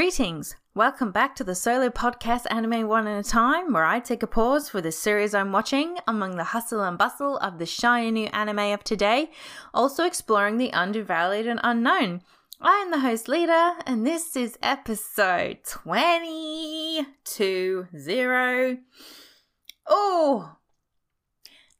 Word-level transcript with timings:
Greetings! 0.00 0.56
Welcome 0.74 1.12
back 1.12 1.36
to 1.36 1.44
the 1.44 1.54
solo 1.54 1.90
podcast 1.90 2.46
Anime 2.48 2.88
One 2.88 3.06
at 3.06 3.22
a 3.22 3.28
Time, 3.28 3.74
where 3.74 3.84
I 3.84 4.00
take 4.00 4.22
a 4.22 4.26
pause 4.26 4.66
for 4.66 4.80
the 4.80 4.90
series 4.90 5.34
I'm 5.34 5.52
watching 5.52 5.98
among 6.08 6.36
the 6.36 6.44
hustle 6.56 6.82
and 6.82 6.96
bustle 6.96 7.36
of 7.36 7.58
the 7.58 7.66
shiny 7.66 8.10
new 8.10 8.26
anime 8.28 8.72
of 8.72 8.82
today, 8.82 9.30
also 9.74 10.06
exploring 10.06 10.56
the 10.56 10.72
undervalued 10.72 11.46
and 11.46 11.60
unknown. 11.62 12.22
I 12.62 12.76
am 12.76 12.90
the 12.90 13.00
host 13.00 13.28
Lita, 13.28 13.74
and 13.84 14.06
this 14.06 14.36
is 14.36 14.56
episode 14.62 15.58
20 15.64 17.06
to 17.22 17.86
0. 17.94 18.78
Oh! 19.86 20.56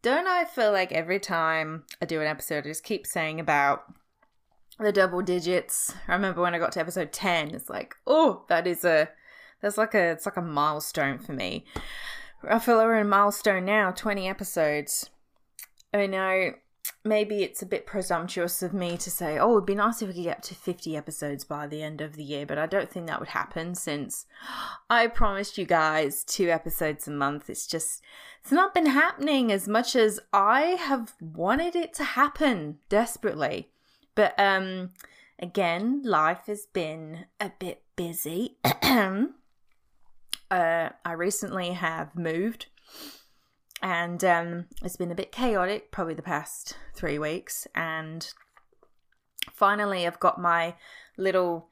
Don't 0.02 0.26
I 0.26 0.44
feel 0.44 0.72
like 0.72 0.92
every 0.92 1.20
time 1.20 1.84
I 2.02 2.04
do 2.04 2.20
an 2.20 2.26
episode, 2.26 2.66
I 2.66 2.68
just 2.68 2.84
keep 2.84 3.06
saying 3.06 3.40
about 3.40 3.84
the 4.80 4.92
double 4.92 5.22
digits. 5.22 5.94
I 6.08 6.14
remember 6.14 6.42
when 6.42 6.54
I 6.54 6.58
got 6.58 6.72
to 6.72 6.80
episode 6.80 7.12
10, 7.12 7.54
it's 7.54 7.70
like, 7.70 7.96
oh, 8.06 8.44
that 8.48 8.66
is 8.66 8.84
a 8.84 9.10
that's 9.60 9.78
like 9.78 9.94
a 9.94 10.12
it's 10.12 10.26
like 10.26 10.36
a 10.36 10.42
milestone 10.42 11.18
for 11.18 11.32
me. 11.32 11.64
I 12.48 12.58
feel 12.58 12.76
like 12.76 12.86
we're 12.86 13.00
in 13.00 13.08
milestone 13.08 13.64
now, 13.66 13.90
20 13.90 14.28
episodes. 14.28 15.10
I 15.92 16.06
know 16.06 16.52
maybe 17.04 17.42
it's 17.42 17.62
a 17.62 17.66
bit 17.66 17.86
presumptuous 17.86 18.62
of 18.62 18.72
me 18.72 18.96
to 18.96 19.10
say, 19.10 19.38
oh, 19.38 19.52
it'd 19.52 19.66
be 19.66 19.74
nice 19.74 20.02
if 20.02 20.08
we 20.08 20.14
could 20.14 20.24
get 20.24 20.36
up 20.38 20.42
to 20.42 20.54
50 20.54 20.96
episodes 20.96 21.44
by 21.44 21.66
the 21.66 21.82
end 21.82 22.00
of 22.00 22.14
the 22.14 22.22
year, 22.22 22.46
but 22.46 22.58
I 22.58 22.66
don't 22.66 22.90
think 22.90 23.06
that 23.06 23.20
would 23.20 23.30
happen 23.30 23.74
since 23.74 24.26
I 24.90 25.06
promised 25.06 25.58
you 25.58 25.66
guys 25.66 26.24
two 26.24 26.50
episodes 26.50 27.06
a 27.06 27.10
month. 27.10 27.50
It's 27.50 27.66
just, 27.66 28.02
it's 28.42 28.52
not 28.52 28.74
been 28.74 28.86
happening 28.86 29.52
as 29.52 29.68
much 29.68 29.96
as 29.96 30.20
I 30.32 30.62
have 30.62 31.14
wanted 31.20 31.76
it 31.76 31.94
to 31.94 32.04
happen 32.04 32.78
desperately. 32.88 33.70
But 34.14 34.34
um, 34.38 34.90
again, 35.38 36.02
life 36.04 36.46
has 36.46 36.66
been 36.66 37.26
a 37.38 37.52
bit 37.58 37.82
busy. 37.96 38.58
uh, 38.64 39.28
I 40.50 41.12
recently 41.12 41.72
have 41.72 42.14
moved, 42.14 42.66
and 43.82 44.22
um, 44.24 44.66
it's 44.82 44.96
been 44.96 45.12
a 45.12 45.16
bit 45.16 45.32
chaotic, 45.32 45.90
probably 45.90 46.14
the 46.14 46.22
past 46.22 46.76
three 46.94 47.18
weeks. 47.18 47.66
And 47.74 48.32
finally, 49.52 50.06
I've 50.06 50.20
got 50.20 50.40
my 50.40 50.74
little 51.16 51.68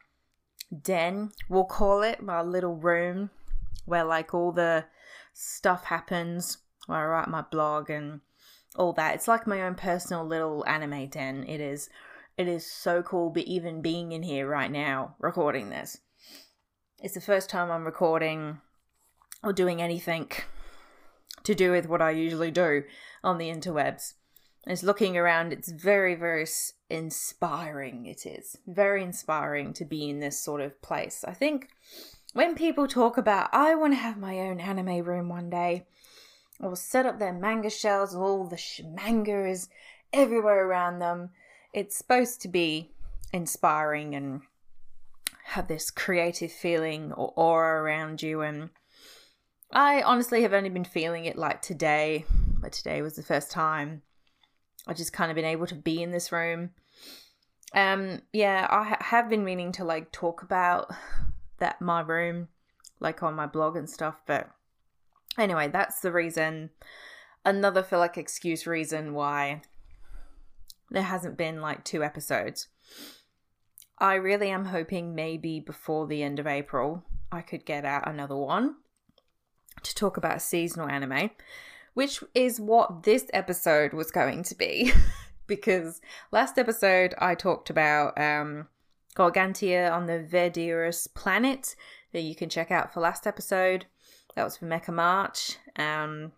den, 0.82 1.32
we'll 1.48 1.64
call 1.64 2.02
it, 2.02 2.22
my 2.22 2.42
little 2.42 2.76
room 2.76 3.30
where 3.88 4.04
like 4.04 4.34
all 4.34 4.52
the 4.52 4.84
stuff 5.32 5.84
happens, 5.84 6.58
where 6.86 6.98
I 6.98 7.06
write 7.06 7.28
my 7.28 7.42
blog 7.42 7.90
and 7.90 8.20
all 8.76 8.92
that. 8.92 9.14
It's 9.14 9.28
like 9.28 9.46
my 9.46 9.62
own 9.62 9.74
personal 9.74 10.24
little 10.24 10.64
anime 10.66 11.08
den. 11.08 11.44
It 11.48 11.60
is 11.60 11.88
it 12.38 12.46
is 12.46 12.64
so 12.64 13.02
cool 13.02 13.30
be 13.30 13.52
even 13.52 13.82
being 13.82 14.12
in 14.12 14.22
here 14.22 14.48
right 14.48 14.70
now 14.70 15.16
recording 15.18 15.70
this. 15.70 15.98
It's 17.02 17.14
the 17.14 17.20
first 17.20 17.50
time 17.50 17.70
I'm 17.70 17.84
recording 17.84 18.60
or 19.42 19.52
doing 19.52 19.82
anything 19.82 20.30
to 21.42 21.54
do 21.54 21.72
with 21.72 21.88
what 21.88 22.00
I 22.00 22.10
usually 22.12 22.52
do 22.52 22.84
on 23.24 23.38
the 23.38 23.48
interwebs. 23.48 24.14
It's 24.66 24.84
looking 24.84 25.16
around, 25.16 25.52
it's 25.52 25.72
very, 25.72 26.14
very 26.14 26.46
inspiring. 26.88 28.06
It 28.06 28.24
is 28.24 28.56
very 28.66 29.02
inspiring 29.02 29.72
to 29.74 29.84
be 29.84 30.08
in 30.08 30.20
this 30.20 30.38
sort 30.38 30.60
of 30.60 30.80
place. 30.80 31.24
I 31.26 31.32
think 31.32 31.68
when 32.34 32.54
people 32.54 32.86
talk 32.86 33.18
about, 33.18 33.50
I 33.52 33.74
want 33.74 33.94
to 33.94 33.98
have 33.98 34.16
my 34.16 34.38
own 34.40 34.60
anime 34.60 35.02
room 35.02 35.28
one 35.28 35.50
day, 35.50 35.86
or 36.60 36.76
set 36.76 37.06
up 37.06 37.18
their 37.18 37.32
manga 37.32 37.70
shelves, 37.70 38.14
all 38.14 38.46
the 38.46 38.56
sh- 38.56 38.82
manga 38.84 39.48
is 39.48 39.68
everywhere 40.12 40.66
around 40.66 40.98
them 40.98 41.30
it's 41.72 41.96
supposed 41.96 42.40
to 42.42 42.48
be 42.48 42.92
inspiring 43.32 44.14
and 44.14 44.42
have 45.44 45.68
this 45.68 45.90
creative 45.90 46.52
feeling 46.52 47.12
or 47.12 47.32
aura 47.36 47.82
around 47.82 48.22
you 48.22 48.42
and 48.42 48.70
I 49.70 50.00
honestly 50.02 50.42
have 50.42 50.54
only 50.54 50.70
been 50.70 50.84
feeling 50.84 51.26
it 51.26 51.36
like 51.36 51.60
today, 51.60 52.24
but 52.58 52.72
today 52.72 53.02
was 53.02 53.16
the 53.16 53.22
first 53.22 53.50
time 53.50 54.02
I 54.86 54.94
just 54.94 55.12
kind 55.12 55.30
of 55.30 55.34
been 55.34 55.44
able 55.44 55.66
to 55.66 55.74
be 55.74 56.02
in 56.02 56.10
this 56.10 56.32
room. 56.32 56.70
Um 57.74 58.22
yeah, 58.32 58.66
I 58.70 58.84
ha- 58.84 58.96
have 59.00 59.28
been 59.28 59.44
meaning 59.44 59.72
to 59.72 59.84
like 59.84 60.10
talk 60.10 60.42
about 60.42 60.90
that 61.58 61.80
my 61.80 62.00
room 62.00 62.48
like 63.00 63.22
on 63.22 63.34
my 63.34 63.46
blog 63.46 63.76
and 63.76 63.88
stuff, 63.88 64.20
but 64.26 64.50
anyway, 65.36 65.68
that's 65.68 66.00
the 66.00 66.12
reason 66.12 66.70
another 67.44 67.82
feel 67.82 67.98
like 67.98 68.18
excuse 68.18 68.66
reason 68.66 69.14
why 69.14 69.62
there 70.90 71.02
hasn't 71.02 71.36
been 71.36 71.60
like 71.60 71.84
two 71.84 72.02
episodes. 72.02 72.68
I 73.98 74.14
really 74.14 74.50
am 74.50 74.66
hoping 74.66 75.14
maybe 75.14 75.60
before 75.60 76.06
the 76.06 76.22
end 76.22 76.38
of 76.38 76.46
April 76.46 77.04
I 77.30 77.42
could 77.42 77.64
get 77.64 77.84
out 77.84 78.08
another 78.08 78.36
one 78.36 78.76
to 79.82 79.94
talk 79.94 80.16
about 80.16 80.42
seasonal 80.42 80.88
anime, 80.88 81.30
which 81.94 82.22
is 82.34 82.60
what 82.60 83.02
this 83.02 83.26
episode 83.32 83.92
was 83.92 84.10
going 84.10 84.42
to 84.44 84.54
be. 84.54 84.92
because 85.46 86.00
last 86.30 86.58
episode 86.58 87.14
I 87.18 87.34
talked 87.34 87.70
about 87.70 88.18
um, 88.20 88.68
on 89.18 90.06
the 90.06 90.26
Verdurous 90.30 91.12
planet 91.12 91.74
that 92.12 92.22
you 92.22 92.36
can 92.36 92.48
check 92.48 92.70
out 92.70 92.92
for 92.92 93.00
last 93.00 93.26
episode. 93.26 93.86
That 94.36 94.44
was 94.44 94.56
for 94.56 94.66
Mecha 94.66 94.94
March. 94.94 95.56
Um, 95.76 96.32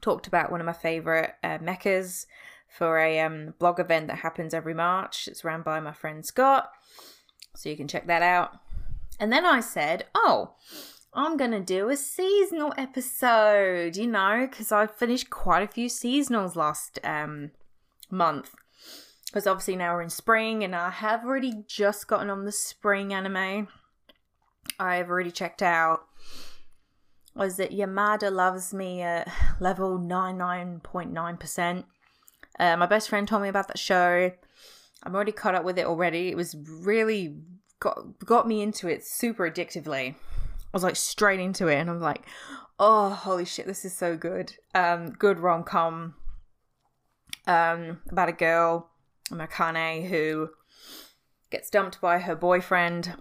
talked 0.00 0.26
about 0.26 0.50
one 0.50 0.60
of 0.60 0.66
my 0.66 0.72
favorite 0.72 1.32
uh, 1.42 1.58
mechas 1.58 2.26
for 2.72 2.98
a 2.98 3.20
um, 3.20 3.54
blog 3.58 3.78
event 3.78 4.06
that 4.08 4.18
happens 4.18 4.54
every 4.54 4.74
March. 4.74 5.28
It's 5.28 5.44
run 5.44 5.62
by 5.62 5.78
my 5.80 5.92
friend 5.92 6.24
Scott, 6.24 6.70
so 7.54 7.68
you 7.68 7.76
can 7.76 7.88
check 7.88 8.06
that 8.06 8.22
out. 8.22 8.58
And 9.20 9.30
then 9.32 9.44
I 9.44 9.60
said, 9.60 10.06
oh, 10.14 10.54
I'm 11.14 11.36
going 11.36 11.50
to 11.50 11.60
do 11.60 11.90
a 11.90 11.96
seasonal 11.96 12.72
episode, 12.78 13.96
you 13.96 14.06
know, 14.06 14.48
because 14.50 14.72
I 14.72 14.86
finished 14.86 15.28
quite 15.28 15.62
a 15.62 15.72
few 15.72 15.88
seasonals 15.88 16.56
last 16.56 16.98
um, 17.04 17.50
month. 18.10 18.54
Because 19.26 19.46
obviously 19.46 19.76
now 19.76 19.94
we're 19.94 20.02
in 20.02 20.10
spring, 20.10 20.64
and 20.64 20.74
I 20.74 20.90
have 20.90 21.24
already 21.24 21.64
just 21.66 22.06
gotten 22.06 22.30
on 22.30 22.44
the 22.44 22.52
spring 22.52 23.12
anime. 23.12 23.68
I've 24.78 25.10
already 25.10 25.30
checked 25.30 25.62
out. 25.62 26.06
Was 27.34 27.58
it 27.58 27.70
Yamada 27.72 28.30
Loves 28.32 28.74
Me 28.74 29.02
at 29.02 29.30
level 29.60 29.98
99.9%? 29.98 31.84
Uh, 32.58 32.76
my 32.76 32.86
best 32.86 33.08
friend 33.08 33.26
told 33.26 33.42
me 33.42 33.48
about 33.48 33.68
that 33.68 33.78
show. 33.78 34.30
I'm 35.02 35.14
already 35.14 35.32
caught 35.32 35.54
up 35.54 35.64
with 35.64 35.78
it 35.78 35.86
already. 35.86 36.28
It 36.28 36.36
was 36.36 36.56
really 36.56 37.36
got 37.80 38.18
got 38.24 38.46
me 38.46 38.62
into 38.62 38.88
it 38.88 39.04
super 39.04 39.50
addictively. 39.50 40.14
I 40.14 40.72
was 40.72 40.82
like 40.82 40.96
straight 40.96 41.40
into 41.40 41.68
it, 41.68 41.76
and 41.76 41.90
I'm 41.90 42.00
like, 42.00 42.24
oh 42.78 43.10
holy 43.10 43.44
shit, 43.44 43.66
this 43.66 43.84
is 43.84 43.96
so 43.96 44.16
good. 44.16 44.54
Um, 44.74 45.10
good 45.10 45.38
rom 45.38 45.64
com. 45.64 46.14
Um, 47.46 48.00
about 48.08 48.28
a 48.28 48.32
girl, 48.32 48.90
Makane, 49.30 50.08
who 50.08 50.50
gets 51.50 51.70
dumped 51.70 52.00
by 52.00 52.20
her 52.20 52.36
boyfriend, 52.36 53.14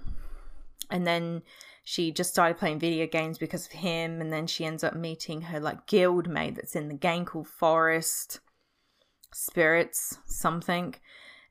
and 0.91 1.07
then 1.07 1.41
she 1.83 2.11
just 2.11 2.29
started 2.29 2.59
playing 2.59 2.79
video 2.79 3.07
games 3.07 3.39
because 3.39 3.65
of 3.65 3.71
him, 3.71 4.21
and 4.21 4.31
then 4.31 4.45
she 4.45 4.65
ends 4.65 4.83
up 4.83 4.95
meeting 4.95 5.41
her 5.41 5.59
like 5.59 5.87
guild 5.87 6.29
mate 6.29 6.55
that's 6.55 6.75
in 6.75 6.87
the 6.87 6.93
gang 6.93 7.25
called 7.25 7.47
Forest 7.47 8.39
spirits 9.33 10.17
something. 10.25 10.95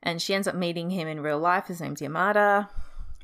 And 0.03 0.21
she 0.21 0.33
ends 0.33 0.47
up 0.47 0.55
meeting 0.55 0.89
him 0.89 1.07
in 1.07 1.21
real 1.21 1.39
life. 1.39 1.67
His 1.67 1.81
name's 1.81 2.01
yamada. 2.01 2.69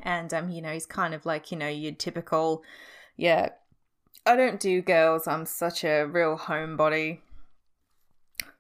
And 0.01 0.33
um 0.33 0.49
you 0.49 0.61
know 0.61 0.71
he's 0.71 0.85
kind 0.85 1.13
of 1.13 1.25
like 1.25 1.51
you 1.51 1.57
know 1.57 1.67
your 1.67 1.91
typical 1.91 2.63
yeah 3.15 3.49
i 4.25 4.35
don't 4.35 4.59
do 4.59 4.81
girls. 4.81 5.27
I'm 5.27 5.45
such 5.45 5.83
a 5.83 6.03
real 6.03 6.37
homebody 6.37 7.19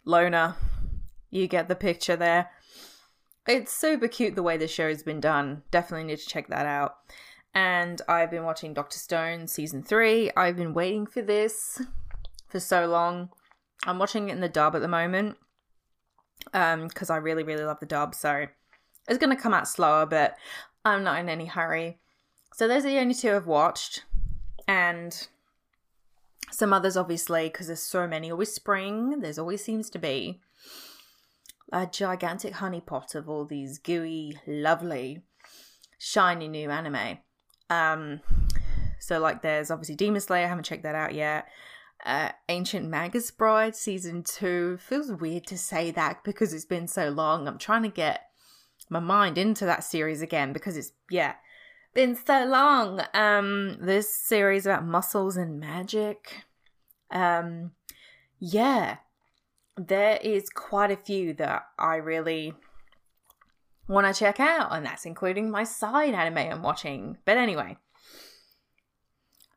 loner. 0.03 0.55
You 1.29 1.47
get 1.47 1.67
the 1.67 1.75
picture 1.75 2.15
there. 2.15 2.49
It's 3.47 3.71
super 3.71 4.07
cute 4.07 4.35
the 4.35 4.43
way 4.43 4.57
the 4.57 4.67
show's 4.67 5.03
been 5.03 5.19
done. 5.19 5.63
Definitely 5.71 6.07
need 6.07 6.19
to 6.19 6.27
check 6.27 6.47
that 6.47 6.65
out. 6.65 6.95
And 7.53 8.01
i've 8.07 8.31
been 8.31 8.43
watching 8.43 8.73
dr 8.73 8.97
stone 8.97 9.47
season 9.47 9.81
3 9.81 10.31
i've 10.35 10.57
been 10.57 10.73
waiting 10.73 11.05
for 11.05 11.21
this 11.21 11.81
for 12.47 12.59
so 12.59 12.87
long. 12.87 13.29
I'm 13.85 13.99
watching 13.99 14.29
it 14.29 14.33
in 14.33 14.41
the 14.41 14.49
dub 14.49 14.75
at 14.75 14.81
the 14.81 14.87
moment 14.87 15.37
um 16.53 16.87
because 16.87 17.09
I 17.09 17.17
really 17.17 17.43
really 17.43 17.63
love 17.63 17.79
the 17.79 17.85
dub 17.85 18.15
so 18.15 18.47
it's 19.07 19.19
going 19.19 19.35
to 19.35 19.41
come 19.41 19.53
out 19.53 19.67
slower 19.67 20.05
but 20.05 20.35
I'm 20.85 21.03
not 21.03 21.19
in 21.19 21.29
any 21.29 21.45
hurry. 21.45 21.99
So 22.53 22.67
those 22.67 22.85
are 22.85 22.89
the 22.89 22.99
only 22.99 23.13
two 23.13 23.35
I've 23.35 23.47
watched 23.47 24.03
and 24.67 25.27
some 26.51 26.73
others 26.73 26.97
obviously 26.97 27.49
because 27.49 27.67
there's 27.67 27.81
so 27.81 28.07
many. 28.07 28.31
Always 28.31 28.53
spring 28.53 29.19
there's 29.19 29.39
always 29.39 29.63
seems 29.63 29.89
to 29.91 29.99
be. 29.99 30.41
A 31.73 31.85
gigantic 31.85 32.55
honeypot 32.55 33.13
of 33.15 33.27
all 33.27 33.43
these 33.43 33.77
gooey 33.77 34.37
lovely 34.47 35.23
shiny 35.97 36.47
new 36.47 36.69
anime. 36.69 37.17
Um 37.69 38.21
so 38.99 39.19
like 39.19 39.41
there's 39.41 39.69
obviously 39.69 39.95
Demon 39.95 40.21
Slayer 40.21 40.45
I 40.45 40.49
haven't 40.49 40.63
checked 40.65 40.83
that 40.83 40.95
out 40.95 41.13
yet 41.13 41.47
uh, 42.05 42.31
Ancient 42.49 42.87
Magus 42.87 43.31
Bride 43.31 43.75
season 43.75 44.23
two. 44.23 44.77
Feels 44.77 45.11
weird 45.11 45.45
to 45.47 45.57
say 45.57 45.91
that 45.91 46.23
because 46.23 46.53
it's 46.53 46.65
been 46.65 46.87
so 46.87 47.09
long. 47.09 47.47
I'm 47.47 47.57
trying 47.57 47.83
to 47.83 47.89
get 47.89 48.21
my 48.89 48.99
mind 48.99 49.37
into 49.37 49.65
that 49.65 49.83
series 49.83 50.21
again 50.21 50.53
because 50.53 50.77
it's, 50.77 50.91
yeah, 51.09 51.33
been 51.93 52.15
so 52.15 52.45
long. 52.45 53.01
Um, 53.13 53.77
this 53.81 54.13
series 54.13 54.65
about 54.65 54.85
muscles 54.85 55.35
and 55.35 55.59
magic. 55.59 56.43
Um, 57.11 57.71
yeah, 58.39 58.97
there 59.75 60.17
is 60.21 60.49
quite 60.49 60.91
a 60.91 60.97
few 60.97 61.33
that 61.33 61.63
I 61.77 61.95
really 61.95 62.53
want 63.87 64.05
to 64.05 64.17
check 64.17 64.39
out, 64.39 64.69
and 64.71 64.85
that's 64.85 65.05
including 65.05 65.49
my 65.49 65.63
side 65.63 66.13
anime 66.13 66.37
I'm 66.37 66.61
watching. 66.61 67.17
But 67.25 67.37
anyway, 67.37 67.77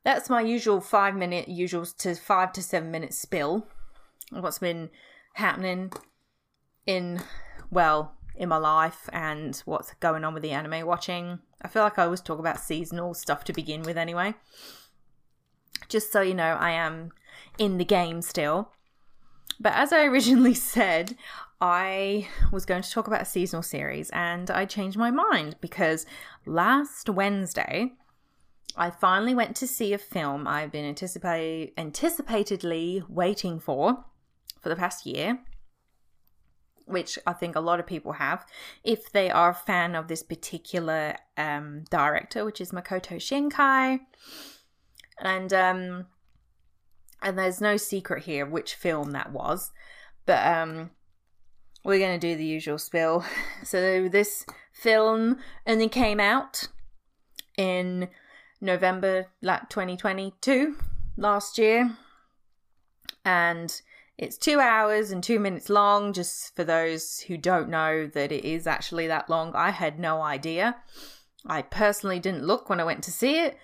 that's 0.05 0.31
my 0.31 0.41
usual 0.41 0.81
five 0.81 1.15
minute, 1.15 1.49
usual 1.49 1.85
to 1.85 2.15
five 2.15 2.53
to 2.55 2.63
seven 2.63 2.91
minute 2.91 3.15
spill. 3.15 3.67
What's 4.31 4.59
been 4.59 4.91
happening 5.35 5.93
in, 6.87 7.21
well, 7.71 8.15
in 8.37 8.49
my 8.49 8.57
life 8.57 9.09
and 9.13 9.61
what's 9.67 9.93
going 10.01 10.25
on 10.25 10.33
with 10.33 10.43
the 10.43 10.53
anime 10.53 10.87
watching. 10.87 11.41
I 11.63 11.69
feel 11.69 11.83
like 11.83 11.99
I 11.99 12.05
always 12.05 12.23
talk 12.23 12.39
about 12.39 12.61
seasonal 12.61 13.13
stuff 13.13 13.45
to 13.45 13.53
begin 13.53 13.83
with 13.83 13.99
anyway. 13.99 14.35
Just 15.89 16.11
so 16.13 16.23
you 16.23 16.35
know, 16.35 16.57
I 16.59 16.71
am 16.71 17.11
in 17.59 17.77
the 17.77 17.85
game 17.85 18.23
still. 18.23 18.71
But 19.59 19.75
as 19.75 19.93
I 19.93 20.05
originally 20.07 20.55
said, 20.55 21.17
I 21.61 22.29
was 22.51 22.65
going 22.65 22.83
to 22.83 22.91
talk 22.91 23.07
about 23.07 23.23
a 23.23 23.27
seasonal 23.27 23.63
series 23.63 24.09
and 24.11 24.51
I 24.51 24.65
changed 24.65 24.97
my 24.97 25.11
mind 25.11 25.57
because 25.61 26.07
last 26.47 27.11
Wednesday 27.11 27.93
I 28.77 28.91
finally 28.91 29.35
went 29.35 29.57
to 29.57 29.67
see 29.67 29.93
a 29.93 29.99
film 29.99 30.47
I've 30.47 30.73
been 30.73 30.85
anticipate- 30.85 31.77
anticipatedly 31.77 33.09
waiting 33.09 33.59
for 33.59 34.05
for 34.61 34.69
the 34.69 34.77
past 34.77 35.07
year, 35.07 35.41
which 36.87 37.19
I 37.27 37.33
think 37.33 37.57
a 37.57 37.61
lot 37.61 37.81
of 37.81 37.87
people 37.87 38.13
have, 38.13 38.47
if 38.85 39.11
they 39.11 39.31
are 39.31 39.51
a 39.51 39.55
fan 39.55 39.95
of 39.95 40.09
this 40.09 40.23
particular 40.23 41.17
um, 41.37 41.85
director, 41.91 42.45
which 42.45 42.61
is 42.61 42.73
Makoto 42.73 43.17
Shinkai. 43.17 44.01
And 45.23 45.53
um, 45.53 46.07
and 47.23 47.39
there's 47.39 47.61
no 47.61 47.77
secret 47.77 48.25
here 48.25 48.47
which 48.47 48.75
film 48.75 49.11
that 49.13 49.33
was, 49.33 49.71
but 50.27 50.47
um, 50.47 50.91
we're 51.85 51.99
going 51.99 52.19
to 52.19 52.27
do 52.27 52.37
the 52.37 52.45
usual 52.45 52.79
spill. 52.79 53.25
So 53.63 54.09
this 54.09 54.47
film 54.73 55.37
only 55.67 55.89
came 55.89 56.19
out 56.19 56.69
in 57.59 58.09
November 58.61 59.27
like 59.43 59.69
2022 59.69 60.77
last 61.17 61.59
year, 61.59 61.97
and 63.25 63.81
it's 64.19 64.37
two 64.37 64.61
hours 64.61 65.11
and 65.11 65.23
two 65.23 65.39
minutes 65.39 65.71
long. 65.71 66.13
Just 66.13 66.55
for 66.55 66.65
those 66.65 67.21
who 67.21 67.37
don't 67.37 67.69
know 67.69 68.07
that 68.07 68.33
it 68.33 68.45
is 68.45 68.67
actually 68.67 69.07
that 69.07 69.31
long, 69.31 69.55
I 69.55 69.71
had 69.71 69.99
no 69.99 70.23
idea. 70.23 70.77
I 71.47 71.63
personally 71.63 72.19
didn't 72.19 72.45
look 72.45 72.69
when 72.69 72.81
I 72.81 72.85
went 72.85 73.03
to 73.05 73.11
see 73.11 73.39
it. 73.39 73.59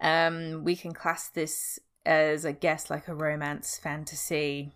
Um, 0.00 0.64
we 0.64 0.74
can 0.76 0.92
class 0.92 1.28
this 1.28 1.78
as, 2.04 2.44
I 2.44 2.52
guess, 2.52 2.90
like 2.90 3.06
a 3.06 3.14
romance 3.14 3.78
fantasy, 3.78 4.72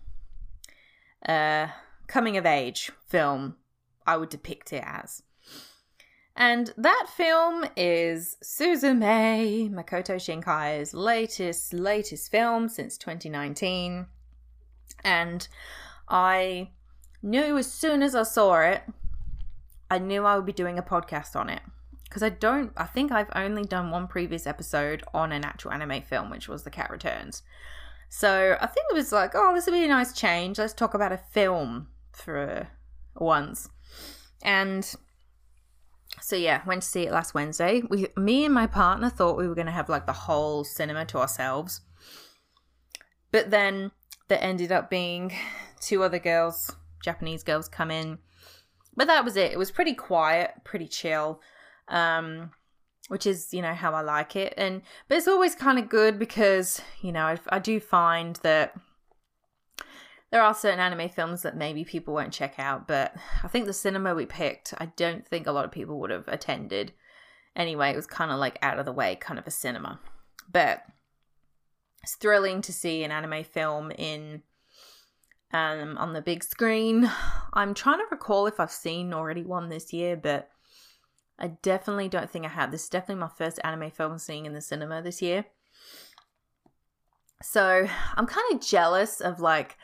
uh, 1.26 1.68
coming 2.06 2.36
of 2.36 2.46
age 2.46 2.92
film. 3.08 3.56
I 4.06 4.16
would 4.18 4.28
depict 4.28 4.72
it 4.72 4.84
as. 4.86 5.22
And 6.36 6.72
that 6.76 7.06
film 7.14 7.64
is 7.76 8.36
Suzume, 8.42 9.70
Makoto 9.70 10.16
Shinkai's 10.16 10.92
latest, 10.92 11.72
latest 11.72 12.30
film 12.30 12.68
since 12.68 12.98
2019. 12.98 14.06
And 15.04 15.46
I 16.08 16.70
knew 17.22 17.56
as 17.56 17.70
soon 17.70 18.02
as 18.02 18.14
I 18.14 18.24
saw 18.24 18.60
it, 18.60 18.82
I 19.90 19.98
knew 19.98 20.24
I 20.24 20.34
would 20.34 20.46
be 20.46 20.52
doing 20.52 20.78
a 20.78 20.82
podcast 20.82 21.36
on 21.36 21.48
it 21.48 21.62
because 22.04 22.22
I 22.22 22.30
don't. 22.30 22.72
I 22.76 22.84
think 22.84 23.12
I've 23.12 23.30
only 23.34 23.64
done 23.64 23.90
one 23.90 24.08
previous 24.08 24.46
episode 24.46 25.04
on 25.12 25.30
an 25.30 25.44
actual 25.44 25.72
anime 25.72 26.02
film, 26.02 26.30
which 26.30 26.48
was 26.48 26.64
The 26.64 26.70
Cat 26.70 26.90
Returns. 26.90 27.42
So 28.08 28.56
I 28.60 28.66
think 28.66 28.86
it 28.90 28.94
was 28.94 29.12
like, 29.12 29.32
oh, 29.34 29.52
this 29.54 29.66
would 29.66 29.72
be 29.72 29.84
a 29.84 29.88
nice 29.88 30.12
change. 30.12 30.58
Let's 30.58 30.72
talk 30.72 30.94
about 30.94 31.12
a 31.12 31.16
film 31.16 31.88
for 32.12 32.68
once. 33.16 33.68
And 34.42 34.94
so 36.20 36.36
yeah, 36.36 36.62
went 36.66 36.82
to 36.82 36.88
see 36.88 37.06
it 37.06 37.12
last 37.12 37.34
Wednesday. 37.34 37.82
We, 37.88 38.08
me 38.16 38.44
and 38.44 38.54
my 38.54 38.66
partner 38.66 39.10
thought 39.10 39.36
we 39.36 39.48
were 39.48 39.54
going 39.54 39.66
to 39.66 39.72
have 39.72 39.88
like 39.88 40.06
the 40.06 40.12
whole 40.12 40.64
cinema 40.64 41.04
to 41.06 41.18
ourselves, 41.18 41.80
but 43.30 43.50
then 43.50 43.90
there 44.28 44.42
ended 44.42 44.72
up 44.72 44.90
being 44.90 45.32
two 45.80 46.02
other 46.02 46.18
girls, 46.18 46.74
Japanese 47.02 47.42
girls, 47.42 47.68
come 47.68 47.90
in. 47.90 48.18
But 48.96 49.08
that 49.08 49.24
was 49.24 49.36
it. 49.36 49.52
It 49.52 49.58
was 49.58 49.70
pretty 49.70 49.94
quiet, 49.94 50.52
pretty 50.64 50.86
chill 50.86 51.40
um, 51.88 52.50
which 53.08 53.26
is 53.26 53.52
you 53.52 53.62
know 53.62 53.74
how 53.74 53.92
I 53.92 54.00
like 54.00 54.36
it. 54.36 54.54
And 54.56 54.82
but 55.08 55.18
it's 55.18 55.28
always 55.28 55.54
kind 55.54 55.78
of 55.78 55.88
good 55.88 56.18
because 56.18 56.80
you 57.02 57.12
know 57.12 57.24
I, 57.24 57.38
I 57.48 57.58
do 57.58 57.80
find 57.80 58.36
that 58.36 58.74
there 60.34 60.42
are 60.42 60.52
certain 60.52 60.80
anime 60.80 61.08
films 61.08 61.42
that 61.42 61.56
maybe 61.56 61.84
people 61.84 62.12
won't 62.12 62.32
check 62.32 62.58
out, 62.58 62.88
but 62.88 63.14
I 63.44 63.46
think 63.46 63.66
the 63.66 63.72
cinema 63.72 64.16
we 64.16 64.26
picked, 64.26 64.74
I 64.78 64.86
don't 64.96 65.24
think 65.24 65.46
a 65.46 65.52
lot 65.52 65.64
of 65.64 65.70
people 65.70 66.00
would 66.00 66.10
have 66.10 66.26
attended. 66.26 66.90
Anyway, 67.54 67.90
it 67.90 67.94
was 67.94 68.08
kind 68.08 68.32
of 68.32 68.40
like 68.40 68.58
out 68.60 68.80
of 68.80 68.84
the 68.84 68.92
way, 68.92 69.14
kind 69.14 69.38
of 69.38 69.46
a 69.46 69.52
cinema. 69.52 70.00
But 70.50 70.82
it's 72.02 72.16
thrilling 72.16 72.62
to 72.62 72.72
see 72.72 73.04
an 73.04 73.12
anime 73.12 73.44
film 73.44 73.92
in 73.92 74.42
um 75.52 75.96
on 75.98 76.14
the 76.14 76.20
big 76.20 76.42
screen. 76.42 77.08
I'm 77.52 77.72
trying 77.72 77.98
to 77.98 78.06
recall 78.10 78.48
if 78.48 78.58
I've 78.58 78.72
seen 78.72 79.14
already 79.14 79.44
one 79.44 79.68
this 79.68 79.92
year, 79.92 80.16
but 80.16 80.50
I 81.38 81.46
definitely 81.62 82.08
don't 82.08 82.28
think 82.28 82.44
I 82.44 82.48
have. 82.48 82.72
This 82.72 82.82
is 82.82 82.88
definitely 82.88 83.20
my 83.20 83.30
first 83.38 83.60
anime 83.62 83.92
film 83.92 84.18
seeing 84.18 84.46
in 84.46 84.52
the 84.52 84.60
cinema 84.60 85.00
this 85.00 85.22
year. 85.22 85.44
So 87.40 87.86
I'm 88.16 88.26
kind 88.26 88.46
of 88.52 88.66
jealous 88.66 89.20
of 89.20 89.38
like 89.38 89.76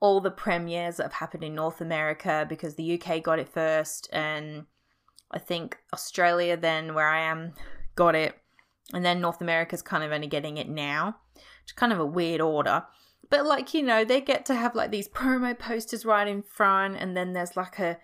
all 0.00 0.20
the 0.20 0.30
premieres 0.30 0.96
that 0.96 1.04
have 1.04 1.12
happened 1.14 1.44
in 1.44 1.54
North 1.54 1.80
America 1.80 2.46
because 2.48 2.74
the 2.74 3.00
UK 3.00 3.22
got 3.22 3.38
it 3.38 3.48
first, 3.48 4.08
and 4.12 4.66
I 5.30 5.38
think 5.38 5.78
Australia, 5.92 6.56
then 6.56 6.94
where 6.94 7.08
I 7.08 7.20
am, 7.20 7.52
got 7.94 8.14
it, 8.14 8.36
and 8.92 9.04
then 9.04 9.20
North 9.20 9.40
America's 9.40 9.82
kind 9.82 10.04
of 10.04 10.12
only 10.12 10.28
getting 10.28 10.56
it 10.56 10.68
now. 10.68 11.16
It's 11.62 11.72
kind 11.72 11.92
of 11.92 11.98
a 11.98 12.06
weird 12.06 12.40
order. 12.40 12.84
But 13.30 13.44
like, 13.44 13.74
you 13.74 13.82
know, 13.82 14.04
they 14.04 14.20
get 14.20 14.46
to 14.46 14.54
have 14.54 14.74
like 14.74 14.90
these 14.90 15.08
promo 15.08 15.58
posters 15.58 16.06
right 16.06 16.26
in 16.26 16.42
front, 16.42 16.96
and 16.96 17.16
then 17.16 17.32
there's 17.32 17.56
like 17.56 17.78
a 17.78 17.98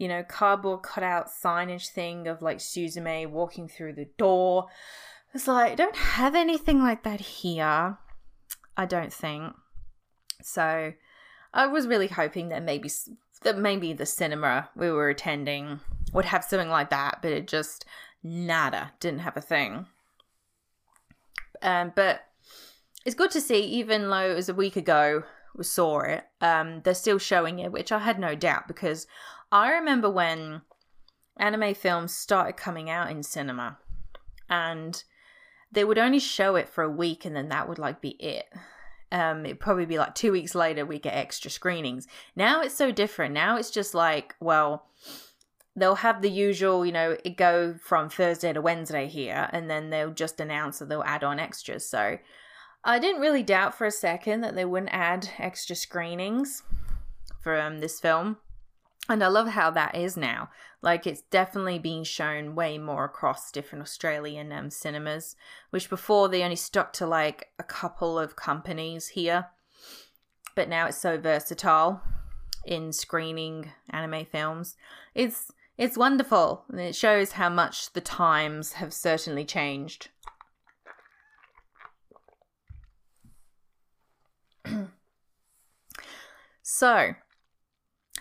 you 0.00 0.08
know, 0.08 0.22
cardboard 0.22 0.82
cutout 0.82 1.28
signage 1.28 1.88
thing 1.88 2.26
of 2.26 2.40
like 2.40 2.58
Suzume 2.58 3.30
walking 3.30 3.68
through 3.68 3.94
the 3.94 4.08
door. 4.16 4.66
It's 5.34 5.46
like, 5.46 5.72
I 5.72 5.74
don't 5.74 5.96
have 5.96 6.34
anything 6.34 6.80
like 6.80 7.02
that 7.02 7.20
here. 7.20 7.98
I 8.76 8.86
don't 8.86 9.12
think. 9.12 9.52
So 10.42 10.94
I 11.52 11.66
was 11.66 11.86
really 11.86 12.08
hoping 12.08 12.48
that 12.50 12.62
maybe 12.62 12.90
that 13.42 13.58
maybe 13.58 13.92
the 13.92 14.06
cinema 14.06 14.68
we 14.76 14.90
were 14.90 15.08
attending 15.08 15.80
would 16.12 16.26
have 16.26 16.44
something 16.44 16.68
like 16.68 16.90
that, 16.90 17.18
but 17.22 17.32
it 17.32 17.48
just 17.48 17.84
nada 18.22 18.92
didn't 19.00 19.20
have 19.20 19.36
a 19.36 19.40
thing. 19.40 19.86
Um, 21.62 21.92
but 21.94 22.26
it's 23.04 23.14
good 23.14 23.30
to 23.32 23.40
see, 23.40 23.60
even 23.60 24.08
though 24.08 24.30
it 24.30 24.34
was 24.34 24.48
a 24.48 24.54
week 24.54 24.76
ago 24.76 25.24
we 25.56 25.64
saw 25.64 26.00
it, 26.00 26.24
um, 26.40 26.82
they're 26.82 26.94
still 26.94 27.18
showing 27.18 27.58
it, 27.58 27.72
which 27.72 27.92
I 27.92 27.98
had 27.98 28.18
no 28.18 28.34
doubt 28.34 28.68
because 28.68 29.06
I 29.50 29.70
remember 29.72 30.10
when 30.10 30.62
anime 31.36 31.74
films 31.74 32.14
started 32.14 32.56
coming 32.56 32.90
out 32.90 33.10
in 33.10 33.22
cinema 33.22 33.78
and 34.48 35.02
they 35.72 35.84
would 35.84 35.98
only 35.98 36.18
show 36.18 36.56
it 36.56 36.68
for 36.68 36.84
a 36.84 36.90
week 36.90 37.24
and 37.24 37.34
then 37.34 37.48
that 37.48 37.68
would 37.68 37.78
like 37.78 38.00
be 38.00 38.10
it. 38.10 38.46
Um, 39.12 39.44
it'd 39.44 39.60
probably 39.60 39.86
be 39.86 39.98
like 39.98 40.14
two 40.14 40.32
weeks 40.32 40.54
later 40.54 40.86
we 40.86 40.98
get 40.98 41.14
extra 41.14 41.50
screenings. 41.50 42.06
Now 42.36 42.60
it's 42.60 42.74
so 42.74 42.92
different. 42.92 43.34
Now 43.34 43.56
it's 43.56 43.70
just 43.70 43.94
like, 43.94 44.36
well, 44.40 44.86
they'll 45.74 45.96
have 45.96 46.22
the 46.22 46.30
usual, 46.30 46.84
you 46.84 46.92
know, 46.92 47.16
it 47.24 47.36
go 47.36 47.74
from 47.82 48.08
Thursday 48.08 48.52
to 48.52 48.60
Wednesday 48.60 49.08
here, 49.08 49.48
and 49.52 49.70
then 49.70 49.90
they'll 49.90 50.12
just 50.12 50.40
announce 50.40 50.78
that 50.78 50.88
they'll 50.88 51.02
add 51.02 51.24
on 51.24 51.40
extras. 51.40 51.88
So 51.88 52.18
I 52.84 52.98
didn't 52.98 53.20
really 53.20 53.42
doubt 53.42 53.74
for 53.74 53.86
a 53.86 53.90
second 53.90 54.40
that 54.42 54.54
they 54.54 54.64
wouldn't 54.64 54.92
add 54.92 55.30
extra 55.38 55.76
screenings 55.76 56.62
from 57.40 57.80
this 57.80 58.00
film. 58.00 58.38
And 59.08 59.24
I 59.24 59.28
love 59.28 59.48
how 59.48 59.70
that 59.70 59.96
is 59.96 60.16
now. 60.16 60.50
Like 60.82 61.06
it's 61.06 61.22
definitely 61.22 61.78
being 61.78 62.04
shown 62.04 62.54
way 62.54 62.78
more 62.78 63.04
across 63.04 63.50
different 63.50 63.82
Australian 63.82 64.52
um, 64.52 64.70
cinemas, 64.70 65.36
which 65.70 65.90
before 65.90 66.28
they 66.28 66.42
only 66.42 66.56
stuck 66.56 66.92
to 66.94 67.06
like 67.06 67.48
a 67.58 67.64
couple 67.64 68.18
of 68.18 68.36
companies 68.36 69.08
here. 69.08 69.46
But 70.54 70.68
now 70.68 70.86
it's 70.86 70.98
so 70.98 71.18
versatile 71.18 72.02
in 72.64 72.92
screening 72.92 73.72
anime 73.90 74.26
films. 74.26 74.76
It's 75.14 75.50
it's 75.78 75.96
wonderful 75.96 76.64
and 76.68 76.78
it 76.78 76.94
shows 76.94 77.32
how 77.32 77.48
much 77.48 77.92
the 77.94 78.02
times 78.02 78.74
have 78.74 78.92
certainly 78.92 79.46
changed. 79.46 80.10
so, 86.62 87.14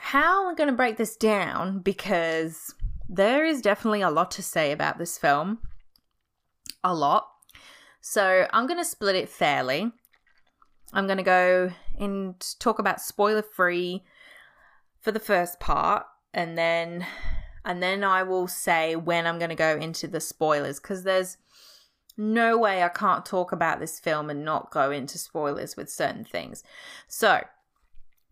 how 0.09 0.49
I'm 0.49 0.55
going 0.55 0.71
to 0.71 0.75
break 0.75 0.97
this 0.97 1.15
down 1.15 1.81
because 1.81 2.73
there 3.07 3.45
is 3.45 3.61
definitely 3.61 4.01
a 4.01 4.09
lot 4.09 4.31
to 4.31 4.41
say 4.41 4.71
about 4.71 4.97
this 4.97 5.19
film. 5.19 5.59
a 6.83 6.95
lot. 6.95 7.27
So 8.01 8.47
I'm 8.51 8.65
going 8.65 8.79
to 8.79 8.85
split 8.85 9.15
it 9.15 9.29
fairly. 9.29 9.91
I'm 10.93 11.05
going 11.05 11.17
to 11.17 11.23
go 11.23 11.71
and 11.99 12.43
talk 12.57 12.79
about 12.79 13.01
spoiler 13.01 13.43
free 13.43 14.03
for 14.99 15.11
the 15.11 15.19
first 15.19 15.59
part 15.59 16.07
and 16.33 16.57
then 16.57 17.05
and 17.63 17.83
then 17.83 18.03
I 18.03 18.23
will 18.23 18.47
say 18.47 18.95
when 18.95 19.27
I'm 19.27 19.37
going 19.37 19.49
to 19.49 19.55
go 19.55 19.77
into 19.77 20.07
the 20.07 20.21
spoilers 20.21 20.79
because 20.79 21.03
there's 21.03 21.37
no 22.17 22.57
way 22.57 22.81
I 22.81 22.89
can't 22.89 23.27
talk 23.27 23.51
about 23.51 23.79
this 23.79 23.99
film 23.99 24.31
and 24.31 24.43
not 24.43 24.71
go 24.71 24.89
into 24.89 25.19
spoilers 25.19 25.77
with 25.77 25.91
certain 25.91 26.23
things. 26.23 26.63
So, 27.07 27.41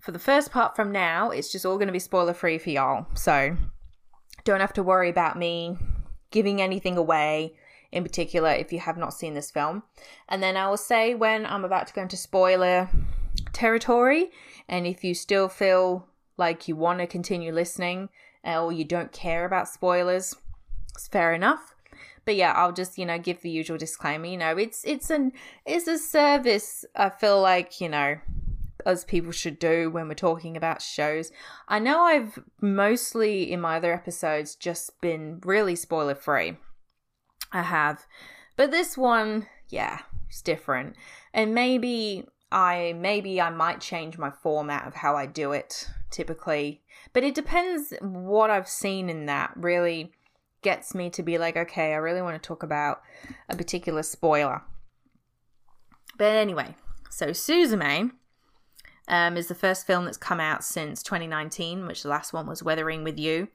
for 0.08 0.14
the 0.14 0.20
first 0.20 0.52
part 0.52 0.74
from 0.74 0.94
now, 0.94 1.32
it's 1.32 1.52
just 1.52 1.66
all 1.66 1.76
going 1.76 1.88
to 1.88 1.92
be 1.92 2.00
spoiler 2.00 2.34
free 2.34 2.58
for 2.58 2.70
y'all. 2.70 3.08
So, 3.14 3.58
don't 4.46 4.62
have 4.62 4.72
to 4.72 4.82
worry 4.82 5.10
about 5.10 5.38
me 5.38 5.78
giving 6.32 6.62
anything 6.62 6.96
away 6.96 7.56
in 7.92 8.04
particular 8.04 8.52
if 8.52 8.72
you 8.72 8.80
have 8.80 8.96
not 8.96 9.14
seen 9.14 9.34
this 9.34 9.52
film. 9.52 9.84
And 10.30 10.42
then 10.42 10.56
I 10.56 10.70
will 10.70 10.78
say 10.78 11.14
when 11.14 11.46
I'm 11.46 11.66
about 11.66 11.88
to 11.88 11.94
go 11.94 12.04
into 12.04 12.16
spoiler 12.16 12.90
territory, 13.52 14.32
and 14.70 14.88
if 14.88 15.04
you 15.04 15.14
still 15.14 15.50
feel 15.50 16.08
like 16.38 16.70
you 16.70 16.78
want 16.78 17.00
to 17.00 17.06
continue 17.06 17.52
listening 17.52 18.08
uh, 18.46 18.64
or 18.64 18.72
you 18.72 18.86
don't 18.86 19.12
care 19.12 19.44
about 19.44 19.68
spoilers, 19.68 20.38
it's 20.96 21.10
fair 21.10 21.34
enough. 21.34 21.76
But 22.24 22.38
yeah, 22.38 22.54
I'll 22.54 22.72
just, 22.72 22.98
you 22.98 23.06
know, 23.06 23.20
give 23.20 23.42
the 23.42 23.50
usual 23.50 23.78
disclaimer, 23.78 24.28
you 24.28 24.38
know, 24.38 24.56
it's 24.56 24.86
it's 24.86 25.10
an 25.10 25.34
it's 25.66 25.90
a 25.90 25.98
service 25.98 26.86
I 26.96 27.10
feel 27.10 27.42
like, 27.42 27.82
you 27.82 27.90
know, 27.90 28.16
as 28.86 29.04
people 29.04 29.32
should 29.32 29.60
do 29.60 29.90
when 29.90 30.08
we're 30.08 30.14
talking 30.14 30.56
about 30.56 30.82
shows. 30.82 31.32
I 31.68 31.80
know 31.80 32.02
I've 32.02 32.40
mostly 32.62 33.52
in 33.52 33.62
my 33.62 33.78
other 33.78 33.94
episodes 33.94 34.56
just 34.56 35.00
been 35.02 35.40
really 35.44 35.76
spoiler 35.76 36.16
free. 36.16 36.58
I 37.52 37.64
have. 37.64 38.06
But 38.56 38.72
this 38.72 38.98
one, 38.98 39.48
yeah, 39.70 40.00
it's 40.28 40.42
different. 40.42 40.96
And 41.34 41.54
maybe 41.54 42.26
I 42.52 42.94
maybe 42.98 43.42
I 43.42 43.50
might 43.50 43.82
change 43.82 44.18
my 44.18 44.32
format 44.32 44.88
of 44.88 44.96
how 44.96 45.16
I 45.16 45.26
do 45.26 45.52
it 45.52 45.90
typically. 46.10 46.82
But 47.14 47.24
it 47.24 47.36
depends 47.36 47.94
what 48.02 48.50
I've 48.50 48.70
seen 48.70 49.10
in 49.10 49.26
that 49.26 49.52
really 49.56 50.12
gets 50.62 50.96
me 50.96 51.10
to 51.12 51.24
be 51.24 51.38
like, 51.38 51.56
okay, 51.56 51.94
I 51.94 51.98
really 51.98 52.22
want 52.22 52.42
to 52.42 52.48
talk 52.48 52.64
about 52.64 53.02
a 53.50 53.56
particular 53.56 54.04
spoiler. 54.04 54.62
But 56.18 56.36
anyway, 56.36 56.76
so 57.10 57.28
Suzume 57.28 58.12
um, 59.08 59.38
is 59.38 59.48
the 59.48 59.56
first 59.56 59.88
film 59.88 60.06
that's 60.06 60.18
come 60.18 60.40
out 60.40 60.64
since 60.64 61.02
2019, 61.04 61.88
which 61.88 62.04
the 62.04 62.10
last 62.10 62.34
one 62.34 62.48
was 62.48 62.64
Weathering 62.64 63.04
with 63.04 63.18
You. 63.18 63.48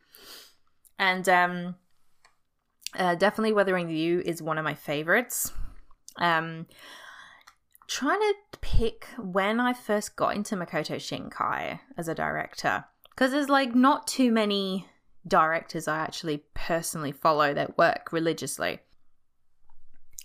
And 0.99 1.29
um, 1.29 1.75
uh, 2.95 3.15
definitely 3.17 3.53
Weathering 3.53 3.87
with 3.87 3.97
You 3.97 4.23
is 4.25 4.43
one 4.43 4.59
of 4.59 4.65
my 4.65 4.75
favorites. 4.75 5.53
Um, 6.17 6.67
trying 7.87 8.21
to 8.21 8.59
pick 8.61 9.07
when 9.19 9.61
I 9.61 9.73
first 9.73 10.17
got 10.17 10.35
into 10.35 10.57
Makoto 10.57 10.97
Shinkai 10.97 11.81
as 11.97 12.09
a 12.09 12.15
director 12.15 12.85
because 13.11 13.33
there's 13.33 13.49
like 13.49 13.75
not 13.75 14.07
too 14.07 14.33
many 14.33 14.87
directors 15.27 15.87
I 15.87 15.99
actually 15.99 16.45
personally 16.55 17.13
follow 17.13 17.53
that 17.55 17.77
work 17.77 18.13
religiously. 18.13 18.81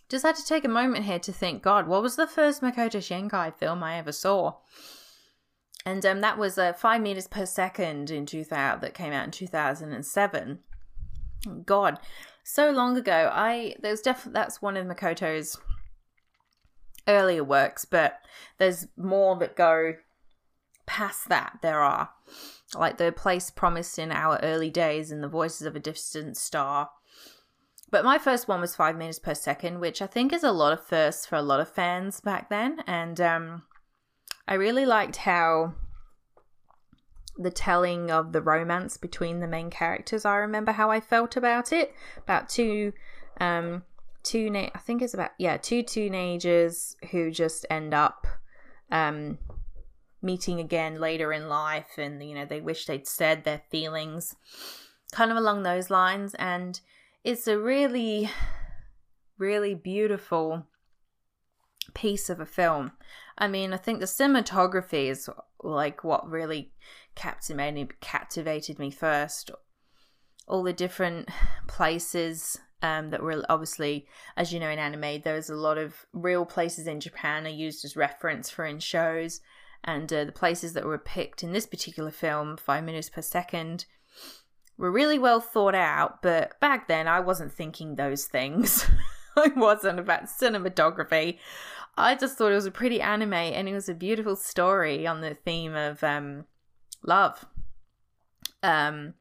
Just 0.10 0.26
had 0.26 0.38
to 0.38 0.46
take 0.46 0.64
a 0.64 0.70
moment 0.70 1.04
here 1.04 1.20
to 1.20 1.34
think, 1.34 1.62
God, 1.62 1.88
what 1.88 2.02
was 2.02 2.16
the 2.16 2.28
first 2.28 2.62
Makoto 2.62 3.00
Shinkai 3.00 3.54
film 3.56 3.84
I 3.84 3.98
ever 3.98 4.14
saw? 4.14 4.54
And 5.86 6.06
um, 6.06 6.22
that 6.22 6.38
was 6.38 6.58
uh, 6.58 6.74
Five 6.74 7.02
Meters 7.02 7.28
Per 7.28 7.46
Second 7.46 8.12
in 8.12 8.26
2000 8.26 8.82
that 8.82 8.94
came 8.94 9.14
out 9.14 9.26
in 9.26 9.32
2007. 9.32 10.60
God, 11.66 12.00
so 12.44 12.72
long 12.72 12.98
ago. 12.98 13.30
I 13.34 13.76
there's 13.82 14.02
definitely 14.02 14.34
that's 14.34 14.62
one 14.62 14.78
of 14.78 14.88
Makoto's 14.88 15.58
earlier 17.08 17.44
works, 17.44 17.86
but 17.86 18.20
there's 18.58 18.88
more 18.98 19.36
that 19.38 19.56
go 19.56 19.96
past 20.86 21.30
that. 21.30 21.60
There 21.62 21.82
are 21.82 22.10
like 22.74 22.98
the 22.98 23.12
place 23.12 23.50
promised 23.50 24.00
in 24.00 24.12
our 24.12 24.40
early 24.42 24.70
days 24.70 25.12
and 25.12 25.24
the 25.24 25.28
voices 25.28 25.68
of 25.68 25.76
a 25.76 25.80
distant 25.80 26.38
star. 26.38 26.90
But 27.90 28.04
my 28.04 28.18
first 28.18 28.48
one 28.48 28.60
was 28.60 28.76
five 28.76 28.98
meters 28.98 29.20
per 29.20 29.34
second, 29.34 29.80
which 29.80 30.02
I 30.02 30.08
think 30.08 30.34
is 30.34 30.44
a 30.44 30.52
lot 30.52 30.74
of 30.74 30.86
firsts 30.86 31.26
for 31.26 31.36
a 31.36 31.42
lot 31.42 31.62
of 31.62 31.70
fans 31.70 32.20
back 32.20 32.50
then. 32.50 32.82
And 32.86 33.22
um, 33.22 33.64
I 34.48 34.54
really 34.54 34.86
liked 34.86 35.18
how 35.18 35.74
the 37.38 37.52
telling 37.52 38.10
of 38.10 38.32
the 38.32 38.42
romance 38.42 38.98
between 38.98 39.40
the 39.40 39.48
main 39.48 39.70
characters. 39.70 40.26
I 40.26 40.38
remember 40.38 40.72
how 40.72 40.90
I 40.90 41.00
felt 41.00 41.36
about 41.38 41.72
it. 41.72 41.94
About 42.18 42.50
two 42.50 42.94
um, 43.40 43.84
two 44.24 44.52
I 44.54 44.80
think 44.80 45.02
it's 45.02 45.14
about 45.14 45.32
yeah 45.38 45.58
two 45.58 45.84
teenagers 45.84 46.96
who 47.12 47.32
just 47.32 47.66
end 47.70 47.94
up 47.94 48.28
um, 48.92 49.38
meeting 50.22 50.60
again 50.60 51.00
later 51.00 51.32
in 51.32 51.50
life, 51.50 51.98
and 51.98 52.24
you 52.24 52.36
know 52.36 52.46
they 52.46 52.62
wish 52.62 52.86
they'd 52.86 53.08
said 53.08 53.44
their 53.44 53.62
feelings, 53.70 54.36
kind 55.12 55.32
of 55.32 55.38
along 55.38 55.64
those 55.64 55.90
lines. 55.90 56.34
And 56.36 56.80
it's 57.24 57.48
a 57.48 57.60
really, 57.60 58.30
really 59.38 59.76
beautiful 59.76 60.66
piece 61.94 62.30
of 62.30 62.40
a 62.40 62.46
film. 62.46 62.92
I 63.38 63.48
mean, 63.48 63.74
I 63.74 63.78
think 63.78 64.00
the 64.00 64.06
cinematography 64.06 65.10
is 65.10 65.30
like 65.62 66.04
what 66.04 66.30
really 66.30 66.72
captivated 67.16 68.00
captivated 68.00 68.80
me 68.80 68.92
first. 68.92 69.52
All 70.48 70.64
the 70.64 70.74
different 70.74 71.30
places 71.68 72.58
um, 72.82 73.10
that 73.10 73.22
were 73.22 73.44
obviously, 73.50 74.08
as 74.36 74.54
you 74.54 74.60
know, 74.60 74.70
in 74.70 74.80
anime, 74.80 75.22
there's 75.24 75.50
a 75.50 75.56
lot 75.56 75.78
of 75.78 76.06
real 76.14 76.46
places 76.46 76.88
in 76.88 77.00
Japan 77.00 77.46
are 77.46 77.50
used 77.50 77.84
as 77.84 77.96
reference 77.96 78.50
for 78.50 78.66
in 78.66 78.80
shows, 78.80 79.42
and 79.84 80.12
uh, 80.12 80.26
the 80.26 80.32
places 80.32 80.74
that 80.74 80.86
were 80.86 80.98
picked 80.98 81.44
in 81.44 81.52
this 81.52 81.66
particular 81.66 82.12
film, 82.12 82.58
five 82.58 82.84
minutes 82.84 83.10
per 83.10 83.22
second, 83.22 83.86
were 84.78 84.92
really 84.92 85.20
well 85.20 85.42
thought 85.42 85.76
out. 85.76 86.22
But 86.22 86.60
back 86.60 86.88
then, 86.88 87.08
I 87.08 87.20
wasn't 87.20 87.52
thinking 87.52 87.96
those 87.96 88.26
things. 88.26 88.90
I 89.38 89.50
wasn't 89.56 90.00
about 90.00 90.26
cinematography. 90.26 91.40
I 91.98 92.16
just 92.16 92.38
thought 92.38 92.52
it 92.52 92.56
was 92.56 92.68
a 92.68 92.72
pretty 92.72 93.02
anime, 93.02 93.34
and 93.34 93.68
it 93.68 93.74
was 93.74 93.90
a 93.90 93.96
beautiful 93.96 94.36
story 94.36 95.08
on 95.08 95.22
the 95.22 95.34
theme 95.34 95.76
of 95.76 96.04
um, 96.04 96.46
love. 97.04 97.46
Um, 98.62 99.16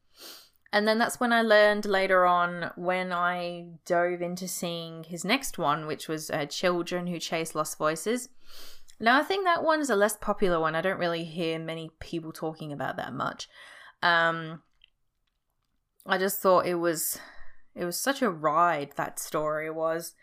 and 0.73 0.87
then 0.87 0.99
that's 0.99 1.18
when 1.18 1.33
I 1.33 1.40
learned 1.40 1.87
later 1.87 2.26
on 2.26 2.71
when 2.76 3.12
I 3.12 3.68
dove 3.87 4.21
into 4.21 4.47
seeing 4.47 5.04
his 5.04 5.25
next 5.25 5.56
one, 5.56 5.87
which 5.87 6.06
was 6.06 6.30
uh, 6.30 6.45
Children 6.45 7.06
Who 7.06 7.18
Chase 7.18 7.54
Lost 7.54 7.78
Voices. 7.78 8.28
Now, 9.00 9.18
I 9.18 9.23
think 9.23 9.45
that 9.45 9.62
one 9.64 9.80
is 9.80 9.90
a 9.90 9.97
less 9.97 10.16
popular 10.16 10.61
one. 10.61 10.75
I 10.75 10.80
don't 10.80 10.99
really 10.99 11.25
hear 11.25 11.59
many 11.59 11.90
people 12.00 12.33
talking 12.33 12.73
about 12.73 12.97
that 12.97 13.14
much. 13.14 13.49
Um, 14.02 14.62
I 16.04 16.18
just 16.18 16.40
thought 16.40 16.66
it 16.66 16.76
was 16.76 17.18
it 17.75 17.85
was 17.85 17.97
such 17.97 18.23
a 18.23 18.30
ride 18.30 18.92
that 18.97 19.18
story 19.18 19.71
was. 19.71 20.14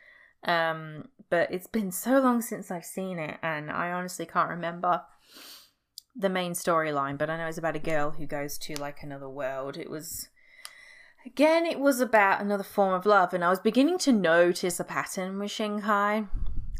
Um, 0.44 1.10
but 1.34 1.52
it's 1.52 1.66
been 1.66 1.92
so 1.92 2.20
long 2.20 2.44
since 2.44 2.70
I've 2.70 2.86
seen 2.86 3.18
it, 3.18 3.40
and 3.42 3.72
I 3.72 3.92
honestly 3.92 4.24
can't 4.24 4.52
remember 4.52 5.02
the 6.16 6.30
main 6.30 6.52
storyline. 6.52 7.18
But 7.18 7.32
I 7.32 7.38
know 7.38 7.48
it's 7.48 7.58
about 7.58 7.76
a 7.76 7.80
girl 7.80 8.12
who 8.12 8.28
goes 8.28 8.60
to 8.60 8.76
like 8.76 9.02
another 9.02 9.28
world. 9.28 9.76
It 9.76 9.90
was 9.90 10.30
Again, 11.26 11.66
it 11.66 11.80
was 11.80 12.00
about 12.00 12.40
another 12.40 12.64
form 12.64 12.94
of 12.94 13.08
love, 13.08 13.34
and 13.34 13.44
I 13.44 13.50
was 13.50 13.58
beginning 13.58 13.98
to 14.00 14.12
notice 14.12 14.80
a 14.80 14.84
pattern 14.84 15.40
with 15.40 15.50
Shinkai 15.50 16.30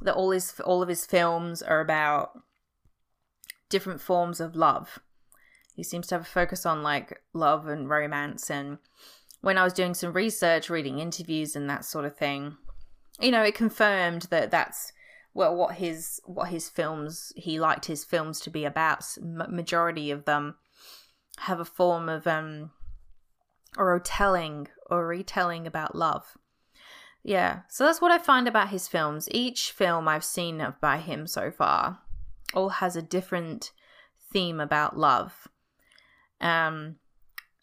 that 0.04 0.14
all 0.14 0.30
his 0.30 0.60
all 0.60 0.84
of 0.84 0.90
his 0.90 1.04
films 1.04 1.64
are 1.64 1.82
about 1.82 2.38
different 3.70 4.02
forms 4.02 4.40
of 4.40 4.56
love. 4.56 5.00
He 5.74 5.84
seems 5.84 6.06
to 6.10 6.16
have 6.16 6.22
a 6.22 6.26
focus 6.26 6.64
on 6.64 6.84
like 6.84 7.24
love 7.34 7.66
and 7.66 7.90
romance, 7.90 8.52
and 8.52 8.78
when 9.42 9.58
I 9.58 9.64
was 9.64 9.74
doing 9.74 9.96
some 9.96 10.14
research, 10.14 10.70
reading 10.70 11.00
interviews 11.00 11.56
and 11.56 11.68
that 11.72 11.86
sort 11.86 12.06
of 12.06 12.16
thing, 12.16 12.58
you 13.20 13.32
know, 13.32 13.44
it 13.44 13.56
confirmed 13.56 14.24
that 14.30 14.52
that's 14.52 14.92
well 15.34 15.56
what 15.56 15.76
his 15.76 16.20
what 16.26 16.50
his 16.50 16.70
films 16.70 17.34
he 17.36 17.60
liked 17.60 17.86
his 17.86 18.04
films 18.04 18.40
to 18.42 18.50
be 18.50 18.66
about. 18.66 19.06
majority 19.22 20.12
of 20.12 20.26
them 20.26 20.56
have 21.40 21.60
a 21.60 21.66
form 21.66 22.10
of 22.10 22.28
um 22.28 22.72
or 23.78 24.00
telling 24.00 24.68
or 24.90 25.08
retelling 25.08 25.66
about 25.66 25.96
love. 25.96 26.38
Yeah, 27.24 27.62
so 27.70 27.86
that's 27.86 28.02
what 28.02 28.12
I 28.12 28.18
find 28.18 28.48
about 28.48 28.70
his 28.70 28.88
films. 28.88 29.30
Each 29.32 29.72
film 29.72 30.08
I've 30.08 30.26
seen 30.26 30.74
by 30.82 30.98
him 30.98 31.26
so 31.26 31.52
far 31.52 32.00
all 32.54 32.70
has 32.70 32.96
a 32.96 33.02
different 33.02 33.72
theme 34.32 34.60
about 34.60 34.98
love. 34.98 35.48
Um, 36.42 36.98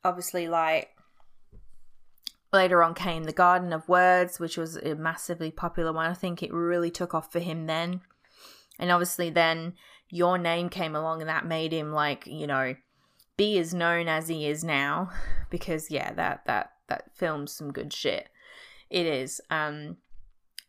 obviously, 0.02 0.48
like 0.48 0.88
later 2.52 2.82
on 2.82 2.94
came 2.94 3.24
The 3.24 3.32
Garden 3.32 3.72
of 3.72 3.88
Words, 3.88 4.40
which 4.40 4.56
was 4.56 4.76
a 4.76 4.94
massively 4.94 5.50
popular 5.50 5.92
one. 5.92 6.10
I 6.10 6.14
think 6.14 6.42
it 6.42 6.52
really 6.52 6.90
took 6.90 7.14
off 7.14 7.32
for 7.32 7.40
him 7.40 7.66
then. 7.66 8.00
And 8.78 8.90
obviously, 8.90 9.30
then 9.30 9.74
Your 10.10 10.38
Name 10.38 10.68
came 10.68 10.96
along, 10.96 11.20
and 11.20 11.28
that 11.28 11.46
made 11.46 11.72
him 11.72 11.92
like, 11.92 12.26
you 12.26 12.46
know, 12.46 12.74
be 13.36 13.58
as 13.58 13.72
known 13.72 14.08
as 14.08 14.28
he 14.28 14.46
is 14.46 14.62
now 14.62 15.10
because 15.50 15.90
yeah 15.90 16.12
that 16.12 16.44
that 16.44 16.72
that 16.88 17.04
films 17.14 17.50
some 17.52 17.72
good 17.72 17.90
shit 17.90 18.28
it 18.90 19.06
is 19.06 19.40
um 19.50 19.96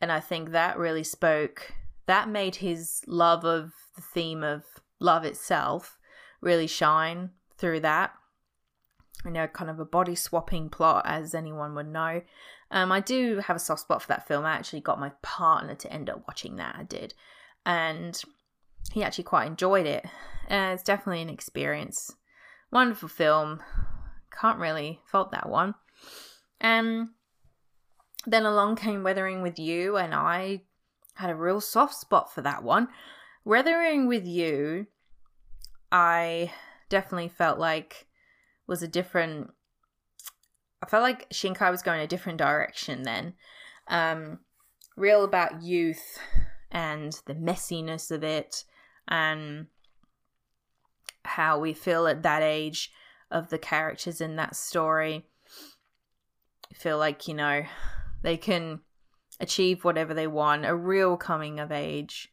And 0.02 0.12
I 0.12 0.20
think 0.20 0.50
that 0.52 0.80
really 0.80 1.04
spoke, 1.04 1.74
that 2.08 2.28
made 2.28 2.56
his 2.56 3.02
love 3.06 3.46
of 3.46 3.72
the 3.96 4.02
theme 4.02 4.44
of 4.44 4.64
love 5.00 5.26
itself 5.26 6.00
really 6.42 6.68
shine 6.68 7.30
through 7.58 7.82
that. 7.82 8.14
You 9.26 9.32
know, 9.32 9.48
kind 9.48 9.70
of 9.70 9.80
a 9.80 9.86
body 9.86 10.16
swapping 10.16 10.70
plot, 10.70 11.04
as 11.06 11.36
anyone 11.36 11.76
would 11.76 11.88
know. 11.88 12.22
Um, 12.72 12.92
I 12.92 13.02
do 13.02 13.40
have 13.40 13.56
a 13.56 13.60
soft 13.60 13.82
spot 13.82 14.02
for 14.02 14.08
that 14.08 14.28
film. 14.28 14.46
I 14.46 14.54
actually 14.54 14.82
got 14.82 15.00
my 15.00 15.12
partner 15.22 15.76
to 15.76 15.94
end 15.94 16.10
up 16.10 16.24
watching 16.28 16.56
that. 16.56 16.76
I 16.78 16.84
did, 16.84 17.14
and 17.66 18.20
he 18.92 19.04
actually 19.04 19.26
quite 19.26 19.48
enjoyed 19.48 19.86
it. 19.86 20.06
Uh, 20.50 20.72
it's 20.74 20.84
definitely 20.84 21.22
an 21.22 21.30
experience. 21.30 22.16
Wonderful 22.72 23.10
film. 23.10 23.62
Can't 24.40 24.60
really 24.60 25.02
fault 25.06 25.32
that 25.32 25.50
one. 25.50 25.76
And 26.60 27.10
then 28.26 28.46
along 28.46 28.76
came 28.78 29.04
Weathering 29.04 29.42
with 29.42 29.60
You, 29.60 29.98
and 29.98 30.14
I 30.14 30.62
had 31.16 31.30
a 31.30 31.36
real 31.36 31.62
soft 31.62 31.96
spot 31.96 32.34
for 32.34 32.42
that 32.42 32.64
one. 32.64 32.88
Weathering 33.44 34.08
with 34.08 34.26
You, 34.26 34.88
I 35.92 36.52
definitely 36.90 37.30
felt 37.30 37.60
like 37.60 38.08
was 38.72 38.82
a 38.82 38.88
different. 38.88 39.52
I 40.82 40.88
felt 40.88 41.04
like 41.04 41.30
Shinkai 41.30 41.70
was 41.70 41.84
going 41.84 42.00
a 42.00 42.08
different 42.08 42.40
direction 42.40 43.04
then. 43.04 43.34
Um, 43.88 44.40
real 44.96 45.24
about 45.24 45.62
youth 45.62 46.18
and 46.72 47.12
the 47.28 47.36
messiness 47.36 48.10
of 48.10 48.24
it, 48.24 48.64
and 49.08 49.68
how 51.26 51.60
we 51.60 51.74
feel 51.74 52.08
at 52.08 52.24
that 52.24 52.42
age 52.42 52.92
of 53.30 53.50
the 53.50 53.60
characters 53.60 54.22
in 54.22 54.38
that 54.38 54.56
story. 54.56 55.26
I 56.72 56.76
feel 56.76 56.98
like, 56.98 57.28
you 57.28 57.34
know, 57.34 57.64
they 58.24 58.38
can 58.38 58.80
achieve 59.40 59.84
whatever 59.84 60.14
they 60.14 60.28
want, 60.28 60.66
a 60.66 60.76
real 60.76 61.18
coming 61.18 61.60
of 61.60 61.72
age 61.72 62.30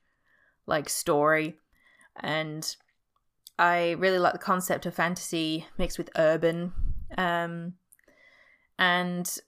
like 0.67 0.89
story. 0.89 1.57
And 2.21 2.77
I 3.59 3.93
really 3.93 4.19
like 4.19 4.33
the 4.33 4.39
concept 4.39 4.87
of 4.87 4.95
fantasy 4.95 5.67
mixed 5.77 5.99
with 5.99 6.11
urban. 6.17 6.73
Um, 7.17 7.75
and 8.79 9.39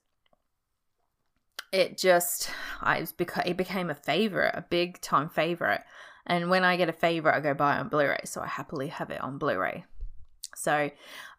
it 1.71 1.97
just 1.97 2.51
I 2.81 3.01
beca- 3.01 3.45
it 3.45 3.57
became 3.57 3.89
a 3.89 3.95
favorite, 3.95 4.53
a 4.53 4.65
big 4.69 4.99
time 5.01 5.29
favorite. 5.29 5.81
And 6.27 6.49
when 6.49 6.63
I 6.63 6.77
get 6.77 6.89
a 6.89 6.93
favorite, 6.93 7.35
I 7.35 7.39
go 7.39 7.53
buy 7.53 7.77
it 7.77 7.79
on 7.79 7.89
Blu-ray, 7.89 8.21
so 8.25 8.41
I 8.41 8.47
happily 8.47 8.87
have 8.89 9.09
it 9.09 9.21
on 9.21 9.37
Blu-ray. 9.37 9.85
So 10.55 10.91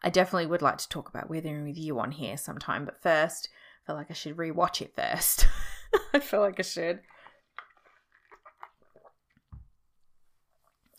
I 0.03 0.11
definitely 0.11 0.47
would 0.47 0.63
like 0.63 0.79
to 0.79 0.89
talk 0.89 1.09
about 1.09 1.31
Weathering 1.31 1.65
with 1.65 1.79
You 1.79 2.01
on 2.01 2.11
here 2.11 2.37
sometime, 2.37 2.85
but 2.85 3.01
first, 3.03 3.49
I 3.83 3.87
feel 3.87 3.97
like 3.97 4.11
I 4.11 4.15
should 4.15 4.37
rewatch 4.37 4.81
it 4.81 4.95
first. 4.97 5.47
I 6.15 6.19
feel 6.19 6.41
like 6.41 6.59
I 6.59 6.63
should. 6.63 7.01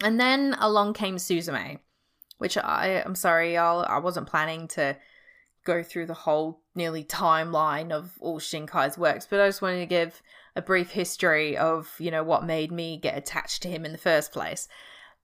And 0.03 0.19
then 0.19 0.55
along 0.59 0.93
came 0.93 1.15
Suzume, 1.15 1.79
which 2.37 2.57
I 2.57 3.01
I'm 3.05 3.15
sorry, 3.15 3.55
y'all, 3.55 3.85
I 3.87 3.97
wasn't 3.99 4.27
planning 4.27 4.67
to 4.69 4.97
go 5.65 5.81
through 5.81 6.07
the 6.07 6.13
whole 6.13 6.61
nearly 6.75 7.05
timeline 7.05 7.91
of 7.91 8.11
all 8.19 8.39
Shinkai's 8.39 8.97
works, 8.97 9.25
but 9.29 9.39
I 9.39 9.47
just 9.47 9.61
wanted 9.61 9.79
to 9.79 9.85
give 9.85 10.21
a 10.55 10.61
brief 10.61 10.91
history 10.91 11.57
of, 11.57 11.95
you 11.99 12.11
know, 12.11 12.23
what 12.23 12.45
made 12.45 12.71
me 12.71 12.97
get 12.97 13.17
attached 13.17 13.61
to 13.63 13.69
him 13.69 13.85
in 13.85 13.93
the 13.93 13.97
first 13.97 14.33
place. 14.33 14.67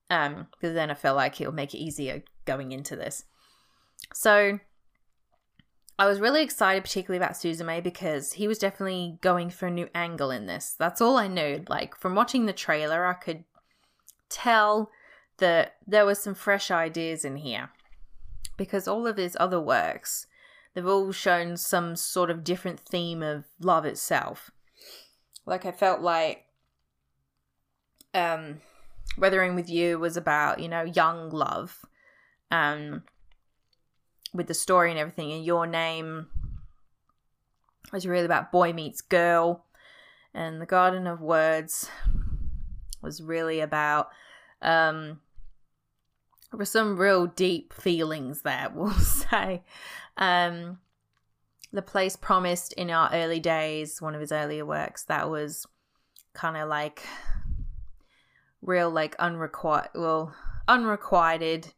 Um, 0.09 0.47
because 0.51 0.73
then 0.73 0.89
I 0.89 0.95
felt 0.95 1.17
like 1.17 1.39
it'll 1.39 1.53
make 1.53 1.75
it 1.75 1.79
easier 1.79 2.23
going 2.45 2.71
into 2.71 2.95
this. 2.95 3.25
So 4.13 4.59
I 5.99 6.05
was 6.07 6.21
really 6.21 6.41
excited, 6.41 6.83
particularly 6.83 7.23
about 7.23 7.35
Suzume, 7.35 7.83
because 7.83 8.33
he 8.33 8.47
was 8.47 8.57
definitely 8.57 9.19
going 9.21 9.49
for 9.49 9.67
a 9.67 9.71
new 9.71 9.89
angle 9.93 10.31
in 10.31 10.45
this. 10.45 10.73
That's 10.79 11.01
all 11.01 11.17
I 11.17 11.27
knew. 11.27 11.65
Like, 11.67 11.95
from 11.97 12.15
watching 12.15 12.45
the 12.45 12.53
trailer, 12.53 13.05
I 13.05 13.13
could 13.13 13.43
tell 14.29 14.91
that 15.37 15.75
there 15.85 16.05
were 16.05 16.15
some 16.15 16.35
fresh 16.35 16.71
ideas 16.71 17.25
in 17.25 17.37
here. 17.37 17.69
Because 18.57 18.87
all 18.87 19.07
of 19.07 19.17
his 19.17 19.37
other 19.39 19.59
works, 19.59 20.27
they've 20.73 20.85
all 20.85 21.11
shown 21.11 21.57
some 21.57 21.95
sort 21.95 22.29
of 22.29 22.43
different 22.43 22.79
theme 22.79 23.23
of 23.23 23.45
love 23.59 23.85
itself. 23.85 24.51
Like, 25.45 25.65
I 25.65 25.71
felt 25.71 26.01
like 26.01 26.45
um, 28.13 28.61
Weathering 29.17 29.55
with 29.55 29.69
You 29.69 29.97
was 29.97 30.17
about, 30.17 30.59
you 30.59 30.67
know, 30.67 30.83
young 30.83 31.29
love. 31.29 31.85
Um, 32.51 33.03
with 34.33 34.47
the 34.47 34.53
story 34.53 34.91
and 34.91 34.99
everything, 34.99 35.31
and 35.31 35.43
your 35.43 35.65
name 35.65 36.27
was 37.91 38.05
really 38.05 38.25
about 38.25 38.51
boy 38.51 38.73
meets 38.73 39.01
girl, 39.01 39.65
and 40.33 40.61
the 40.61 40.65
Garden 40.65 41.07
of 41.07 41.21
Words 41.21 41.89
was 43.01 43.21
really 43.21 43.59
about 43.59 44.09
um 44.61 45.19
there 46.51 46.57
were 46.57 46.65
some 46.65 46.97
real 46.97 47.27
deep 47.27 47.73
feelings 47.73 48.41
there, 48.41 48.71
we'll 48.75 48.91
say. 48.93 49.63
Um 50.17 50.79
The 51.71 51.81
Place 51.81 52.15
Promised 52.15 52.73
in 52.73 52.89
our 52.89 53.09
early 53.13 53.39
days, 53.39 54.01
one 54.01 54.15
of 54.15 54.21
his 54.21 54.31
earlier 54.31 54.65
works, 54.65 55.03
that 55.03 55.29
was 55.29 55.65
kind 56.33 56.57
of 56.57 56.69
like 56.69 57.03
real 58.61 58.89
like 58.89 59.15
unrequited 59.17 59.91
well 59.95 60.33
unrequited 60.67 61.73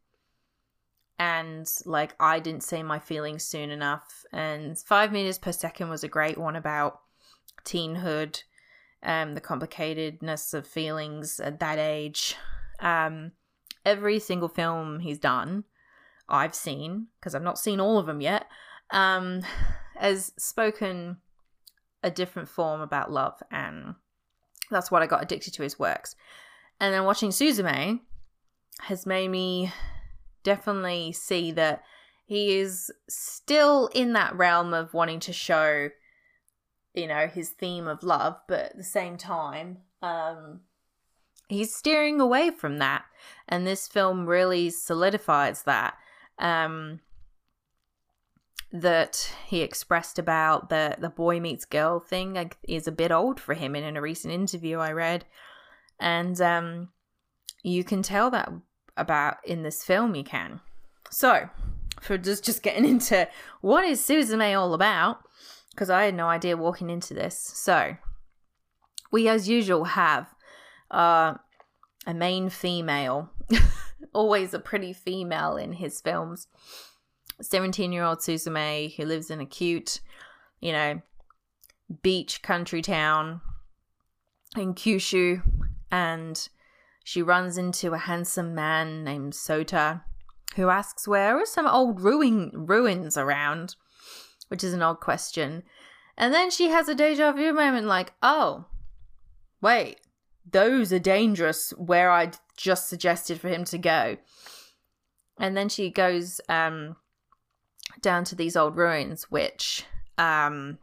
and 1.21 1.71
like 1.85 2.15
I 2.19 2.39
didn't 2.39 2.63
say 2.63 2.81
my 2.81 2.97
feelings 2.97 3.43
soon 3.43 3.69
enough. 3.69 4.25
And 4.33 4.75
five 4.75 5.11
meters 5.11 5.37
per 5.37 5.51
second 5.51 5.89
was 5.89 6.03
a 6.03 6.07
great 6.07 6.35
one 6.35 6.55
about 6.55 6.99
teenhood, 7.63 8.41
um, 9.03 9.33
the 9.33 9.41
complicatedness 9.41 10.53
of 10.53 10.67
feelings 10.67 11.39
at 11.39 11.59
that 11.59 11.79
age. 11.79 12.35
Um, 12.79 13.31
every 13.85 14.19
single 14.19 14.49
film 14.49 14.99
he's 14.99 15.19
done, 15.19 15.63
I've 16.29 16.55
seen 16.55 17.07
because 17.19 17.35
I've 17.35 17.41
not 17.41 17.59
seen 17.59 17.79
all 17.79 17.97
of 17.97 18.05
them 18.05 18.21
yet, 18.21 18.45
um, 18.91 19.41
has 19.97 20.33
spoken 20.37 21.17
a 22.03 22.09
different 22.11 22.49
form 22.49 22.81
about 22.81 23.11
love, 23.11 23.41
and 23.51 23.95
that's 24.69 24.89
what 24.89 25.01
I 25.01 25.07
got 25.07 25.21
addicted 25.21 25.53
to 25.55 25.63
his 25.63 25.77
works. 25.77 26.15
And 26.79 26.93
then 26.93 27.03
watching 27.03 27.29
Suzume 27.29 27.99
has 28.81 29.05
made 29.05 29.29
me 29.29 29.71
definitely 30.43 31.11
see 31.11 31.51
that 31.51 31.83
he 32.25 32.57
is 32.57 32.91
still 33.07 33.87
in 33.93 34.13
that 34.13 34.35
realm 34.35 34.73
of 34.73 34.93
wanting 34.93 35.19
to 35.21 35.33
show, 35.33 35.89
you 36.93 37.07
know, 37.07 37.27
his 37.27 37.49
theme 37.49 37.87
of 37.87 38.03
love, 38.03 38.37
but 38.47 38.59
at 38.59 38.77
the 38.77 38.83
same 38.83 39.17
time, 39.17 39.79
um, 40.01 40.61
he's 41.47 41.73
steering 41.73 42.19
away 42.19 42.49
from 42.49 42.79
that. 42.79 43.05
And 43.47 43.65
this 43.65 43.87
film 43.87 44.25
really 44.25 44.69
solidifies 44.69 45.63
that. 45.63 45.95
Um, 46.39 47.01
that 48.73 49.33
he 49.47 49.61
expressed 49.61 50.17
about 50.17 50.69
the 50.69 50.95
the 50.97 51.09
boy 51.09 51.41
meets 51.41 51.65
girl 51.65 51.99
thing 51.99 52.51
is 52.67 52.87
a 52.87 52.91
bit 52.91 53.11
old 53.11 53.39
for 53.39 53.53
him. 53.53 53.75
And 53.75 53.85
in 53.85 53.97
a 53.97 54.01
recent 54.01 54.33
interview 54.33 54.77
I 54.77 54.91
read, 54.91 55.25
and 55.99 56.39
um, 56.41 56.89
you 57.63 57.83
can 57.83 58.01
tell 58.01 58.31
that 58.31 58.49
about 58.97 59.37
in 59.45 59.63
this 59.63 59.83
film 59.83 60.15
you 60.15 60.23
can. 60.23 60.61
So, 61.09 61.49
for 61.99 62.17
just 62.17 62.45
just 62.45 62.63
getting 62.63 62.85
into 62.89 63.27
what 63.59 63.83
is 63.83 64.01
Suzume 64.01 64.57
all 64.57 64.73
about, 64.73 65.19
because 65.71 65.89
I 65.89 66.03
had 66.03 66.15
no 66.15 66.27
idea 66.27 66.57
walking 66.57 66.89
into 66.89 67.13
this. 67.13 67.37
So, 67.39 67.97
we 69.11 69.27
as 69.27 69.49
usual 69.49 69.83
have 69.85 70.27
uh, 70.89 71.35
a 72.05 72.13
main 72.13 72.49
female, 72.49 73.31
always 74.13 74.53
a 74.53 74.59
pretty 74.59 74.93
female 74.93 75.57
in 75.57 75.73
his 75.73 75.99
films. 76.01 76.47
17 77.41 77.91
year 77.91 78.03
old 78.03 78.19
Suzume 78.19 78.95
who 78.95 79.05
lives 79.05 79.31
in 79.31 79.41
a 79.41 79.45
cute, 79.45 79.99
you 80.59 80.71
know, 80.71 81.01
beach 82.03 82.41
country 82.41 82.81
town 82.81 83.41
in 84.55 84.73
Kyushu 84.73 85.41
and 85.91 86.49
she 87.03 87.21
runs 87.21 87.57
into 87.57 87.93
a 87.93 87.97
handsome 87.97 88.53
man 88.53 89.03
named 89.03 89.33
Sota, 89.33 90.03
who 90.55 90.69
asks 90.69 91.07
where 91.07 91.37
are 91.37 91.45
some 91.45 91.67
old 91.67 92.01
ruin 92.01 92.51
ruins 92.53 93.17
around, 93.17 93.75
which 94.51 94.63
is 94.63 94.73
an 94.73 94.83
odd 94.83 94.99
question. 94.99 95.63
And 96.17 96.33
then 96.33 96.51
she 96.51 96.69
has 96.69 96.87
a 96.87 96.93
deja 96.93 97.31
vu 97.31 97.53
moment 97.53 97.87
like, 97.87 98.13
oh, 98.21 98.65
wait, 99.61 99.97
those 100.49 100.93
are 100.93 100.99
dangerous 100.99 101.71
where 101.71 102.11
I 102.11 102.31
just 102.57 102.89
suggested 102.89 103.39
for 103.39 103.49
him 103.49 103.63
to 103.65 103.77
go. 103.77 104.17
And 105.39 105.57
then 105.57 105.69
she 105.69 105.89
goes 105.89 106.41
um, 106.49 106.97
down 108.01 108.25
to 108.25 108.35
these 108.35 108.55
old 108.55 108.75
ruins, 108.75 109.31
which 109.31 109.85
um, 110.17 110.77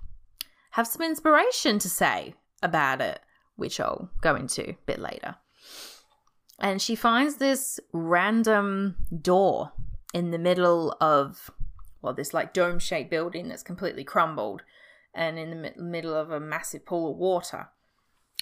have 0.71 0.87
some 0.87 1.03
inspiration 1.03 1.79
to 1.79 1.89
say 1.89 2.35
about 2.63 3.01
it, 3.01 3.21
which 3.55 3.79
I'll 3.79 4.11
go 4.21 4.35
into 4.35 4.71
a 4.71 4.79
bit 4.87 4.99
later 4.99 5.37
and 6.59 6.83
she 6.83 6.95
finds 6.95 7.37
this 7.37 7.79
random 7.93 8.97
door 9.23 9.73
in 10.13 10.31
the 10.31 10.39
middle 10.39 10.97
of 11.01 11.51
well 12.03 12.15
this 12.15 12.35
like 12.35 12.53
dome 12.53 12.79
shaped 12.79 13.11
building 13.11 13.49
that's 13.49 13.63
completely 13.63 14.05
crumbled 14.05 14.63
and 15.15 15.39
in 15.39 15.51
the 15.51 15.73
middle 15.77 16.15
of 16.15 16.31
a 16.31 16.41
massive 16.41 16.85
pool 16.85 17.13
of 17.13 17.17
water 17.17 17.69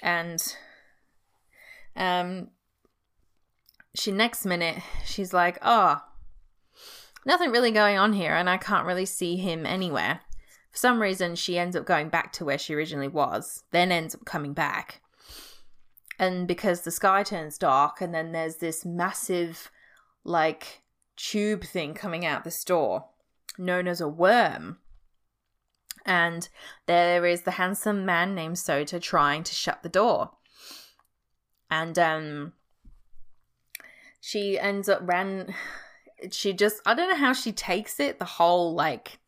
and 0.03 0.57
um 1.97 2.49
she 3.99 4.13
next 4.13 4.45
minute 4.45 4.83
she's 5.05 5.33
like, 5.33 5.59
"Oh, 5.63 6.01
nothing 7.25 7.51
really 7.51 7.71
going 7.71 7.99
on 7.99 8.13
here 8.13 8.35
and 8.35 8.49
I 8.49 8.57
can't 8.59 8.87
really 8.87 9.07
see 9.07 9.37
him 9.37 9.67
anywhere." 9.67 10.21
For 10.71 10.79
some 10.79 11.01
reason, 11.01 11.37
she 11.37 11.59
ends 11.59 11.75
up 11.75 11.87
going 11.87 12.11
back 12.11 12.33
to 12.35 12.45
where 12.45 12.59
she 12.59 12.75
originally 12.75 13.09
was, 13.09 13.65
then 13.71 13.91
ends 13.91 14.15
up 14.15 14.27
coming 14.27 14.53
back. 14.53 15.01
And 16.19 16.47
because 16.47 16.83
the 16.83 16.91
sky 16.91 17.23
turns 17.23 17.57
dark 17.57 18.01
and 18.01 18.15
then 18.15 18.33
there's 18.33 18.57
this 18.57 18.85
massive 18.85 19.71
like 20.25 20.83
tube 21.17 21.65
thing 21.65 21.95
coming 21.95 22.27
out 22.27 22.45
the 22.45 22.51
store 22.51 23.07
known 23.59 23.89
as 23.89 24.01
a 24.01 24.09
worm. 24.09 24.79
And 26.05 26.49
there 26.87 27.27
is 27.27 27.43
the 27.43 27.53
handsome 27.53 28.07
man 28.07 28.35
named 28.35 28.57
Sota 28.57 29.01
trying 29.01 29.43
to 29.45 29.55
shut 29.55 29.83
the 29.83 29.89
door. 29.89 30.31
And 31.71 31.99
um 31.99 32.53
she 34.21 34.59
ends 34.59 34.89
up 34.89 35.01
ran 35.03 35.55
she 36.31 36.53
just 36.53 36.81
I 36.87 36.95
don't 36.95 37.11
know 37.11 37.17
how 37.17 37.33
she 37.33 37.53
takes 37.53 38.01
it, 38.01 38.19
the 38.19 38.25
whole 38.25 38.75
like 38.75 39.19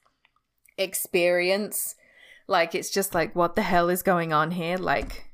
experience. 0.76 1.94
Like 2.46 2.74
it's 2.74 2.90
just 2.90 3.14
like 3.14 3.34
what 3.34 3.56
the 3.56 3.62
hell 3.62 3.88
is 3.88 4.02
going 4.02 4.32
on 4.32 4.52
here? 4.52 4.76
Like 4.76 5.28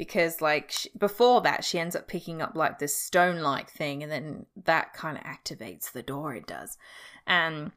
because 0.00 0.40
like 0.40 0.70
she, 0.70 0.88
before 0.96 1.42
that 1.42 1.62
she 1.62 1.78
ends 1.78 1.94
up 1.94 2.08
picking 2.08 2.40
up 2.40 2.56
like 2.56 2.78
this 2.78 2.96
stone 2.96 3.40
like 3.40 3.70
thing 3.70 4.02
and 4.02 4.10
then 4.10 4.46
that 4.64 4.94
kind 4.94 5.18
of 5.18 5.22
activates 5.24 5.92
the 5.92 6.02
door 6.02 6.34
it 6.34 6.46
does 6.46 6.78
and 7.26 7.70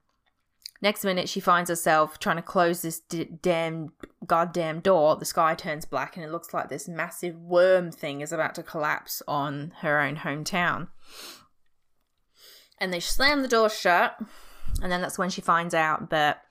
next 0.84 1.06
minute 1.06 1.30
she 1.30 1.39
finds 1.39 1.69
herself 1.69 2.19
trying 2.19 2.36
to 2.36 2.41
close 2.41 2.82
this 2.82 3.00
d- 3.00 3.30
damn 3.41 3.93
goddamn 4.28 4.82
door. 4.82 5.15
The 5.15 5.26
sky 5.26 5.56
turns 5.56 5.86
black 5.86 6.17
and 6.17 6.26
it 6.26 6.32
looks 6.32 6.54
like 6.54 6.67
this 6.67 6.89
massive 6.89 7.39
worm 7.39 7.89
thing 7.89 8.19
is 8.19 8.34
about 8.34 8.54
to 8.56 8.63
collapse 8.63 9.24
on 9.26 9.72
her 9.78 10.00
own 10.00 10.17
hometown. 10.17 10.89
And 12.78 12.93
they 12.93 13.00
slam 13.00 13.41
the 13.41 13.48
door 13.48 13.69
shut. 13.69 14.19
And 14.82 14.91
then 14.91 15.02
that's 15.02 15.17
when 15.17 15.30
she 15.30 15.39
finds 15.39 15.74
out 15.74 16.10
that 16.10 16.43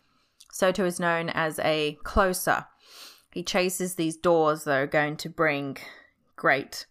Sota 0.52 0.86
is 0.86 0.98
known 0.98 1.28
as 1.28 1.58
a 1.58 1.98
closer. 2.02 2.66
He 3.34 3.42
chases 3.42 3.94
these 3.94 4.16
doors 4.16 4.64
that 4.64 4.78
are 4.78 4.86
going 4.86 5.16
to 5.18 5.28
bring 5.28 5.76
great, 6.36 6.86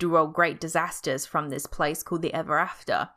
well, 0.00 0.28
great 0.28 0.60
disasters 0.60 1.26
from 1.26 1.48
this 1.48 1.66
place 1.66 2.04
called 2.04 2.22
the 2.22 2.34
Ever 2.34 2.58
After. 2.58 3.08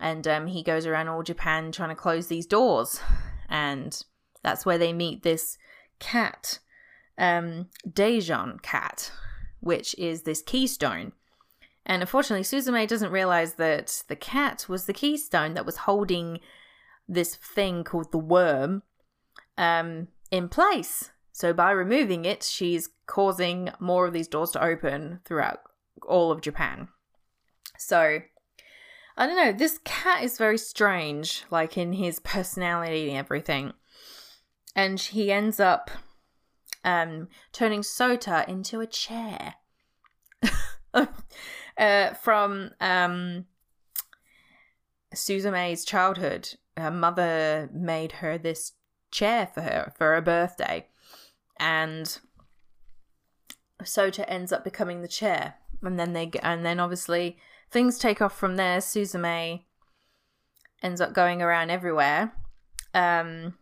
And 0.00 0.26
um, 0.28 0.46
he 0.46 0.62
goes 0.62 0.86
around 0.86 1.08
all 1.08 1.22
Japan 1.22 1.72
trying 1.72 1.88
to 1.88 1.94
close 1.94 2.28
these 2.28 2.46
doors. 2.46 3.00
And 3.48 4.00
that's 4.42 4.64
where 4.64 4.78
they 4.78 4.92
meet 4.92 5.22
this 5.22 5.58
cat, 5.98 6.60
um, 7.16 7.66
Daijin 7.88 8.62
cat, 8.62 9.10
which 9.60 9.94
is 9.98 10.22
this 10.22 10.42
keystone. 10.42 11.12
And 11.84 12.02
unfortunately, 12.02 12.44
Suzume 12.44 12.86
doesn't 12.86 13.10
realize 13.10 13.54
that 13.54 14.02
the 14.08 14.16
cat 14.16 14.66
was 14.68 14.84
the 14.84 14.92
keystone 14.92 15.54
that 15.54 15.66
was 15.66 15.78
holding 15.78 16.40
this 17.08 17.34
thing 17.34 17.82
called 17.82 18.12
the 18.12 18.18
worm 18.18 18.82
um, 19.56 20.08
in 20.30 20.48
place. 20.48 21.10
So 21.32 21.52
by 21.52 21.70
removing 21.70 22.24
it, 22.24 22.42
she's 22.42 22.90
causing 23.06 23.70
more 23.80 24.06
of 24.06 24.12
these 24.12 24.28
doors 24.28 24.50
to 24.52 24.62
open 24.62 25.20
throughout 25.24 25.60
all 26.06 26.30
of 26.30 26.42
Japan. 26.42 26.88
So 27.78 28.20
I 29.18 29.26
don't 29.26 29.36
know, 29.36 29.52
this 29.52 29.80
cat 29.84 30.22
is 30.22 30.38
very 30.38 30.58
strange, 30.58 31.44
like 31.50 31.76
in 31.76 31.92
his 31.92 32.20
personality 32.20 33.08
and 33.08 33.18
everything. 33.18 33.72
And 34.74 35.00
he 35.00 35.32
ends 35.32 35.58
up 35.58 35.90
um, 36.84 37.28
turning 37.52 37.80
Sota 37.80 38.48
into 38.48 38.80
a 38.80 38.86
chair. 38.86 39.54
uh, 40.94 42.14
from 42.22 42.70
um, 42.80 43.46
Suzume's 45.12 45.84
childhood, 45.84 46.54
her 46.76 46.92
mother 46.92 47.68
made 47.74 48.12
her 48.12 48.38
this 48.38 48.72
chair 49.10 49.48
for 49.52 49.62
her 49.62 49.92
for 49.96 50.14
her 50.14 50.20
birthday 50.20 50.86
and 51.58 52.18
Sota 53.82 54.24
ends 54.26 54.52
up 54.52 54.64
becoming 54.64 55.02
the 55.02 55.08
chair, 55.08 55.54
and 55.82 55.98
then 55.98 56.12
they 56.12 56.30
and 56.42 56.64
then 56.64 56.80
obviously 56.80 57.38
things 57.70 57.98
take 57.98 58.20
off 58.20 58.36
from 58.36 58.56
there. 58.56 58.78
Suzume 58.78 59.62
ends 60.82 61.00
up 61.00 61.12
going 61.12 61.42
around 61.42 61.70
everywhere, 61.70 62.32
um, 62.94 63.54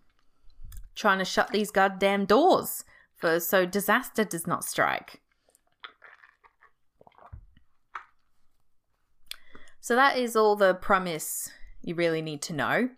trying 0.94 1.18
to 1.18 1.24
shut 1.24 1.50
these 1.50 1.70
goddamn 1.70 2.24
doors 2.24 2.84
for 3.16 3.40
so 3.40 3.64
disaster 3.64 4.24
does 4.24 4.46
not 4.46 4.64
strike. 4.64 5.20
So 9.80 9.94
that 9.94 10.18
is 10.18 10.34
all 10.34 10.56
the 10.56 10.74
premise 10.74 11.50
you 11.80 11.94
really 11.94 12.20
need 12.20 12.42
to 12.42 12.52
know. 12.52 12.88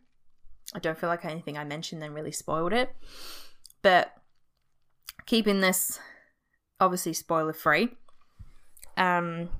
I 0.74 0.78
don't 0.78 0.98
feel 0.98 1.10
like 1.10 1.24
anything 1.24 1.58
I 1.58 1.64
mentioned 1.64 2.00
then 2.00 2.14
really 2.14 2.32
spoiled 2.32 2.72
it. 2.72 2.94
But 3.82 4.12
keeping 5.26 5.60
this 5.60 6.00
obviously 6.80 7.12
spoiler 7.12 7.52
free. 7.52 7.90
Um, 8.96 9.50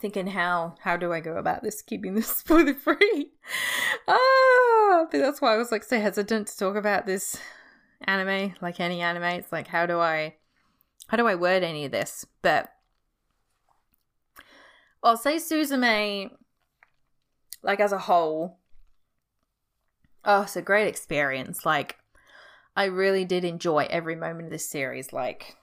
thinking 0.00 0.28
how 0.28 0.74
how 0.80 0.96
do 0.96 1.12
I 1.12 1.20
go 1.20 1.36
about 1.36 1.62
this 1.62 1.82
keeping 1.82 2.14
this 2.14 2.28
spoiler 2.36 2.74
free? 2.74 3.32
ah, 4.08 5.06
but 5.10 5.18
that's 5.18 5.40
why 5.40 5.54
I 5.54 5.56
was 5.56 5.72
like 5.72 5.84
so 5.84 6.00
hesitant 6.00 6.48
to 6.48 6.56
talk 6.56 6.76
about 6.76 7.06
this 7.06 7.38
anime, 8.02 8.54
like 8.60 8.80
any 8.80 9.00
anime. 9.00 9.24
It's 9.24 9.52
like 9.52 9.68
how 9.68 9.86
do 9.86 9.98
I 9.98 10.34
how 11.08 11.16
do 11.16 11.26
I 11.26 11.34
word 11.34 11.62
any 11.62 11.84
of 11.84 11.92
this? 11.92 12.26
But 12.42 12.70
I'll 15.02 15.16
say 15.16 15.36
Suzume, 15.36 16.30
like 17.62 17.80
as 17.80 17.92
a 17.92 17.98
whole, 17.98 18.58
oh, 20.24 20.42
it's 20.42 20.56
a 20.56 20.62
great 20.62 20.88
experience. 20.88 21.66
Like 21.66 21.96
I 22.76 22.84
really 22.84 23.24
did 23.24 23.44
enjoy 23.44 23.86
every 23.88 24.16
moment 24.16 24.46
of 24.46 24.50
this 24.50 24.68
series. 24.68 25.12
Like, 25.12 25.56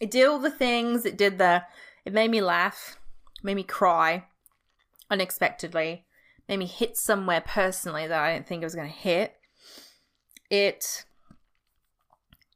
it 0.00 0.10
did 0.10 0.26
all 0.26 0.38
the 0.38 0.50
things. 0.50 1.04
It 1.04 1.18
did 1.18 1.38
the. 1.38 1.64
It 2.04 2.12
made 2.12 2.30
me 2.30 2.40
laugh, 2.40 2.98
made 3.42 3.54
me 3.54 3.62
cry 3.62 4.24
unexpectedly, 5.10 6.04
made 6.48 6.58
me 6.58 6.66
hit 6.66 6.96
somewhere 6.96 7.40
personally 7.40 8.06
that 8.06 8.20
I 8.20 8.34
didn't 8.34 8.46
think 8.46 8.62
it 8.62 8.66
was 8.66 8.74
going 8.74 8.88
to 8.88 8.92
hit. 8.92 9.34
It. 10.50 11.04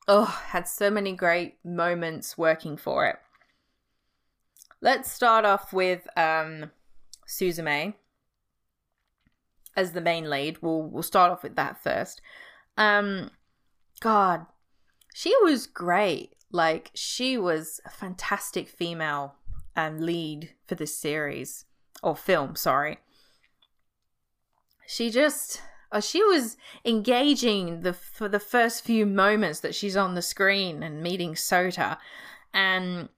Oh, 0.09 0.43
had 0.49 0.67
so 0.67 0.91
many 0.91 1.13
great 1.13 1.59
moments 1.65 2.37
working 2.37 2.77
for 2.77 3.07
it. 3.07 3.17
Let's 4.81 5.13
start 5.13 5.45
off 5.45 5.73
with 5.73 6.07
um, 6.17 6.71
Suzume 7.29 7.95
as 9.77 9.93
the 9.93 10.01
main 10.01 10.29
lead. 10.29 10.59
We'll 10.63 10.83
we'll 10.83 11.03
start 11.03 11.31
off 11.31 11.43
with 11.43 11.57
that 11.57 11.83
first. 11.83 12.21
Um, 12.77 13.31
God, 14.01 14.47
she 15.15 15.35
was 15.43 15.67
great. 15.67 16.35
Like 16.51 16.91
she 16.95 17.37
was 17.39 17.81
a 17.85 17.91
fantastic 17.91 18.69
female 18.69 19.37
um, 19.77 20.01
lead 20.01 20.51
for 20.67 20.75
this 20.75 20.97
series 20.97 21.65
or 22.03 22.17
film. 22.17 22.57
Sorry. 22.57 22.99
She 24.87 25.11
just 25.11 25.63
uh, 25.93 26.01
she 26.01 26.23
was 26.23 26.57
engaging 26.85 27.81
the 27.83 27.93
for 27.93 28.29
the 28.29 28.41
first 28.41 28.85
few 28.85 29.07
moments 29.07 29.61
that 29.61 29.75
she's 29.75 29.97
on 29.97 30.15
the 30.15 30.23
screen 30.23 30.83
and 30.83 31.03
meeting 31.03 31.35
Sota, 31.35 31.99
and 32.53 33.09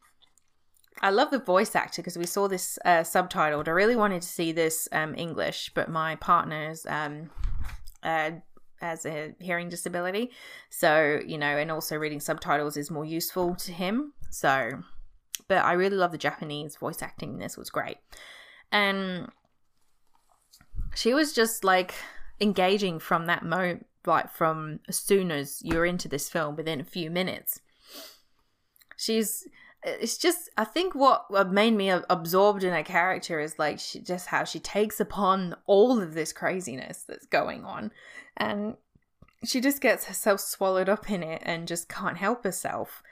I 1.00 1.10
love 1.10 1.30
the 1.30 1.38
voice 1.38 1.74
actor 1.74 2.00
because 2.00 2.16
we 2.16 2.26
saw 2.26 2.46
this 2.46 2.78
uh, 2.84 3.00
subtitled. 3.00 3.68
I 3.68 3.72
really 3.72 3.96
wanted 3.96 4.22
to 4.22 4.28
see 4.28 4.52
this 4.52 4.88
um, 4.92 5.14
English, 5.16 5.72
but 5.74 5.90
my 5.90 6.16
partner's 6.16 6.86
um, 6.86 7.30
uh, 8.02 8.30
a 8.82 9.34
hearing 9.38 9.68
disability. 9.68 10.30
So, 10.70 11.20
you 11.24 11.38
know, 11.38 11.56
and 11.56 11.70
also 11.70 11.96
reading 11.96 12.20
subtitles 12.20 12.76
is 12.76 12.90
more 12.90 13.04
useful 13.04 13.54
to 13.56 13.72
him. 13.72 14.12
So, 14.30 14.82
but 15.52 15.66
I 15.66 15.74
really 15.74 15.98
love 15.98 16.12
the 16.12 16.18
Japanese 16.18 16.76
voice 16.76 17.02
acting 17.02 17.36
this 17.36 17.58
was 17.58 17.68
great. 17.68 17.98
And 18.72 19.28
she 20.94 21.12
was 21.12 21.34
just 21.34 21.62
like 21.62 21.92
engaging 22.40 22.98
from 22.98 23.26
that 23.26 23.44
moment, 23.44 23.84
like 24.06 24.32
from 24.32 24.80
as 24.88 24.96
soon 24.96 25.30
as 25.30 25.60
you're 25.62 25.84
into 25.84 26.08
this 26.08 26.30
film 26.30 26.56
within 26.56 26.80
a 26.80 26.84
few 26.84 27.10
minutes. 27.10 27.60
She's 28.96 29.46
it's 29.82 30.16
just 30.16 30.48
I 30.56 30.64
think 30.64 30.94
what 30.94 31.30
made 31.52 31.74
me 31.74 31.90
absorbed 31.90 32.64
in 32.64 32.72
her 32.72 32.82
character 32.82 33.38
is 33.38 33.58
like 33.58 33.78
she 33.78 34.00
just 34.00 34.28
how 34.28 34.44
she 34.44 34.58
takes 34.58 35.00
upon 35.00 35.54
all 35.66 36.00
of 36.00 36.14
this 36.14 36.32
craziness 36.32 37.04
that's 37.06 37.26
going 37.26 37.66
on 37.66 37.90
and 38.38 38.76
she 39.44 39.60
just 39.60 39.82
gets 39.82 40.06
herself 40.06 40.40
swallowed 40.40 40.88
up 40.88 41.10
in 41.10 41.22
it 41.22 41.42
and 41.44 41.68
just 41.68 41.90
can't 41.90 42.16
help 42.16 42.42
herself. 42.42 43.02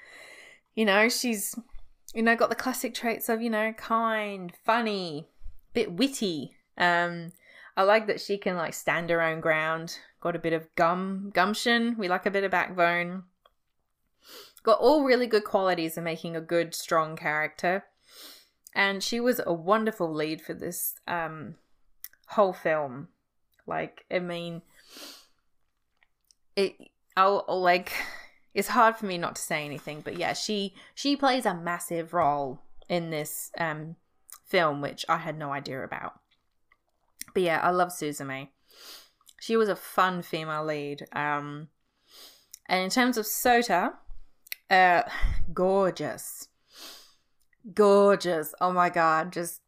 You 0.75 0.87
know, 0.87 1.11
she's 1.11 1.55
you 2.15 2.23
know 2.23 2.37
got 2.37 2.49
the 2.51 2.57
classic 2.57 2.95
traits 2.95 3.29
of, 3.29 3.41
you 3.43 3.51
know, 3.51 3.73
kind, 3.73 4.53
funny, 4.65 5.29
bit 5.73 5.93
witty. 5.93 6.57
Um 6.77 7.33
I 7.77 7.83
like 7.83 8.07
that 8.09 8.21
she 8.21 8.37
can 8.37 8.57
like 8.57 8.75
stand 8.75 9.11
her 9.11 9.23
own 9.23 9.41
ground, 9.41 9.99
got 10.21 10.37
a 10.37 10.41
bit 10.41 10.53
of 10.53 10.75
gum 10.75 11.31
gumption. 11.33 11.97
We 11.99 12.09
like 12.09 12.27
a 12.27 12.31
bit 12.31 12.45
of 12.45 12.51
backbone. 12.51 13.25
got 14.63 14.81
all 14.81 15.05
really 15.05 15.27
good 15.27 15.45
qualities 15.45 15.97
of 15.97 16.05
making 16.05 16.37
a 16.37 16.41
good, 16.41 16.75
strong 16.75 17.17
character. 17.17 17.85
And 18.75 19.03
she 19.03 19.19
was 19.19 19.41
a 19.45 19.53
wonderful 19.53 20.13
lead 20.13 20.43
for 20.43 20.55
this 20.55 20.95
um, 21.09 21.57
whole 22.29 22.53
film. 22.53 23.09
Like, 23.67 24.05
I 24.11 24.19
mean, 24.19 24.63
it. 26.55 26.77
I'll, 27.17 27.45
like. 27.49 27.93
It's 28.55 28.69
hard 28.69 28.97
for 28.97 29.07
me 29.07 29.17
not 29.17 29.37
to 29.37 29.43
say 29.43 29.65
anything, 29.65 30.01
but 30.01 30.17
yeah, 30.17 30.33
she 30.33 30.75
she 30.95 31.17
plays 31.17 31.47
a 31.47 31.55
massive 31.55 32.13
role 32.13 32.61
in 32.89 33.11
this 33.11 33.51
um, 33.59 33.97
film, 34.45 34.81
which 34.81 35.05
I 35.09 35.19
had 35.19 35.39
no 35.39 35.53
idea 35.53 35.83
about. 35.85 36.15
But 37.33 37.45
yeah, 37.45 37.61
I 37.61 37.71
love 37.71 37.91
Suzume. 37.91 38.49
She 39.41 39.57
was 39.57 39.69
a 39.69 39.77
fun 39.77 40.23
female 40.23 40.65
lead. 40.65 41.07
Um, 41.13 41.69
and 42.67 42.85
in 42.85 42.91
terms 42.91 43.17
of 43.17 43.25
Sota, 43.25 43.95
uh, 44.69 45.03
gorgeous. 45.55 46.49
Gorgeous. 47.75 48.55
Oh 48.61 48.73
my 48.73 48.91
god, 48.91 49.33
just 49.33 49.61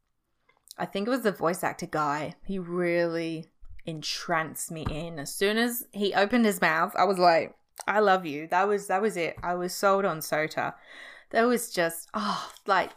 I 0.79 0.87
think 0.87 1.07
it 1.07 1.11
was 1.11 1.23
the 1.23 1.33
voice 1.33 1.63
actor 1.63 1.87
guy. 1.87 2.35
He 2.45 2.59
really 2.59 3.47
entranced 3.85 4.71
me 4.71 4.87
in. 4.91 5.19
As 5.19 5.35
soon 5.35 5.59
as 5.59 5.85
he 5.93 6.15
opened 6.15 6.47
his 6.47 6.61
mouth, 6.61 6.95
I 6.97 7.05
was 7.05 7.19
like, 7.19 7.55
I 7.87 8.01
love 8.01 8.27
you. 8.27 8.47
That 8.49 8.69
was 8.69 8.87
that 8.87 9.03
was 9.03 9.17
it. 9.17 9.37
I 9.43 9.55
was 9.55 9.75
sold 9.75 10.05
on 10.05 10.19
Sota. 10.19 10.75
That 11.31 11.45
was 11.45 11.71
just 11.71 12.09
oh 12.15 12.51
like 12.67 12.91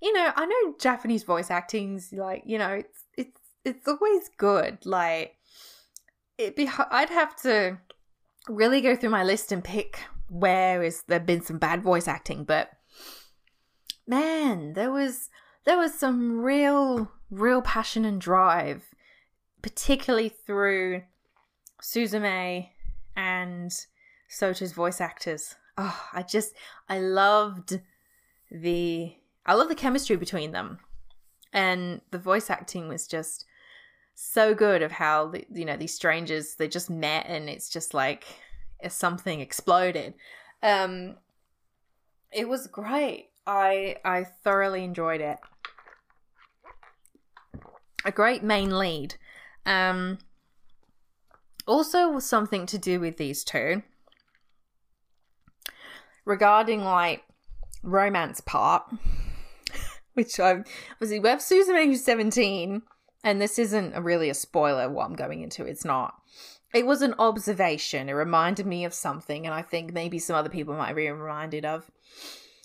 you 0.00 0.12
know, 0.14 0.32
I 0.34 0.46
know 0.46 0.74
Japanese 0.78 1.24
voice 1.24 1.50
acting's 1.50 2.12
like, 2.12 2.42
you 2.46 2.58
know, 2.58 2.70
it's 2.70 3.04
it's 3.16 3.40
it's 3.64 3.88
always 3.88 4.30
good. 4.36 4.78
Like 4.84 5.36
it 6.38 6.56
be 6.56 6.68
I'd 6.90 7.10
have 7.10 7.36
to 7.42 7.78
really 8.48 8.80
go 8.80 8.96
through 8.96 9.10
my 9.10 9.24
list 9.24 9.52
and 9.52 9.62
pick 9.62 10.00
where 10.28 10.82
is 10.82 11.02
there 11.08 11.20
been 11.20 11.42
some 11.42 11.58
bad 11.58 11.82
voice 11.82 12.08
acting, 12.08 12.44
but 12.44 12.70
man, 14.06 14.72
there 14.72 14.90
was 14.90 15.28
there 15.64 15.76
was 15.76 15.94
some 15.94 16.40
real 16.40 17.10
real 17.30 17.62
passion 17.62 18.04
and 18.04 18.20
drive, 18.20 18.94
particularly 19.62 20.28
through 20.28 21.02
Suzume 21.82 22.68
and 23.16 23.72
Sota's 24.30 24.72
voice 24.72 25.00
actors. 25.00 25.56
Oh, 25.76 26.08
I 26.12 26.22
just 26.22 26.54
I 26.88 27.00
loved 27.00 27.80
the 28.50 29.14
I 29.44 29.54
love 29.54 29.68
the 29.68 29.74
chemistry 29.74 30.16
between 30.16 30.52
them. 30.52 30.78
And 31.52 32.00
the 32.12 32.18
voice 32.18 32.48
acting 32.48 32.88
was 32.88 33.08
just 33.08 33.44
so 34.14 34.54
good 34.54 34.82
of 34.82 34.92
how 34.92 35.32
you 35.52 35.64
know 35.64 35.76
these 35.76 35.94
strangers 35.94 36.54
they 36.56 36.68
just 36.68 36.90
met 36.90 37.24
and 37.26 37.48
it's 37.48 37.70
just 37.70 37.94
like 37.94 38.24
something 38.86 39.40
exploded 39.40 40.12
um 40.62 41.16
it 42.30 42.46
was 42.46 42.66
great 42.66 43.30
i 43.46 43.96
i 44.04 44.22
thoroughly 44.44 44.84
enjoyed 44.84 45.22
it 45.22 45.38
a 48.04 48.12
great 48.12 48.42
main 48.42 48.76
lead 48.78 49.14
um 49.64 50.18
also 51.66 52.10
was 52.10 52.26
something 52.26 52.66
to 52.66 52.76
do 52.76 53.00
with 53.00 53.16
these 53.16 53.42
two 53.42 53.82
regarding 56.24 56.84
like 56.84 57.22
romance 57.82 58.40
part 58.40 58.84
which 60.14 60.38
i'm 60.38 60.64
obviously 60.92 61.18
we 61.18 61.28
have 61.28 61.40
Suzume 61.40 61.86
who's 61.86 62.04
17 62.04 62.82
and 63.22 63.40
this 63.40 63.58
isn't 63.58 63.94
really 64.02 64.30
a 64.30 64.34
spoiler 64.34 64.88
what 64.88 65.06
I'm 65.06 65.14
going 65.14 65.42
into, 65.42 65.64
it's 65.64 65.84
not. 65.84 66.14
It 66.72 66.86
was 66.86 67.02
an 67.02 67.14
observation. 67.18 68.08
It 68.08 68.12
reminded 68.12 68.66
me 68.66 68.84
of 68.84 68.94
something, 68.94 69.44
and 69.44 69.54
I 69.54 69.62
think 69.62 69.92
maybe 69.92 70.18
some 70.18 70.36
other 70.36 70.48
people 70.48 70.74
might 70.74 70.94
be 70.94 71.08
reminded 71.08 71.64
of. 71.64 71.90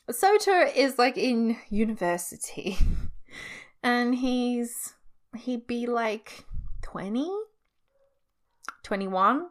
Sota 0.10 0.74
is 0.76 1.00
like 1.00 1.18
in 1.18 1.58
university, 1.70 2.78
and 3.84 4.16
he's 4.16 4.94
he'd 5.36 5.68
be 5.68 5.88
like 5.88 6.46
20, 6.84 7.30
21. 8.84 9.48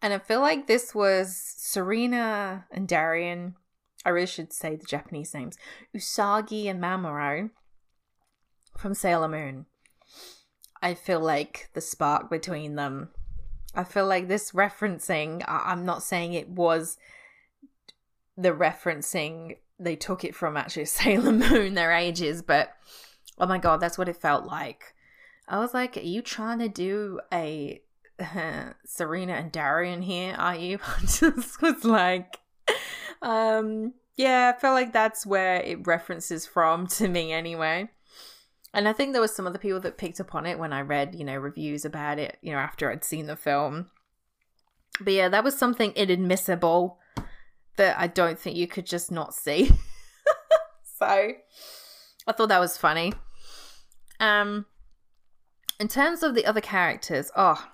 And 0.00 0.12
I 0.12 0.18
feel 0.18 0.40
like 0.40 0.66
this 0.66 0.94
was 0.94 1.36
Serena 1.36 2.66
and 2.70 2.86
Darien. 2.86 3.56
I 4.04 4.10
really 4.10 4.26
should 4.26 4.52
say 4.52 4.76
the 4.76 4.86
Japanese 4.86 5.34
names 5.34 5.58
Usagi 5.94 6.66
and 6.66 6.80
Mamoru 6.80 7.50
from 8.76 8.94
Sailor 8.94 9.28
Moon. 9.28 9.66
I 10.80 10.94
feel 10.94 11.20
like 11.20 11.70
the 11.74 11.80
spark 11.80 12.30
between 12.30 12.76
them. 12.76 13.10
I 13.74 13.84
feel 13.84 14.06
like 14.06 14.28
this 14.28 14.52
referencing, 14.52 15.44
I'm 15.46 15.84
not 15.84 16.02
saying 16.02 16.32
it 16.32 16.48
was 16.48 16.96
the 18.36 18.52
referencing, 18.52 19.56
they 19.80 19.96
took 19.96 20.24
it 20.24 20.34
from 20.34 20.56
actually 20.56 20.84
Sailor 20.86 21.32
Moon, 21.32 21.74
their 21.74 21.92
ages, 21.92 22.40
but 22.40 22.72
oh 23.38 23.46
my 23.46 23.58
god, 23.58 23.80
that's 23.80 23.98
what 23.98 24.08
it 24.08 24.16
felt 24.16 24.46
like. 24.46 24.94
I 25.48 25.58
was 25.58 25.74
like, 25.74 25.96
are 25.96 26.00
you 26.00 26.22
trying 26.22 26.60
to 26.60 26.68
do 26.68 27.20
a 27.32 27.82
Serena 28.84 29.34
and 29.34 29.52
Darien 29.52 30.02
here? 30.02 30.34
Are 30.38 30.56
you? 30.56 30.78
I 30.86 31.00
just 31.00 31.62
was 31.62 31.84
like, 31.84 32.38
um, 33.22 33.94
yeah, 34.16 34.52
I 34.54 34.60
felt 34.60 34.74
like 34.74 34.92
that's 34.92 35.24
where 35.24 35.56
it 35.56 35.86
references 35.86 36.46
from 36.46 36.86
to 36.98 37.08
me 37.08 37.32
anyway. 37.32 37.88
And 38.74 38.86
I 38.86 38.92
think 38.92 39.12
there 39.12 39.22
was 39.22 39.34
some 39.34 39.46
other 39.46 39.58
people 39.58 39.80
that 39.80 39.96
picked 39.96 40.20
up 40.20 40.34
on 40.34 40.44
it 40.44 40.58
when 40.58 40.72
I 40.72 40.82
read, 40.82 41.14
you 41.14 41.24
know, 41.24 41.36
reviews 41.36 41.84
about 41.84 42.18
it, 42.18 42.36
you 42.42 42.52
know, 42.52 42.58
after 42.58 42.90
I'd 42.90 43.04
seen 43.04 43.26
the 43.26 43.36
film. 43.36 43.90
But 45.00 45.14
yeah, 45.14 45.28
that 45.28 45.44
was 45.44 45.56
something 45.56 45.92
inadmissible 45.96 46.98
that 47.76 47.98
I 47.98 48.08
don't 48.08 48.38
think 48.38 48.56
you 48.56 48.66
could 48.66 48.84
just 48.84 49.10
not 49.10 49.32
see. 49.32 49.70
so 50.98 51.06
I 51.06 52.32
thought 52.32 52.48
that 52.50 52.60
was 52.60 52.76
funny. 52.76 53.14
Um 54.20 54.66
in 55.80 55.86
terms 55.86 56.24
of 56.24 56.34
the 56.34 56.44
other 56.44 56.60
characters, 56.60 57.30
oh 57.36 57.64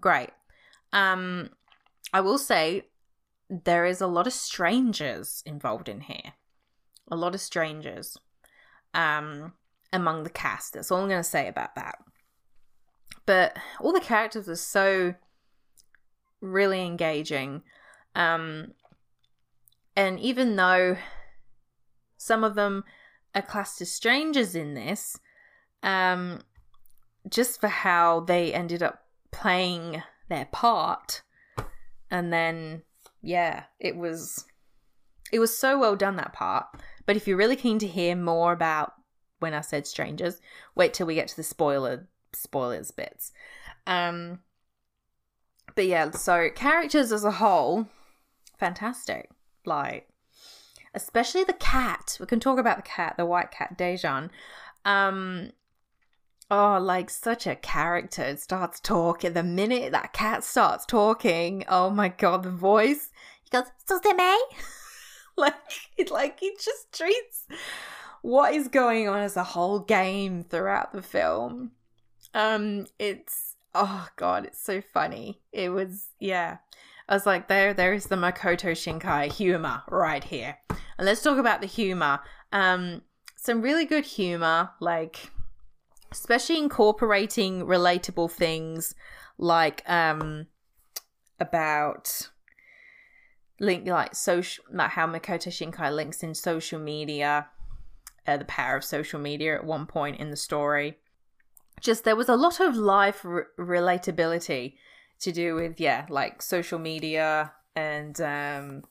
great. 0.00 0.30
Um 0.92 1.50
I 2.12 2.20
will 2.20 2.38
say 2.38 2.82
there 3.48 3.84
is 3.84 4.00
a 4.00 4.06
lot 4.06 4.26
of 4.26 4.32
strangers 4.32 5.42
involved 5.46 5.88
in 5.88 6.02
here. 6.02 6.34
A 7.10 7.16
lot 7.16 7.34
of 7.34 7.40
strangers. 7.40 8.16
Um 8.94 9.52
among 9.92 10.22
the 10.22 10.30
cast. 10.30 10.74
That's 10.74 10.90
all 10.90 11.00
I'm 11.00 11.08
going 11.08 11.20
to 11.20 11.24
say 11.24 11.48
about 11.48 11.74
that. 11.74 11.98
But 13.24 13.56
all 13.80 13.92
the 13.92 14.00
characters 14.00 14.48
are 14.48 14.56
so 14.56 15.14
really 16.40 16.82
engaging. 16.82 17.62
Um, 18.14 18.72
and 19.96 20.20
even 20.20 20.56
though 20.56 20.96
some 22.16 22.44
of 22.44 22.54
them 22.54 22.84
are 23.34 23.42
classed 23.42 23.80
as 23.80 23.90
strangers 23.90 24.54
in 24.54 24.74
this, 24.74 25.18
um, 25.82 26.40
just 27.28 27.60
for 27.60 27.68
how 27.68 28.20
they 28.20 28.52
ended 28.52 28.82
up 28.82 29.05
playing 29.36 30.02
their 30.28 30.46
part, 30.46 31.22
and 32.10 32.32
then 32.32 32.82
yeah, 33.22 33.64
it 33.78 33.96
was 33.96 34.46
it 35.32 35.38
was 35.38 35.56
so 35.56 35.78
well 35.78 35.96
done 35.96 36.16
that 36.16 36.32
part. 36.32 36.66
But 37.04 37.16
if 37.16 37.28
you're 37.28 37.36
really 37.36 37.56
keen 37.56 37.78
to 37.80 37.86
hear 37.86 38.16
more 38.16 38.52
about 38.52 38.92
when 39.38 39.54
I 39.54 39.60
said 39.60 39.86
strangers. 39.86 40.40
Wait 40.74 40.94
till 40.94 41.06
we 41.06 41.14
get 41.14 41.28
to 41.28 41.36
the 41.36 41.42
spoiler 41.42 42.08
spoilers 42.32 42.90
bits. 42.90 43.32
Um 43.86 44.40
but 45.74 45.86
yeah, 45.86 46.10
so 46.10 46.48
characters 46.54 47.12
as 47.12 47.24
a 47.24 47.32
whole, 47.32 47.86
fantastic. 48.58 49.30
Like 49.64 50.08
especially 50.94 51.44
the 51.44 51.52
cat. 51.54 52.16
We 52.18 52.26
can 52.26 52.40
talk 52.40 52.58
about 52.58 52.78
the 52.78 52.82
cat, 52.82 53.14
the 53.16 53.26
white 53.26 53.50
cat 53.50 53.76
Daijin. 53.76 54.30
Um 54.84 55.50
Oh, 56.50 56.78
like 56.80 57.10
such 57.10 57.46
a 57.46 57.56
character. 57.56 58.22
It 58.22 58.40
starts 58.40 58.80
talking. 58.80 59.32
The 59.32 59.42
minute 59.42 59.92
that 59.92 60.12
cat 60.12 60.44
starts 60.44 60.86
talking, 60.86 61.64
oh 61.68 61.90
my 61.90 62.08
god, 62.08 62.44
the 62.44 62.50
voice. 62.50 63.10
He 63.42 63.50
goes, 63.50 63.66
Suzume? 63.88 64.36
like, 65.36 65.54
it, 65.96 66.10
like, 66.10 66.40
he 66.40 66.52
just 66.58 66.92
treats 66.92 67.46
what 68.22 68.54
is 68.54 68.68
going 68.68 69.08
on 69.08 69.20
as 69.20 69.36
a 69.36 69.44
whole 69.44 69.78
game 69.78 70.44
throughout 70.44 70.92
the 70.92 71.02
film. 71.02 71.70
Um, 72.34 72.86
it's 72.98 73.54
oh 73.74 74.08
god, 74.16 74.46
it's 74.46 74.60
so 74.60 74.80
funny. 74.80 75.40
It 75.52 75.70
was 75.70 76.08
yeah. 76.18 76.58
I 77.08 77.14
was 77.14 77.24
like, 77.24 77.46
there, 77.46 77.72
there 77.72 77.94
is 77.94 78.06
the 78.06 78.16
Makoto 78.16 78.72
Shinkai 78.72 79.32
humor 79.32 79.82
right 79.88 80.24
here. 80.24 80.58
And 80.98 81.06
let's 81.06 81.22
talk 81.22 81.38
about 81.38 81.60
the 81.60 81.68
humor. 81.68 82.18
Um, 82.52 83.02
some 83.36 83.62
really 83.62 83.84
good 83.84 84.04
humor, 84.04 84.70
like 84.80 85.30
especially 86.10 86.58
incorporating 86.58 87.66
relatable 87.66 88.30
things 88.30 88.94
like 89.38 89.82
um 89.86 90.46
about 91.40 92.30
link 93.60 93.86
like 93.86 94.14
social 94.14 94.64
like 94.72 94.90
how 94.90 95.06
Makoto 95.06 95.48
Shinkai 95.48 95.94
links 95.94 96.22
in 96.22 96.34
social 96.34 96.78
media 96.78 97.48
uh, 98.26 98.36
the 98.36 98.44
power 98.44 98.76
of 98.76 98.84
social 98.84 99.20
media 99.20 99.54
at 99.54 99.64
one 99.64 99.86
point 99.86 100.18
in 100.18 100.30
the 100.30 100.36
story. 100.36 100.98
Just 101.80 102.04
there 102.04 102.16
was 102.16 102.28
a 102.28 102.36
lot 102.36 102.60
of 102.60 102.76
life 102.76 103.24
re- 103.24 103.44
relatability 103.58 104.74
to 105.20 105.32
do 105.32 105.54
with 105.54 105.80
yeah, 105.80 106.06
like 106.08 106.42
social 106.42 106.78
media 106.78 107.52
and 107.74 108.20
um 108.20 108.82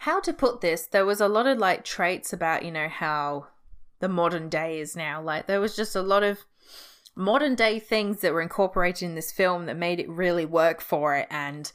how 0.00 0.20
to 0.20 0.32
put 0.32 0.60
this, 0.60 0.86
there 0.86 1.06
was 1.06 1.20
a 1.20 1.28
lot 1.28 1.46
of 1.46 1.58
like 1.58 1.84
traits 1.84 2.32
about, 2.32 2.64
you 2.64 2.70
know, 2.70 2.88
how 2.88 3.48
the 4.00 4.08
modern 4.08 4.48
day 4.48 4.80
is 4.80 4.96
now. 4.96 5.22
Like 5.22 5.46
there 5.46 5.60
was 5.60 5.76
just 5.76 5.96
a 5.96 6.02
lot 6.02 6.22
of 6.22 6.44
modern 7.14 7.54
day 7.56 7.80
things 7.80 8.20
that 8.20 8.32
were 8.32 8.40
incorporated 8.40 9.02
in 9.02 9.14
this 9.16 9.32
film 9.32 9.66
that 9.66 9.76
made 9.76 9.98
it 9.98 10.08
really 10.08 10.46
work 10.46 10.80
for 10.80 11.16
it. 11.16 11.26
And 11.30 11.70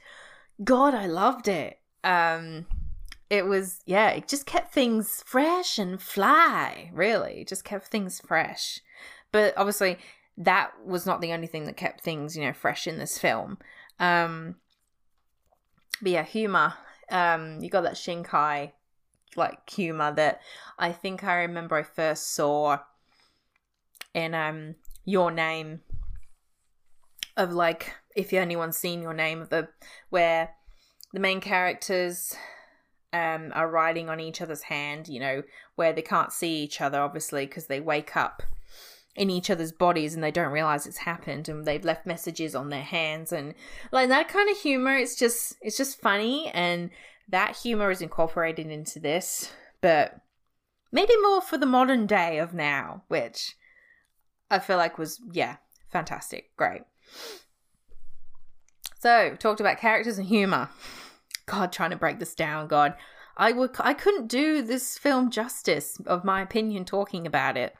god 0.63 0.93
i 0.93 1.05
loved 1.05 1.47
it. 1.47 1.79
Um 2.03 2.65
it 3.29 3.45
was 3.45 3.81
yeah 3.85 4.09
it 4.11 4.27
just 4.27 4.45
kept 4.45 4.73
things 4.73 5.23
fresh 5.25 5.77
and 5.77 6.01
fly 6.01 6.89
really. 6.93 7.41
It 7.41 7.47
just 7.47 7.65
kept 7.65 7.87
things 7.87 8.21
fresh. 8.25 8.79
But 9.31 9.53
obviously 9.57 9.97
that 10.37 10.71
was 10.85 11.05
not 11.05 11.21
the 11.21 11.33
only 11.33 11.47
thing 11.47 11.65
that 11.65 11.77
kept 11.77 12.01
things 12.01 12.37
you 12.37 12.43
know 12.45 12.53
fresh 12.53 12.87
in 12.87 12.97
this 12.97 13.17
film. 13.17 13.57
Um 13.99 14.55
but 16.01 16.11
yeah 16.11 16.23
humor. 16.23 16.75
Um 17.09 17.59
you 17.59 17.69
got 17.69 17.81
that 17.81 17.95
shinkai 17.95 18.71
like 19.37 19.69
humor 19.69 20.13
that 20.13 20.41
i 20.77 20.91
think 20.91 21.23
i 21.23 21.35
remember 21.35 21.75
i 21.75 21.83
first 21.83 22.33
saw 22.33 22.77
in 24.13 24.33
um 24.33 24.75
your 25.05 25.31
name 25.31 25.81
of 27.35 27.51
like 27.51 27.93
if 28.15 28.31
anyone's 28.33 28.77
seen 28.77 29.01
your 29.01 29.13
name 29.13 29.41
of 29.41 29.49
the 29.49 29.67
where 30.09 30.49
the 31.13 31.19
main 31.19 31.41
characters 31.41 32.35
um 33.11 33.51
are 33.55 33.69
riding 33.69 34.09
on 34.09 34.19
each 34.19 34.41
other's 34.41 34.63
hand 34.63 35.07
you 35.07 35.19
know 35.19 35.43
where 35.75 35.93
they 35.93 36.01
can't 36.01 36.31
see 36.31 36.63
each 36.63 36.81
other 36.81 36.99
obviously 36.99 37.45
because 37.45 37.67
they 37.67 37.79
wake 37.79 38.15
up 38.15 38.43
in 39.15 39.29
each 39.29 39.49
other's 39.49 39.71
bodies 39.71 40.15
and 40.15 40.23
they 40.23 40.31
don't 40.31 40.51
realize 40.51 40.87
it's 40.87 40.97
happened 40.97 41.47
and 41.47 41.65
they've 41.65 41.85
left 41.85 42.05
messages 42.05 42.55
on 42.55 42.69
their 42.69 42.83
hands 42.83 43.31
and 43.31 43.53
like 43.91 44.09
that 44.09 44.27
kind 44.27 44.49
of 44.49 44.57
humor 44.57 44.95
it's 44.95 45.15
just 45.15 45.55
it's 45.61 45.77
just 45.77 46.01
funny 46.01 46.49
and 46.53 46.89
that 47.33 47.57
humor 47.57 47.91
is 47.91 48.01
incorporated 48.01 48.67
into 48.67 48.99
this 48.99 49.51
but 49.81 50.21
maybe 50.91 51.13
more 51.21 51.41
for 51.41 51.57
the 51.57 51.65
modern 51.65 52.05
day 52.07 52.37
of 52.37 52.53
now 52.53 53.03
which 53.09 53.55
I 54.53 54.59
feel 54.59 54.77
like 54.77 54.99
was 54.99 55.19
yeah, 55.31 55.57
fantastic, 55.91 56.55
great. 56.55 56.83
So, 58.99 59.35
talked 59.39 59.59
about 59.59 59.79
characters 59.79 60.19
and 60.19 60.27
humor. 60.27 60.69
God, 61.47 61.73
trying 61.73 61.89
to 61.89 61.97
break 61.97 62.19
this 62.19 62.35
down, 62.35 62.67
God. 62.67 62.93
I 63.35 63.51
would 63.51 63.71
I 63.79 63.95
couldn't 63.95 64.27
do 64.27 64.61
this 64.61 64.97
film 64.97 65.31
justice 65.31 65.99
of 66.05 66.23
my 66.23 66.41
opinion 66.41 66.85
talking 66.85 67.25
about 67.25 67.57
it. 67.57 67.75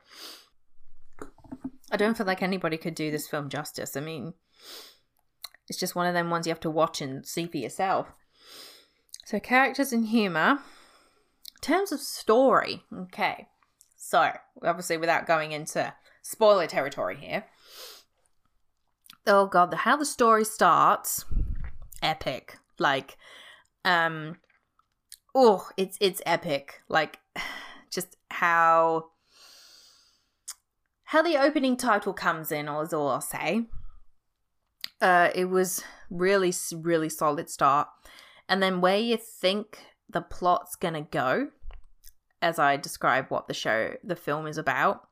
I 1.92 1.98
don't 1.98 2.18
feel 2.18 2.26
like 2.26 2.42
anybody 2.42 2.78
could 2.78 2.96
do 2.96 3.12
this 3.12 3.28
film 3.28 3.50
justice. 3.50 3.96
I 3.96 4.00
mean, 4.00 4.34
it's 5.70 5.80
just 5.80 5.96
one 5.96 6.08
of 6.08 6.16
them 6.16 6.32
ones 6.32 6.48
you 6.48 6.52
have 6.52 6.60
to 6.62 6.72
watch 6.72 7.02
and 7.02 7.24
see 7.24 7.46
for 7.46 7.58
yourself. 7.58 8.08
So, 9.26 9.40
characters 9.40 9.94
and 9.94 10.08
humor. 10.08 10.60
In 11.56 11.62
terms 11.62 11.92
of 11.92 12.00
story, 12.00 12.84
okay. 12.94 13.48
So, 13.96 14.32
obviously, 14.62 14.98
without 14.98 15.26
going 15.26 15.54
into 15.54 15.94
spoiler 16.22 16.68
territory 16.68 17.18
here. 17.18 17.46
Oh 19.26 19.46
god, 19.46 19.72
the 19.72 19.78
how 19.78 19.96
the 19.96 20.06
story 20.06 20.44
starts, 20.44 21.24
epic. 22.02 22.58
Like, 22.80 23.18
um, 23.86 24.38
oh, 25.34 25.70
it's 25.78 25.98
it's 26.02 26.22
epic. 26.26 26.82
Like, 26.90 27.20
just 27.92 28.18
how 28.30 29.06
how 31.06 31.22
the 31.22 31.38
opening 31.38 31.78
title 31.78 32.14
comes 32.14 32.52
in, 32.52 32.68
is 32.68 32.94
all 32.94 33.08
I'll 33.08 33.22
say. 33.22 33.68
Uh, 35.00 35.30
it 35.36 35.46
was 35.46 35.84
really, 36.10 36.54
really 36.74 37.10
solid 37.10 37.50
start, 37.50 37.88
and 38.48 38.62
then 38.62 38.82
where 38.82 38.98
you 38.98 39.18
think 39.18 39.80
the 40.10 40.22
plot's 40.22 40.76
gonna 40.76 41.02
go, 41.02 41.50
as 42.42 42.60
I 42.60 42.78
describe 42.78 43.30
what 43.30 43.48
the 43.48 43.54
show, 43.54 43.96
the 44.04 44.16
film 44.16 44.48
is 44.48 44.58
about, 44.58 45.08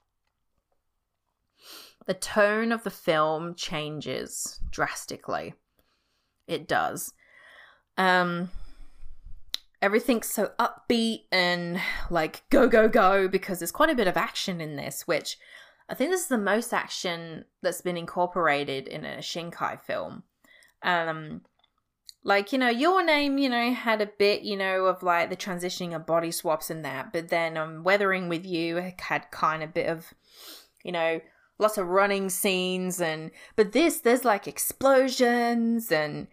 the 2.05 2.13
tone 2.13 2.71
of 2.71 2.83
the 2.83 2.89
film 2.89 3.55
changes 3.55 4.59
drastically. 4.69 5.53
It 6.47 6.67
does. 6.67 7.13
Um 7.97 8.49
everything's 9.81 10.27
so 10.27 10.51
upbeat 10.59 11.23
and 11.31 11.81
like 12.09 12.43
go 12.49 12.67
go 12.67 12.87
go 12.87 13.27
because 13.27 13.59
there's 13.59 13.71
quite 13.71 13.89
a 13.89 13.95
bit 13.95 14.07
of 14.07 14.15
action 14.15 14.61
in 14.61 14.75
this 14.75 15.07
which 15.07 15.37
I 15.89 15.95
think 15.95 16.11
this 16.11 16.21
is 16.21 16.27
the 16.27 16.37
most 16.37 16.71
action 16.71 17.45
that's 17.63 17.81
been 17.81 17.97
incorporated 17.97 18.87
in 18.87 19.05
a 19.05 19.17
Shinkai 19.17 19.81
film. 19.81 20.23
Um 20.83 21.41
like 22.23 22.53
you 22.53 22.59
know 22.59 22.69
your 22.69 23.03
name 23.03 23.37
you 23.37 23.49
know 23.49 23.73
had 23.73 24.01
a 24.01 24.05
bit 24.05 24.43
you 24.43 24.55
know 24.55 24.85
of 24.85 25.01
like 25.01 25.29
the 25.29 25.35
transitioning 25.35 25.95
of 25.95 26.05
body 26.05 26.31
swaps 26.31 26.69
and 26.69 26.85
that 26.85 27.11
but 27.11 27.29
then 27.29 27.57
um 27.57 27.83
weathering 27.83 28.29
with 28.29 28.45
you 28.45 28.75
had 28.99 29.31
kind 29.31 29.63
of 29.63 29.73
bit 29.73 29.87
of 29.87 30.13
you 30.83 30.91
know 30.91 31.19
lots 31.61 31.77
of 31.77 31.87
running 31.87 32.29
scenes 32.29 32.99
and 32.99 33.31
but 33.55 33.71
this 33.71 33.99
there's 33.99 34.25
like 34.25 34.47
explosions 34.47 35.91
and 35.91 36.27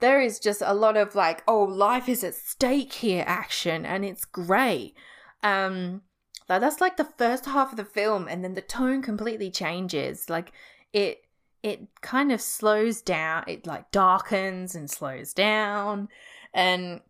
there 0.00 0.20
is 0.20 0.40
just 0.40 0.60
a 0.64 0.74
lot 0.74 0.96
of 0.96 1.14
like 1.14 1.42
oh 1.46 1.62
life 1.62 2.08
is 2.08 2.24
at 2.24 2.34
stake 2.34 2.92
here 2.94 3.24
action 3.26 3.86
and 3.86 4.04
it's 4.04 4.24
great. 4.24 4.94
Um 5.42 6.02
that's 6.48 6.82
like 6.82 6.98
the 6.98 7.12
first 7.16 7.46
half 7.46 7.70
of 7.70 7.78
the 7.78 7.84
film 7.84 8.28
and 8.28 8.44
then 8.44 8.52
the 8.52 8.60
tone 8.60 9.00
completely 9.00 9.50
changes. 9.50 10.28
Like 10.28 10.52
it 10.92 11.21
it 11.62 11.86
kind 12.00 12.32
of 12.32 12.40
slows 12.40 13.00
down 13.02 13.44
it 13.46 13.66
like 13.66 13.90
darkens 13.90 14.74
and 14.74 14.90
slows 14.90 15.32
down 15.32 16.08
and 16.54 17.00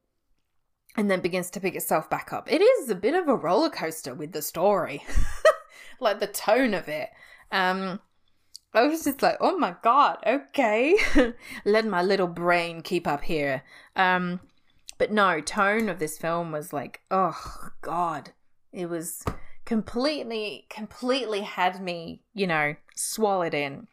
and 0.97 1.11
then 1.11 1.21
begins 1.21 1.51
to 1.51 1.61
pick 1.61 1.75
itself 1.75 2.11
back 2.11 2.33
up 2.33 2.51
it 2.51 2.61
is 2.61 2.91
a 2.91 2.95
bit 2.95 3.15
of 3.15 3.29
a 3.29 3.35
roller 3.35 3.71
coaster 3.71 4.15
with 4.15 4.33
the 4.33 4.43
story 4.43 5.03
like 6.01 6.21
the 6.21 6.27
tone 6.27 6.75
of 6.75 6.89
it 6.89 7.09
um, 7.51 8.01
I 8.75 8.87
was 8.87 9.05
just 9.05 9.23
like, 9.23 9.37
oh 9.41 9.59
my 9.59 9.77
god, 9.83 10.19
okay. 10.27 10.97
Let 11.65 11.87
my 11.87 12.03
little 12.03 12.27
brain 12.27 12.81
keep 12.81 13.07
up 13.07 13.23
here. 13.23 13.63
Um, 13.95 14.41
but 14.99 15.13
no, 15.13 15.41
tone 15.41 15.89
of 15.89 15.99
this 15.99 16.17
film 16.17 16.53
was 16.53 16.73
like, 16.73 17.01
oh 17.11 17.69
god. 17.83 18.33
It 18.73 18.89
was 18.89 19.23
completely, 19.67 20.67
completely 20.71 21.43
had 21.43 21.83
me, 21.83 22.23
you 22.33 22.47
know, 22.47 22.75
swallowed 22.97 23.53
in. 23.53 23.89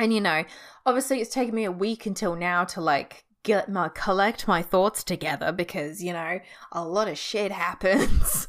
And 0.00 0.14
you 0.14 0.20
know, 0.20 0.44
obviously 0.86 1.20
it's 1.20 1.32
taken 1.32 1.54
me 1.54 1.64
a 1.64 1.72
week 1.72 2.06
until 2.06 2.34
now 2.34 2.64
to 2.64 2.80
like 2.80 3.24
get 3.42 3.68
my 3.68 3.88
collect 3.88 4.48
my 4.48 4.62
thoughts 4.62 5.04
together 5.04 5.52
because, 5.52 6.02
you 6.02 6.12
know, 6.12 6.40
a 6.72 6.84
lot 6.84 7.08
of 7.08 7.18
shit 7.18 7.52
happens. 7.66 8.48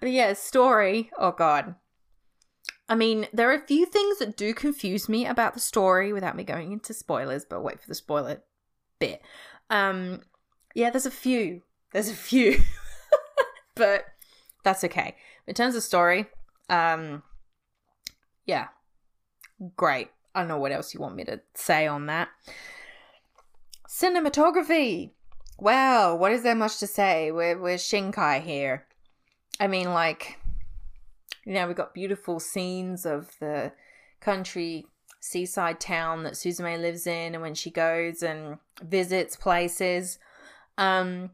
but 0.00 0.10
yeah, 0.10 0.32
story, 0.32 1.10
oh 1.18 1.32
god. 1.32 1.76
I 2.88 2.96
mean, 2.96 3.28
there 3.32 3.48
are 3.50 3.54
a 3.54 3.66
few 3.66 3.86
things 3.86 4.18
that 4.18 4.36
do 4.36 4.52
confuse 4.52 5.08
me 5.08 5.24
about 5.24 5.54
the 5.54 5.60
story 5.60 6.12
without 6.12 6.36
me 6.36 6.42
going 6.42 6.72
into 6.72 6.92
spoilers, 6.92 7.44
but 7.44 7.62
wait 7.62 7.80
for 7.80 7.86
the 7.86 7.94
spoiler 7.94 8.42
bit. 8.98 9.22
Um, 9.70 10.22
yeah, 10.74 10.90
there's 10.90 11.06
a 11.06 11.10
few. 11.12 11.62
There's 11.92 12.10
a 12.10 12.14
few. 12.14 12.60
but 13.76 14.06
that's 14.64 14.82
okay. 14.82 15.14
In 15.46 15.54
terms 15.54 15.76
of 15.76 15.84
story, 15.84 16.26
um, 16.68 17.22
yeah, 18.44 18.68
great. 19.76 20.08
I 20.34 20.40
don't 20.40 20.48
know 20.48 20.58
what 20.58 20.72
else 20.72 20.94
you 20.94 21.00
want 21.00 21.16
me 21.16 21.24
to 21.24 21.40
say 21.54 21.86
on 21.86 22.06
that. 22.06 22.28
Cinematography. 23.88 25.10
Wow, 25.58 26.14
what 26.14 26.32
is 26.32 26.42
there 26.42 26.54
much 26.54 26.78
to 26.78 26.86
say? 26.86 27.30
We're, 27.30 27.58
we're 27.58 27.76
Shinkai 27.76 28.42
here. 28.42 28.86
I 29.58 29.66
mean, 29.66 29.92
like, 29.92 30.38
you 31.44 31.54
know, 31.54 31.66
we've 31.66 31.76
got 31.76 31.92
beautiful 31.92 32.40
scenes 32.40 33.04
of 33.04 33.36
the 33.40 33.72
country 34.20 34.86
seaside 35.20 35.80
town 35.80 36.22
that 36.22 36.32
Suzume 36.32 36.80
lives 36.80 37.06
in 37.06 37.34
and 37.34 37.42
when 37.42 37.54
she 37.54 37.70
goes 37.70 38.22
and 38.22 38.58
visits 38.82 39.36
places. 39.36 40.18
Um 40.78 41.30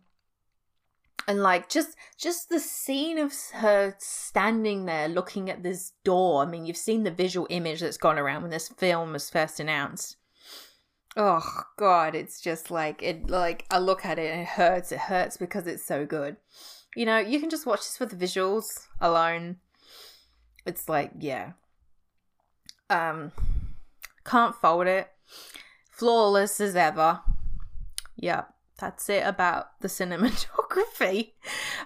and 1.28 1.42
like 1.42 1.68
just 1.68 1.96
just 2.18 2.48
the 2.48 2.60
scene 2.60 3.18
of 3.18 3.32
her 3.54 3.94
standing 3.98 4.86
there 4.86 5.08
looking 5.08 5.50
at 5.50 5.62
this 5.62 5.92
door. 6.04 6.42
I 6.42 6.46
mean, 6.46 6.66
you've 6.66 6.76
seen 6.76 7.02
the 7.02 7.10
visual 7.10 7.46
image 7.50 7.80
that's 7.80 7.96
gone 7.96 8.18
around 8.18 8.42
when 8.42 8.50
this 8.50 8.68
film 8.68 9.12
was 9.12 9.30
first 9.30 9.60
announced. 9.60 10.16
Oh 11.16 11.62
god, 11.78 12.14
it's 12.14 12.40
just 12.40 12.70
like 12.70 13.02
it 13.02 13.30
like 13.30 13.66
I 13.70 13.78
look 13.78 14.04
at 14.04 14.18
it 14.18 14.32
and 14.32 14.42
it 14.42 14.48
hurts. 14.48 14.92
It 14.92 15.00
hurts 15.00 15.36
because 15.36 15.66
it's 15.66 15.84
so 15.84 16.06
good. 16.06 16.36
You 16.94 17.06
know, 17.06 17.18
you 17.18 17.40
can 17.40 17.50
just 17.50 17.66
watch 17.66 17.80
this 17.80 17.96
for 17.96 18.06
the 18.06 18.16
visuals 18.16 18.86
alone 19.00 19.56
it's 20.66 20.88
like, 20.88 21.12
yeah. 21.18 21.52
Um 22.90 23.32
can't 24.24 24.54
fold 24.54 24.88
it. 24.88 25.08
Flawless 25.90 26.60
as 26.60 26.76
ever. 26.76 27.20
Yep. 28.16 28.52
That's 28.78 29.08
it 29.08 29.24
about 29.24 29.80
the 29.80 29.88
cinematography. 29.88 30.46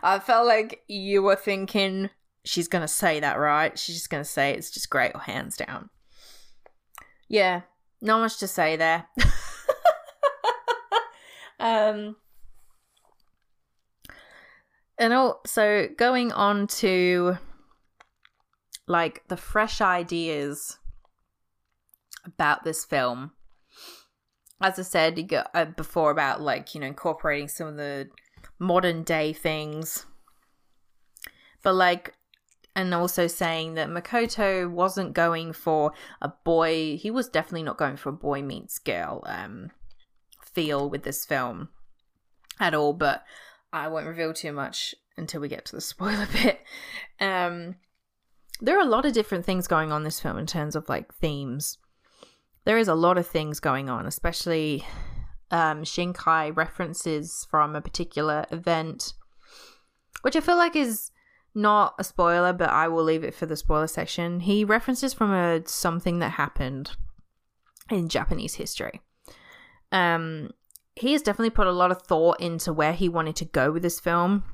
I 0.02 0.18
felt 0.18 0.46
like 0.46 0.82
you 0.88 1.22
were 1.22 1.36
thinking 1.36 2.10
she's 2.44 2.68
going 2.68 2.82
to 2.82 2.88
say 2.88 3.20
that, 3.20 3.38
right? 3.38 3.78
She's 3.78 3.96
just 3.96 4.10
going 4.10 4.24
to 4.24 4.28
say 4.28 4.52
it's 4.52 4.70
just 4.70 4.90
great 4.90 5.16
hands 5.16 5.56
down. 5.56 5.90
Yeah, 7.28 7.62
not 8.00 8.20
much 8.20 8.38
to 8.38 8.48
say 8.48 8.76
there. 8.76 9.06
um 11.60 12.16
and 14.98 15.12
also 15.14 15.88
going 15.96 16.32
on 16.32 16.66
to 16.66 17.36
like 18.86 19.22
the 19.28 19.36
fresh 19.36 19.80
ideas 19.80 20.78
about 22.24 22.64
this 22.64 22.84
film. 22.84 23.32
As 24.60 24.78
I 24.78 24.82
said 24.82 25.32
uh, 25.54 25.64
before 25.64 26.10
about 26.10 26.42
like, 26.42 26.74
you 26.74 26.80
know, 26.82 26.86
incorporating 26.88 27.48
some 27.48 27.68
of 27.68 27.76
the 27.76 28.10
modern 28.60 29.02
day 29.02 29.32
things. 29.32 30.06
But 31.62 31.74
like 31.74 32.14
and 32.76 32.94
also 32.94 33.26
saying 33.26 33.74
that 33.74 33.88
Makoto 33.88 34.70
wasn't 34.70 35.12
going 35.12 35.52
for 35.52 35.92
a 36.22 36.28
boy, 36.28 36.96
he 36.96 37.10
was 37.10 37.28
definitely 37.28 37.64
not 37.64 37.78
going 37.78 37.96
for 37.96 38.10
a 38.10 38.12
boy 38.12 38.42
meets 38.42 38.78
girl 38.78 39.24
um 39.26 39.72
feel 40.44 40.88
with 40.88 41.02
this 41.02 41.24
film 41.24 41.70
at 42.60 42.74
all, 42.74 42.92
but 42.92 43.24
I 43.72 43.88
won't 43.88 44.06
reveal 44.06 44.32
too 44.32 44.52
much 44.52 44.94
until 45.16 45.40
we 45.40 45.48
get 45.48 45.64
to 45.66 45.76
the 45.76 45.80
spoiler 45.92 46.28
bit. 46.32 46.60
Um 47.18 47.76
there 48.60 48.76
are 48.76 48.82
a 48.82 48.90
lot 48.90 49.06
of 49.06 49.14
different 49.14 49.46
things 49.46 49.66
going 49.66 49.90
on 49.90 50.04
this 50.04 50.20
film 50.20 50.36
in 50.36 50.46
terms 50.46 50.76
of 50.76 50.88
like 50.88 51.14
themes. 51.14 51.78
There 52.66 52.76
is 52.76 52.88
a 52.88 52.94
lot 52.94 53.16
of 53.16 53.26
things 53.26 53.58
going 53.58 53.88
on, 53.88 54.06
especially 54.06 54.84
um, 55.50 55.82
Shinkai 55.82 56.56
references 56.56 57.46
from 57.50 57.74
a 57.74 57.80
particular 57.80 58.46
event, 58.50 59.14
which 60.22 60.36
I 60.36 60.40
feel 60.40 60.56
like 60.56 60.76
is 60.76 61.10
not 61.54 61.94
a 61.98 62.04
spoiler, 62.04 62.52
but 62.52 62.70
I 62.70 62.88
will 62.88 63.02
leave 63.02 63.24
it 63.24 63.34
for 63.34 63.46
the 63.46 63.56
spoiler 63.56 63.88
section. 63.88 64.40
He 64.40 64.64
references 64.64 65.12
from 65.12 65.32
a 65.32 65.66
something 65.66 66.20
that 66.20 66.32
happened 66.32 66.92
in 67.90 68.08
Japanese 68.08 68.54
history. 68.54 69.00
Um, 69.90 70.50
he 70.94 71.12
has 71.12 71.22
definitely 71.22 71.50
put 71.50 71.66
a 71.66 71.72
lot 71.72 71.90
of 71.90 72.02
thought 72.02 72.40
into 72.40 72.72
where 72.72 72.92
he 72.92 73.08
wanted 73.08 73.36
to 73.36 73.44
go 73.44 73.72
with 73.72 73.82
this 73.82 73.98
film, 73.98 74.44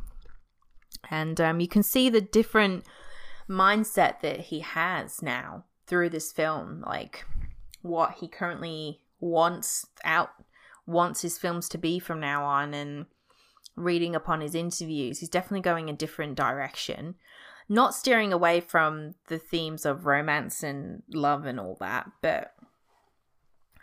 and 1.10 1.40
um, 1.40 1.60
you 1.60 1.68
can 1.68 1.82
see 1.82 2.08
the 2.08 2.20
different 2.20 2.84
mindset 3.48 4.20
that 4.20 4.40
he 4.40 4.60
has 4.60 5.22
now 5.22 5.64
through 5.86 6.08
this 6.08 6.32
film, 6.32 6.82
like 6.86 7.24
what 7.82 8.12
he 8.20 8.28
currently 8.28 9.00
wants 9.20 9.86
out 10.04 10.30
wants 10.86 11.22
his 11.22 11.38
films 11.38 11.68
to 11.68 11.78
be 11.78 11.98
from 11.98 12.20
now 12.20 12.44
on 12.44 12.74
and 12.74 13.06
reading 13.74 14.14
upon 14.14 14.40
his 14.40 14.54
interviews 14.54 15.18
he's 15.20 15.28
definitely 15.28 15.60
going 15.60 15.90
a 15.90 15.92
different 15.94 16.34
direction. 16.36 17.14
Not 17.68 17.94
steering 17.94 18.32
away 18.32 18.60
from 18.60 19.14
the 19.26 19.38
themes 19.38 19.84
of 19.84 20.06
romance 20.06 20.62
and 20.62 21.02
love 21.12 21.44
and 21.44 21.58
all 21.58 21.76
that 21.80 22.10
but 22.22 22.54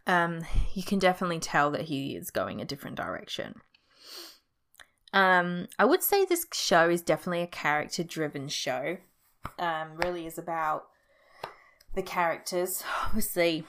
um 0.07 0.41
you 0.73 0.83
can 0.83 0.99
definitely 0.99 1.39
tell 1.39 1.71
that 1.71 1.83
he 1.83 2.15
is 2.15 2.31
going 2.31 2.61
a 2.61 2.65
different 2.65 2.95
direction. 2.95 3.55
Um 5.11 5.67
i 5.77 5.85
would 5.85 6.01
say 6.01 6.25
this 6.25 6.45
show 6.53 6.89
is 6.89 7.01
definitely 7.01 7.41
a 7.41 7.47
character 7.47 8.03
driven 8.03 8.47
show. 8.47 8.97
Um, 9.59 9.97
really 9.97 10.25
is 10.25 10.37
about 10.37 10.85
the 11.95 12.01
characters, 12.01 12.83
obviously 13.05 13.63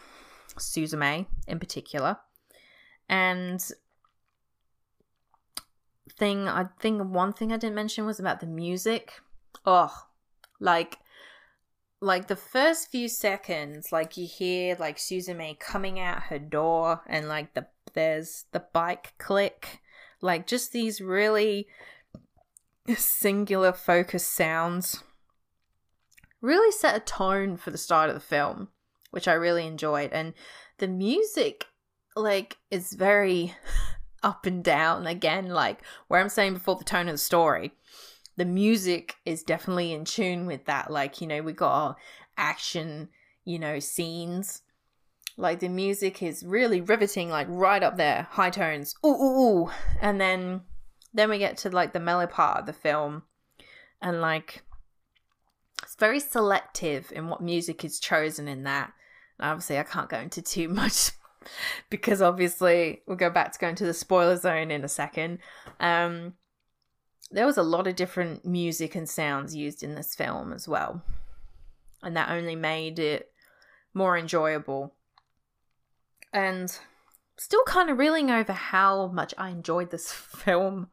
Suzume 0.57 1.27
in 1.47 1.59
particular, 1.59 2.19
and 3.09 3.61
thing 6.17 6.49
I 6.49 6.67
think 6.81 7.03
one 7.03 7.33
thing 7.33 7.53
I 7.53 7.57
didn't 7.57 7.75
mention 7.75 8.07
was 8.07 8.21
about 8.21 8.41
the 8.41 8.47
music. 8.47 9.13
Oh, 9.67 9.93
like 10.61 10.99
like 12.01 12.29
the 12.29 12.37
first 12.37 12.91
few 12.91 13.09
seconds, 13.09 13.91
like 13.91 14.17
you 14.17 14.27
hear 14.27 14.77
like 14.79 14.99
Suzume 14.99 15.59
coming 15.59 15.99
out 15.99 16.25
her 16.25 16.39
door, 16.39 17.03
and 17.07 17.29
like 17.29 17.55
the 17.55 17.67
there's 17.95 18.45
the 18.53 18.65
bike 18.73 19.15
click, 19.19 19.81
like 20.21 20.47
just 20.47 20.73
these 20.73 21.01
really 21.01 21.67
singular 22.97 23.73
focus 23.73 24.27
sounds 24.27 25.03
really 26.43 26.71
set 26.71 26.95
a 26.95 27.01
tone 27.01 27.57
for 27.57 27.71
the 27.71 27.79
start 27.79 28.11
of 28.11 28.15
the 28.15 28.21
film, 28.21 28.69
which 29.11 29.27
I 29.27 29.33
really 29.33 29.67
enjoyed. 29.67 30.13
And 30.13 30.35
the 30.77 30.89
music, 30.89 31.67
like, 32.17 32.59
is 32.71 32.93
very 32.93 33.55
up 34.23 34.47
and 34.47 34.65
down 34.65 35.07
again, 35.07 35.49
like 35.49 35.83
where 36.09 36.21
I'm 36.21 36.29
saying 36.29 36.55
before 36.55 36.77
the 36.77 36.85
tone 36.85 37.09
of 37.09 37.15
the 37.15 37.19
story. 37.19 37.73
The 38.37 38.45
music 38.45 39.17
is 39.25 39.45
definitely 39.45 39.93
in 39.93 40.05
tune 40.05 40.47
with 40.47 40.65
that. 40.65 40.91
Like, 40.91 41.21
you 41.21 41.27
know, 41.27 41.43
we 41.43 41.53
got 41.53 41.73
our 41.73 41.97
action, 42.37 43.09
you 43.45 43.61
know, 43.61 43.79
scenes. 43.79 44.63
Like 45.37 45.61
the 45.61 45.69
music 45.69 46.23
is 46.23 46.45
really 46.45 46.81
riveting, 46.81 47.29
like 47.29 47.47
right 47.49 47.83
up 47.83 47.97
there, 47.97 48.29
high 48.31 48.51
tones. 48.51 48.97
Ooh, 49.05 49.09
ooh, 49.09 49.41
ooh. 49.41 49.71
And 50.01 50.21
then 50.21 50.63
then 51.13 51.31
we 51.31 51.39
get 51.39 51.57
to 51.59 51.71
like 51.71 51.93
the 51.93 52.01
mellow 52.01 52.27
part 52.27 52.59
of 52.59 52.67
the 52.67 52.73
film. 52.73 53.23
And 54.03 54.21
like 54.21 54.63
it's 55.83 55.97
very 55.97 56.19
selective 56.19 57.13
in 57.15 57.29
what 57.29 57.41
music 57.41 57.85
is 57.85 58.01
chosen 58.01 58.49
in 58.49 58.65
that. 58.65 58.93
And 59.39 59.51
obviously, 59.51 59.79
I 59.79 59.85
can't 59.85 60.09
go 60.09 60.19
into 60.19 60.43
too 60.43 60.69
much 60.81 61.13
because 61.91 62.23
obviously 62.23 63.03
we'll 63.07 63.17
go 63.17 63.31
back 63.31 63.53
to 63.53 63.59
going 63.59 63.75
to 63.77 63.87
the 63.87 63.95
spoiler 63.95 64.37
zone 64.37 64.71
in 64.71 64.85
a 64.85 64.89
second. 64.89 65.39
Um, 65.81 66.35
there 67.31 67.47
was 67.47 67.57
a 67.57 67.63
lot 67.63 67.87
of 67.87 67.97
different 67.97 68.45
music 68.45 68.95
and 68.95 69.09
sounds 69.09 69.55
used 69.55 69.83
in 69.83 69.95
this 69.95 70.15
film 70.15 70.53
as 70.53 70.69
well, 70.69 71.03
and 72.03 72.17
that 72.17 72.31
only 72.31 72.57
made 72.57 72.99
it 72.99 73.31
more 73.93 74.17
enjoyable. 74.17 74.95
And 76.33 76.77
still 77.37 77.63
kind 77.65 77.91
of 77.91 77.99
reeling 77.99 78.31
over 78.31 78.53
how 78.53 79.09
much 79.09 79.35
I 79.39 79.51
enjoyed 79.51 79.91
this 79.91 80.13
film. 80.13 80.89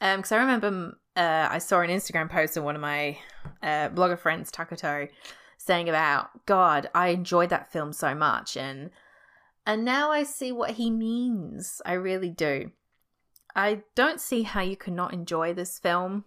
Um, 0.00 0.18
because 0.18 0.32
I 0.32 0.36
remember 0.36 0.98
uh, 1.16 1.48
I 1.50 1.58
saw 1.58 1.80
an 1.80 1.90
Instagram 1.90 2.30
post 2.30 2.56
of 2.56 2.62
one 2.62 2.76
of 2.76 2.80
my 2.80 3.18
uh, 3.62 3.88
blogger 3.88 4.18
friends, 4.18 4.52
Takoto, 4.52 5.08
saying 5.68 5.88
about 5.90 6.46
God, 6.46 6.88
I 6.94 7.08
enjoyed 7.08 7.50
that 7.50 7.70
film 7.70 7.92
so 7.92 8.14
much, 8.14 8.56
and 8.56 8.88
and 9.66 9.84
now 9.84 10.10
I 10.10 10.22
see 10.22 10.50
what 10.50 10.72
he 10.72 10.90
means. 10.90 11.82
I 11.84 11.92
really 11.92 12.30
do. 12.30 12.70
I 13.54 13.82
don't 13.94 14.18
see 14.18 14.44
how 14.44 14.62
you 14.62 14.76
could 14.76 14.94
not 14.94 15.12
enjoy 15.12 15.52
this 15.52 15.78
film. 15.78 16.24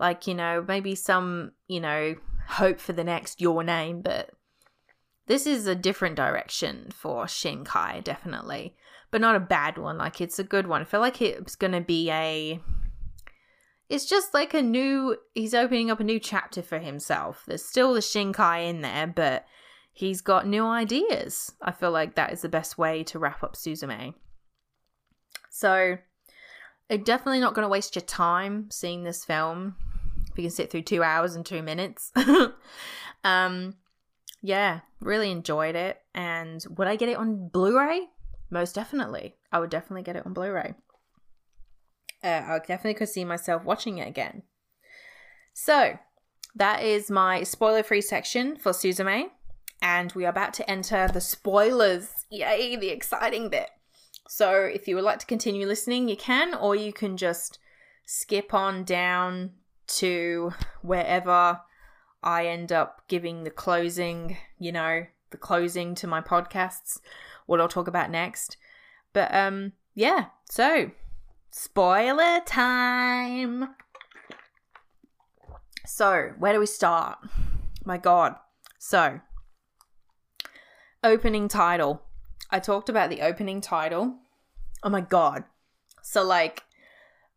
Like 0.00 0.26
you 0.26 0.34
know, 0.34 0.64
maybe 0.66 0.94
some 0.94 1.52
you 1.68 1.78
know 1.78 2.14
hope 2.48 2.80
for 2.80 2.94
the 2.94 3.04
next 3.04 3.42
Your 3.42 3.62
Name, 3.62 4.00
but 4.00 4.30
this 5.26 5.46
is 5.46 5.66
a 5.66 5.74
different 5.74 6.16
direction 6.16 6.88
for 6.90 7.26
Shinkai, 7.26 8.02
definitely, 8.02 8.74
but 9.10 9.20
not 9.20 9.36
a 9.36 9.40
bad 9.40 9.76
one. 9.76 9.98
Like 9.98 10.22
it's 10.22 10.38
a 10.38 10.44
good 10.44 10.66
one. 10.66 10.80
I 10.80 10.84
feel 10.84 11.00
like 11.00 11.20
it's 11.20 11.54
going 11.54 11.72
to 11.72 11.82
be 11.82 12.10
a 12.10 12.60
it's 13.92 14.06
just 14.06 14.32
like 14.32 14.54
a 14.54 14.62
new 14.62 15.18
he's 15.34 15.52
opening 15.52 15.90
up 15.90 16.00
a 16.00 16.04
new 16.04 16.18
chapter 16.18 16.62
for 16.62 16.78
himself. 16.78 17.44
There's 17.46 17.62
still 17.62 17.92
the 17.92 18.00
shinkai 18.00 18.66
in 18.66 18.80
there 18.80 19.06
but 19.06 19.44
he's 19.92 20.22
got 20.22 20.46
new 20.46 20.64
ideas. 20.64 21.52
I 21.60 21.72
feel 21.72 21.90
like 21.90 22.14
that 22.14 22.32
is 22.32 22.40
the 22.40 22.48
best 22.48 22.78
way 22.78 23.04
to 23.04 23.18
wrap 23.18 23.42
up 23.42 23.54
suzume. 23.54 24.14
So 25.50 25.98
definitely 26.88 27.40
not 27.40 27.52
going 27.52 27.66
to 27.66 27.68
waste 27.68 27.94
your 27.94 28.02
time 28.02 28.70
seeing 28.70 29.04
this 29.04 29.26
film. 29.26 29.76
If 30.30 30.38
you 30.38 30.44
can 30.44 30.50
sit 30.50 30.70
through 30.70 30.82
two 30.82 31.02
hours 31.02 31.36
and 31.36 31.44
two 31.44 31.62
minutes. 31.62 32.10
Um 33.24 33.76
yeah 34.40 34.80
really 35.00 35.30
enjoyed 35.30 35.76
it. 35.76 36.00
And 36.12 36.64
would 36.76 36.88
i 36.88 36.96
get 36.96 37.08
it 37.08 37.18
on 37.18 37.48
blu-ray? 37.48 38.08
Most 38.50 38.74
definitely. 38.74 39.36
I 39.52 39.60
would 39.60 39.70
definitely 39.70 40.02
get 40.02 40.16
it 40.16 40.26
on 40.26 40.32
blu-ray 40.32 40.74
uh, 42.22 42.42
I 42.46 42.58
definitely 42.58 42.94
could 42.94 43.08
see 43.08 43.24
myself 43.24 43.64
watching 43.64 43.98
it 43.98 44.08
again. 44.08 44.42
So, 45.52 45.98
that 46.54 46.82
is 46.82 47.10
my 47.10 47.42
spoiler 47.42 47.82
free 47.82 48.00
section 48.00 48.56
for 48.56 48.72
Suzume. 48.72 49.30
And 49.80 50.12
we 50.12 50.24
are 50.24 50.30
about 50.30 50.54
to 50.54 50.70
enter 50.70 51.08
the 51.08 51.20
spoilers. 51.20 52.26
Yay, 52.30 52.76
the 52.76 52.90
exciting 52.90 53.48
bit. 53.48 53.70
So, 54.28 54.52
if 54.52 54.86
you 54.86 54.94
would 54.96 55.04
like 55.04 55.18
to 55.18 55.26
continue 55.26 55.66
listening, 55.66 56.08
you 56.08 56.16
can, 56.16 56.54
or 56.54 56.74
you 56.76 56.92
can 56.92 57.16
just 57.16 57.58
skip 58.06 58.54
on 58.54 58.84
down 58.84 59.52
to 59.86 60.52
wherever 60.82 61.60
I 62.22 62.46
end 62.46 62.72
up 62.72 63.02
giving 63.08 63.44
the 63.44 63.50
closing, 63.50 64.36
you 64.58 64.72
know, 64.72 65.06
the 65.30 65.36
closing 65.36 65.94
to 65.96 66.06
my 66.06 66.20
podcasts, 66.20 67.00
what 67.46 67.60
I'll 67.60 67.68
talk 67.68 67.88
about 67.88 68.10
next. 68.10 68.56
But 69.12 69.34
um 69.34 69.72
yeah, 69.94 70.26
so 70.48 70.90
Spoiler 71.54 72.40
time. 72.46 73.74
So, 75.84 76.30
where 76.38 76.54
do 76.54 76.60
we 76.60 76.64
start? 76.64 77.18
My 77.84 77.98
god. 77.98 78.36
So, 78.78 79.20
opening 81.04 81.48
title. 81.48 82.00
I 82.50 82.58
talked 82.58 82.88
about 82.88 83.10
the 83.10 83.20
opening 83.20 83.60
title. 83.60 84.14
Oh 84.82 84.88
my 84.88 85.02
god. 85.02 85.44
So, 86.00 86.24
like, 86.24 86.62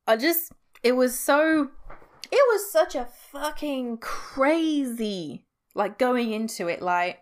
I 0.08 0.16
just, 0.16 0.54
it 0.82 0.94
was 0.94 1.20
so, 1.20 1.72
it 2.32 2.42
was 2.54 2.72
such 2.72 2.96
a 2.96 3.10
fucking 3.34 3.98
crazy, 3.98 5.46
like, 5.74 6.00
going 6.00 6.32
into 6.32 6.70
it. 6.70 6.82
Like, 6.82 7.20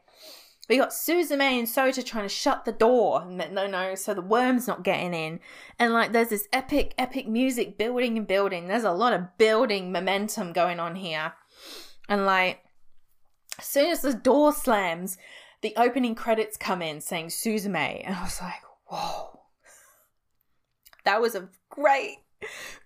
we 0.70 0.78
got 0.78 0.92
Suzume 0.92 1.42
and 1.42 1.68
Sota 1.68 2.04
trying 2.06 2.24
to 2.24 2.30
shut 2.30 2.64
the 2.64 2.72
door. 2.72 3.26
No, 3.26 3.68
no, 3.68 3.96
so 3.96 4.14
the 4.14 4.22
worm's 4.22 4.68
not 4.68 4.84
getting 4.84 5.14
in. 5.14 5.40
And 5.78 5.92
like, 5.92 6.14
there's 6.14 6.30
this 6.30 6.48
epic, 6.54 6.94
epic 6.98 7.28
music 7.28 7.78
building 7.78 8.18
and 8.18 8.26
building. 8.26 8.68
There's 8.68 8.86
a 8.86 8.92
lot 8.92 9.14
of 9.14 9.38
building 9.38 9.92
momentum 9.92 10.54
going 10.54 10.80
on 10.80 10.96
here. 10.96 11.34
And 12.08 12.26
like, 12.26 12.64
as 13.60 13.66
soon 13.66 13.92
as 13.92 14.02
the 14.02 14.14
door 14.14 14.54
slams, 14.54 15.18
the 15.62 15.74
opening 15.76 16.16
credits 16.16 16.56
come 16.56 16.82
in 16.82 17.02
saying 17.02 17.28
Suzume. 17.28 18.02
And 18.06 18.16
I 18.16 18.24
was 18.24 18.42
like, 18.42 18.62
whoa. 18.86 19.42
That 21.04 21.20
was 21.20 21.36
a 21.36 21.50
great, 21.70 22.20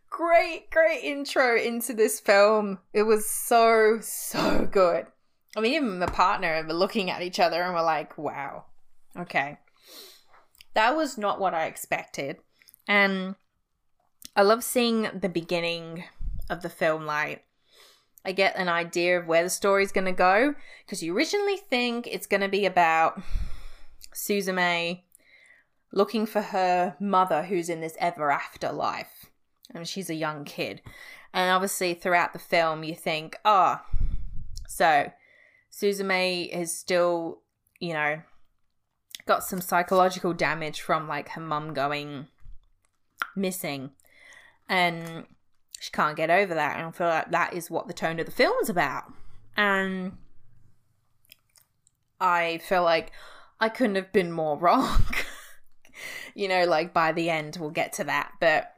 great, 0.10 0.72
great 0.72 1.04
intro 1.04 1.56
into 1.56 1.94
this 1.94 2.20
film. 2.20 2.80
It 2.92 3.04
was 3.04 3.30
so, 3.30 4.00
so 4.02 4.68
good. 4.72 5.06
I 5.58 5.60
mean, 5.60 5.74
even 5.74 5.97
my 5.97 6.05
partner 6.05 6.64
were 6.68 6.74
looking 6.74 7.10
at 7.10 7.24
each 7.24 7.39
other 7.39 7.64
and 7.64 7.74
we're 7.74 7.82
like, 7.82 8.16
wow, 8.16 8.66
okay. 9.18 9.58
That 10.76 10.95
was 10.95 11.18
not 11.18 11.39
what 11.39 11.55
I 11.55 11.66
expected. 11.66 12.38
And 12.88 13.34
I 14.36 14.43
love 14.43 14.64
seeing 14.64 15.10
the 15.20 15.30
beginning 15.30 16.03
of 16.47 16.62
the 16.62 16.70
film. 16.70 17.08
Like, 17.08 17.43
I 18.24 18.34
get 18.34 18.55
an 18.55 18.70
idea 18.70 19.20
of 19.20 19.26
where 19.26 19.41
the 19.41 19.49
story's 19.49 19.91
going 19.91 20.05
to 20.05 20.12
go 20.12 20.53
because 20.86 21.01
you 21.01 21.18
originally 21.18 21.58
think 21.58 22.05
it's 22.05 22.28
going 22.28 22.41
to 22.41 22.47
be 22.47 22.68
about 22.68 23.20
Suzume 24.14 25.01
looking 25.91 26.28
for 26.28 26.41
her 26.41 26.95
mother 26.99 27.43
who's 27.43 27.68
in 27.68 27.82
this 27.82 27.97
ever 27.99 28.30
after 28.30 28.72
life. 28.72 29.26
And 29.74 29.88
she's 29.88 30.12
a 30.12 30.16
young 30.16 30.45
kid. 30.45 30.84
And 31.34 31.49
obviously, 31.49 31.95
throughout 31.95 32.34
the 32.34 32.39
film, 32.39 32.84
you 32.84 32.93
think, 32.93 33.38
oh, 33.43 33.82
so 34.68 35.12
Suzume 35.78 36.50
is 36.50 36.76
still, 36.76 37.42
you 37.80 37.94
know, 37.94 38.22
got 39.28 39.44
some 39.44 39.62
psychological 39.62 40.34
damage 40.34 40.82
from 40.82 41.08
like 41.08 41.30
her 41.30 41.42
mum 41.42 41.74
going 41.74 42.28
missing. 43.36 43.92
And 44.68 45.26
she 45.80 45.92
can't 45.92 46.18
get 46.18 46.32
over 46.32 46.56
that. 46.56 46.78
And 46.78 46.88
I 46.88 46.92
feel 46.92 47.08
like 47.08 47.32
that 47.32 47.54
is 47.54 47.70
what 47.70 47.88
the 47.88 47.94
tone 47.94 48.20
of 48.20 48.26
the 48.26 48.32
film 48.32 48.56
is 48.62 48.70
about. 48.70 49.04
And 49.56 50.14
I 52.20 52.58
feel 52.60 52.84
like 52.84 53.12
I 53.60 53.70
couldn't 53.70 53.96
have 53.96 54.12
been 54.12 54.32
more 54.32 54.58
wrong. 54.60 55.04
you 56.34 56.48
know, 56.48 56.66
like 56.66 56.92
by 56.92 57.12
the 57.12 57.30
end 57.30 57.58
we'll 57.60 57.70
get 57.70 57.94
to 57.94 58.04
that. 58.06 58.32
But 58.40 58.74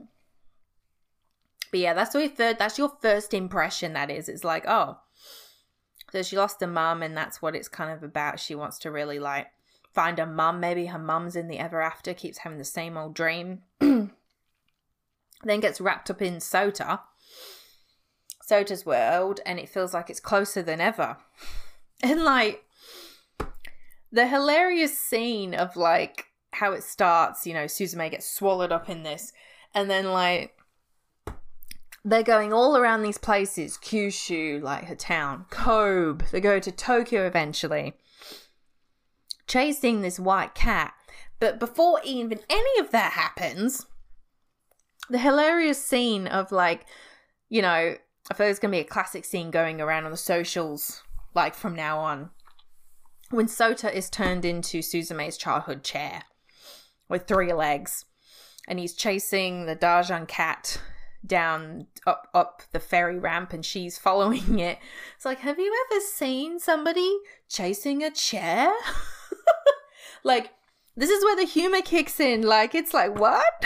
but 1.72 1.80
yeah, 1.80 1.94
that's 1.94 2.14
your 2.14 2.28
third 2.28 2.60
that's 2.60 2.78
your 2.78 2.92
first 3.02 3.34
impression 3.34 3.94
that 3.94 4.12
is. 4.12 4.28
It's 4.28 4.44
like, 4.44 4.66
oh, 4.68 4.98
so 6.12 6.24
she 6.24 6.38
lost 6.38 6.62
her 6.62 6.68
mum, 6.68 7.04
and 7.04 7.16
that's 7.16 7.42
what 7.42 7.56
it's 7.56 7.68
kind 7.68 7.92
of 7.92 8.04
about. 8.04 8.40
She 8.40 8.56
wants 8.56 8.80
to 8.80 8.92
really 8.92 9.20
like 9.20 9.48
find 9.94 10.18
her 10.18 10.26
mum. 10.26 10.60
Maybe 10.60 10.88
her 10.88 11.00
mum's 11.00 11.36
in 11.36 11.48
the 11.48 11.60
ever 11.60 11.82
after, 11.82 12.14
keeps 12.14 12.40
having 12.40 12.58
the 12.58 12.66
same 12.66 12.98
old 12.98 13.14
dream. 13.14 13.62
then 13.80 14.10
gets 15.60 15.80
wrapped 15.80 16.10
up 16.10 16.22
in 16.22 16.36
Sota, 16.36 17.02
Sota's 18.48 18.86
world, 18.86 19.40
and 19.46 19.60
it 19.60 19.70
feels 19.70 19.94
like 19.94 20.10
it's 20.10 20.20
closer 20.20 20.62
than 20.62 20.82
ever. 20.82 21.18
And 22.02 22.24
like 22.24 22.64
the 24.10 24.26
hilarious 24.26 24.98
scene 24.98 25.54
of 25.54 25.76
like 25.76 26.28
how 26.52 26.72
it 26.72 26.84
starts, 26.84 27.46
you 27.46 27.54
know, 27.54 27.66
Suzume 27.66 28.10
gets 28.10 28.32
swallowed 28.32 28.72
up 28.72 28.90
in 28.90 29.04
this, 29.04 29.34
and 29.76 29.90
then 29.90 30.14
like 30.14 30.56
they're 32.04 32.24
going 32.24 32.54
all 32.54 32.78
around 32.78 33.04
these 33.04 33.18
places 33.18 33.78
Kyushu, 33.78 34.62
like 34.62 34.86
her 34.86 34.96
town, 34.96 35.46
Kobe. 35.50 36.26
They 36.32 36.42
go 36.42 36.60
to 36.60 36.72
Tokyo 36.72 37.26
eventually, 37.26 37.94
chasing 39.48 40.02
this 40.02 40.20
white 40.20 40.56
cat. 40.56 40.94
But 41.40 41.60
before 41.60 42.02
even 42.04 42.40
any 42.50 42.80
of 42.80 42.92
that 42.92 43.14
happens, 43.14 43.86
the 45.10 45.18
hilarious 45.18 45.84
scene 45.84 46.28
of 46.28 46.52
like, 46.52 46.86
you 47.50 47.62
know, 47.62 47.96
I 48.32 48.34
feel 48.34 48.48
it's 48.48 48.60
going 48.60 48.72
to 48.72 48.78
be 48.78 48.82
a 48.82 48.86
classic 48.86 49.26
scene 49.26 49.52
going 49.52 49.82
around 49.82 50.06
on 50.06 50.12
the 50.12 50.18
socials, 50.18 51.04
like 51.34 51.56
from 51.56 51.76
now 51.76 52.00
on, 52.00 52.30
when 53.32 53.48
Sota 53.48 53.92
is 53.92 54.10
turned 54.10 54.46
into 54.46 54.82
Suzume's 54.82 55.38
childhood 55.38 55.84
chair 55.84 56.24
with 57.08 57.28
three 57.28 57.54
legs 57.54 58.06
and 58.68 58.80
he's 58.80 58.94
chasing 58.94 59.66
the 59.66 59.76
Daijin 59.76 60.28
cat 60.28 60.80
down 61.26 61.88
up 62.08 62.28
up 62.34 62.64
the 62.72 62.80
ferry 62.80 63.20
ramp 63.20 63.54
and 63.54 63.66
she's 63.66 63.98
following 63.98 64.60
it. 64.60 64.80
It's 65.16 65.26
like, 65.26 65.40
have 65.40 65.60
you 65.60 65.74
ever 65.90 66.02
seen 66.02 66.60
somebody 66.60 67.20
chasing 67.48 68.04
a 68.04 68.12
chair? 68.12 68.72
like 70.24 70.52
this 70.96 71.10
is 71.10 71.24
where 71.24 71.36
the 71.36 71.46
humor 71.46 71.82
kicks 71.82 72.20
in. 72.20 72.42
Like 72.44 72.76
it's 72.76 72.94
like, 72.94 73.18
what? 73.20 73.66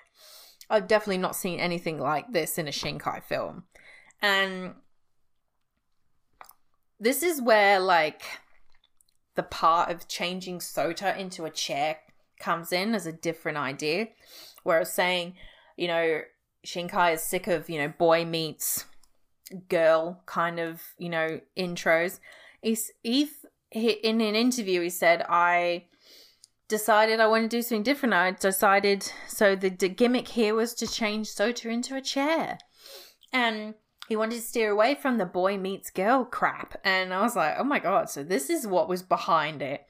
I've 0.70 0.88
definitely 0.88 1.18
not 1.18 1.36
seen 1.36 1.60
anything 1.60 1.98
like 1.98 2.32
this 2.32 2.58
in 2.58 2.68
a 2.68 2.72
Shinkai 2.72 3.22
film. 3.22 3.64
And 4.20 4.74
this 7.00 7.22
is 7.22 7.40
where 7.40 7.78
like 7.80 8.22
the 9.34 9.42
part 9.42 9.90
of 9.90 10.08
changing 10.08 10.58
Sota 10.58 11.16
into 11.16 11.44
a 11.44 11.50
chair 11.50 11.98
comes 12.40 12.72
in 12.72 12.94
as 12.94 13.06
a 13.06 13.12
different 13.12 13.58
idea. 13.58 14.08
Where 14.64 14.76
I 14.76 14.80
was 14.80 14.92
saying, 14.92 15.34
you 15.76 15.86
know, 15.86 16.20
Shinkai 16.66 17.14
is 17.14 17.22
sick 17.22 17.46
of, 17.46 17.68
you 17.68 17.78
know, 17.78 17.88
boy 17.88 18.24
meets 18.24 18.84
girl 19.68 20.22
kind 20.26 20.58
of, 20.58 20.82
you 20.98 21.08
know, 21.08 21.40
intros. 21.56 22.20
He's, 22.62 22.90
he, 23.02 23.30
in 23.70 24.20
an 24.20 24.34
interview, 24.34 24.80
he 24.82 24.90
said, 24.90 25.24
I 25.28 25.84
decided 26.68 27.20
I 27.20 27.26
want 27.26 27.50
to 27.50 27.56
do 27.56 27.62
something 27.62 27.82
different. 27.82 28.14
I 28.14 28.32
decided, 28.32 29.10
so 29.26 29.56
the, 29.56 29.70
the 29.70 29.88
gimmick 29.88 30.28
here 30.28 30.54
was 30.54 30.74
to 30.74 30.86
change 30.86 31.28
Sota 31.28 31.66
into 31.66 31.96
a 31.96 32.02
chair. 32.02 32.58
And 33.32 33.74
he 34.08 34.16
wanted 34.16 34.36
to 34.36 34.42
steer 34.42 34.70
away 34.70 34.94
from 34.94 35.18
the 35.18 35.26
boy 35.26 35.58
meets 35.58 35.90
girl 35.90 36.24
crap. 36.24 36.78
And 36.84 37.12
I 37.12 37.22
was 37.22 37.36
like, 37.36 37.56
oh 37.58 37.64
my 37.64 37.78
god, 37.78 38.08
so 38.08 38.22
this 38.22 38.48
is 38.50 38.66
what 38.66 38.88
was 38.88 39.02
behind 39.02 39.62
it. 39.62 39.86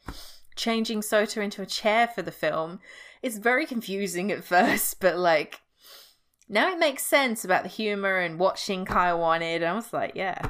Changing 0.57 1.01
Sota 1.01 1.43
into 1.43 1.63
a 1.63 1.67
chair 1.67 2.09
for 2.09 2.23
the 2.23 2.33
film. 2.33 2.81
It's 3.23 3.39
very 3.39 3.67
confusing 3.67 4.33
at 4.33 4.45
first, 4.45 5.01
but 5.01 5.17
like 5.17 5.61
now 6.49 6.73
it 6.73 6.79
makes 6.79 7.05
sense 7.05 7.45
about 7.45 7.63
the 7.63 7.69
humor 7.69 8.19
and 8.19 8.39
what 8.39 8.57
Shinkai 8.57 9.19
wanted. 9.19 9.63
I 9.63 9.75
was 9.75 9.93
like, 9.93 10.13
yeah, 10.15 10.41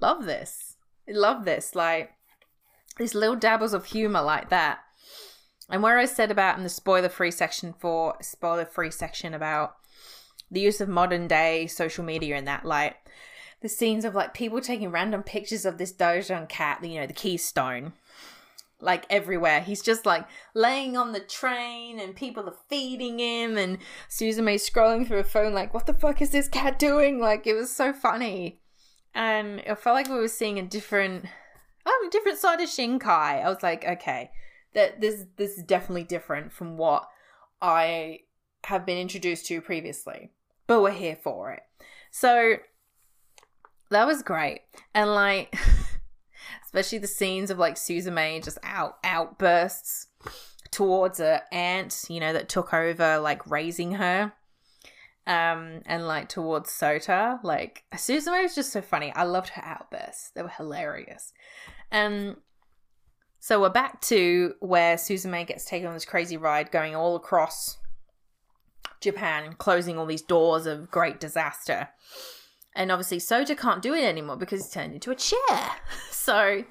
love 0.00 0.24
this. 0.24 0.76
love 1.08 1.44
this. 1.44 1.74
Like, 1.74 2.12
these 2.98 3.14
little 3.14 3.36
dabbles 3.36 3.74
of 3.74 3.86
humor 3.86 4.22
like 4.22 4.50
that. 4.50 4.80
And 5.70 5.82
where 5.82 5.98
I 5.98 6.06
said 6.06 6.30
about 6.30 6.56
in 6.56 6.64
the 6.64 6.68
spoiler 6.68 7.08
free 7.08 7.30
section 7.30 7.74
for 7.78 8.16
spoiler 8.22 8.64
free 8.64 8.90
section 8.90 9.34
about 9.34 9.76
the 10.50 10.60
use 10.60 10.80
of 10.80 10.88
modern 10.88 11.28
day 11.28 11.66
social 11.66 12.04
media 12.04 12.36
in 12.36 12.44
that 12.46 12.64
light, 12.64 12.96
the 13.60 13.68
scenes 13.68 14.04
of 14.04 14.14
like 14.14 14.32
people 14.32 14.60
taking 14.60 14.90
random 14.90 15.22
pictures 15.22 15.66
of 15.66 15.78
this 15.78 15.92
Daijin 15.92 16.48
cat, 16.48 16.82
you 16.82 17.00
know, 17.00 17.06
the 17.06 17.12
keystone, 17.12 17.92
like 18.80 19.06
everywhere. 19.10 19.60
He's 19.60 19.82
just 19.82 20.06
like 20.06 20.26
laying 20.54 20.96
on 20.96 21.12
the 21.12 21.20
train 21.20 21.98
and 21.98 22.14
people 22.14 22.48
are 22.48 22.56
feeding 22.68 23.18
him 23.18 23.56
and 23.56 23.78
Suzume 24.08 24.54
scrolling 24.54 25.06
through 25.06 25.18
a 25.18 25.24
phone 25.24 25.52
like, 25.52 25.74
what 25.74 25.86
the 25.86 25.94
fuck 25.94 26.22
is 26.22 26.30
this 26.30 26.48
cat 26.48 26.78
doing? 26.78 27.20
Like 27.20 27.46
it 27.46 27.54
was 27.54 27.74
so 27.74 27.92
funny. 27.92 28.60
And 29.14 29.60
it 29.60 29.78
felt 29.78 29.94
like 29.94 30.08
we 30.08 30.14
were 30.14 30.28
seeing 30.28 30.58
a 30.58 30.62
different 30.62 31.26
oh, 31.86 32.04
a 32.06 32.10
different 32.10 32.38
side 32.38 32.60
of 32.60 32.68
Shinkai. 32.68 33.44
I 33.44 33.48
was 33.48 33.62
like, 33.62 33.84
okay, 33.84 34.30
that 34.74 35.00
this 35.00 35.24
this 35.36 35.56
is 35.56 35.64
definitely 35.64 36.04
different 36.04 36.52
from 36.52 36.76
what 36.76 37.08
I 37.60 38.20
have 38.64 38.86
been 38.86 38.98
introduced 38.98 39.46
to 39.46 39.60
previously. 39.60 40.30
But 40.66 40.82
we're 40.82 40.92
here 40.92 41.16
for 41.16 41.52
it. 41.52 41.62
So 42.10 42.56
that 43.90 44.06
was 44.06 44.22
great. 44.22 44.60
And 44.94 45.14
like 45.14 45.56
especially 46.68 46.98
the 46.98 47.06
scenes 47.06 47.50
of 47.50 47.58
like 47.58 47.76
Suzume 47.76 48.44
just 48.44 48.58
out 48.62 48.98
outbursts 49.02 50.08
towards 50.70 51.18
a 51.18 51.40
aunt, 51.50 52.04
you 52.10 52.20
know, 52.20 52.34
that 52.34 52.50
took 52.50 52.74
over 52.74 53.18
like 53.18 53.50
raising 53.50 53.92
her. 53.92 54.34
Um, 55.26 55.80
and 55.86 56.06
like 56.06 56.28
towards 56.28 56.68
Sota, 56.70 57.42
like 57.42 57.84
Suzume 57.94 58.42
was 58.42 58.54
just 58.54 58.70
so 58.70 58.82
funny. 58.82 59.10
I 59.14 59.24
loved 59.24 59.48
her 59.50 59.64
outbursts; 59.64 60.30
they 60.34 60.42
were 60.42 60.48
hilarious. 60.48 61.32
And 61.90 62.36
so 63.40 63.60
we're 63.62 63.70
back 63.70 64.02
to 64.02 64.54
where 64.60 64.96
Suzume 64.96 65.46
gets 65.46 65.64
taken 65.64 65.88
on 65.88 65.94
this 65.94 66.04
crazy 66.04 66.36
ride, 66.36 66.70
going 66.70 66.94
all 66.94 67.16
across 67.16 67.78
Japan, 69.00 69.54
closing 69.56 69.96
all 69.98 70.06
these 70.06 70.22
doors 70.22 70.66
of 70.66 70.90
great 70.90 71.18
disaster. 71.18 71.88
And 72.74 72.92
obviously, 72.92 73.18
Sota 73.18 73.56
can't 73.56 73.82
do 73.82 73.94
it 73.94 74.04
anymore 74.04 74.36
because 74.36 74.62
he's 74.62 74.72
turned 74.72 74.94
into 74.94 75.10
a 75.10 75.16
chair. 75.16 75.38
So, 76.10 76.64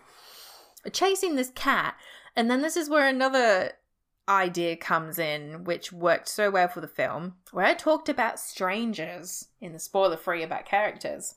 chasing 0.93 1.35
this 1.35 1.49
cat. 1.55 1.95
And 2.35 2.49
then 2.49 2.61
this 2.61 2.77
is 2.77 2.89
where 2.89 3.07
another 3.07 3.71
idea 4.29 4.75
comes 4.75 5.17
in, 5.17 5.63
which 5.63 5.91
worked 5.91 6.27
so 6.27 6.51
well 6.51 6.67
for 6.67 6.79
the 6.79 6.87
film, 6.87 7.35
where 7.51 7.65
I 7.65 7.73
talked 7.73 8.07
about 8.07 8.39
strangers 8.39 9.47
in 9.59 9.73
the 9.73 9.79
spoiler 9.79 10.17
free 10.17 10.43
about 10.43 10.65
characters. 10.65 11.35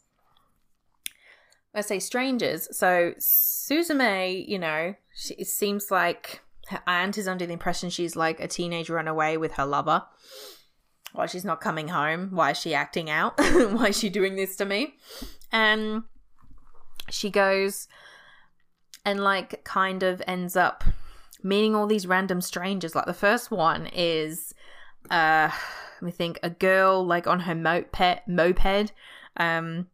I 1.75 1.81
say 1.83 1.99
strangers. 1.99 2.69
So 2.77 3.15
Suzume, 3.19 4.47
you 4.47 4.59
know, 4.59 4.95
she, 5.15 5.35
it 5.35 5.47
seems 5.47 5.91
like 5.91 6.43
her 6.69 6.83
aunt 6.87 7.17
is 7.17 7.29
under 7.29 7.47
the 7.47 7.53
impression 7.53 7.91
she's 7.91 8.17
like 8.17 8.41
a 8.41 8.49
teenage 8.49 8.91
runaway 8.91 9.37
with 9.37 9.53
her 9.53 9.67
lover. 9.67 10.05
Why 11.13 11.27
she's 11.27 11.45
not 11.45 11.61
coming 11.61 11.89
home? 11.89 12.31
Why 12.31 12.51
is 12.51 12.59
she 12.61 12.75
acting 12.75 13.11
out? 13.11 13.35
Why 13.39 13.89
is 13.89 13.99
she 13.99 14.09
doing 14.09 14.37
this 14.37 14.57
to 14.57 14.65
me? 14.65 14.95
And 15.53 16.05
she 17.09 17.31
goes 17.31 17.89
and 19.05 19.21
like 19.23 19.65
kind 19.65 20.03
of 20.03 20.23
ends 20.27 20.57
up 20.57 20.85
meeting 21.43 21.75
all 21.75 21.87
these 21.87 22.07
random 22.07 22.41
strangers. 22.41 22.95
Like 22.95 23.07
the 23.07 23.15
first 23.15 23.51
one 23.51 23.89
is 23.93 24.55
uh 25.11 25.51
let 26.01 26.03
me 26.03 26.13
think, 26.13 26.39
a 26.43 26.51
girl 26.51 27.05
like 27.05 27.27
on 27.27 27.41
her 27.41 27.55
moped 27.55 28.21
moped, 28.27 28.93
um 29.37 29.89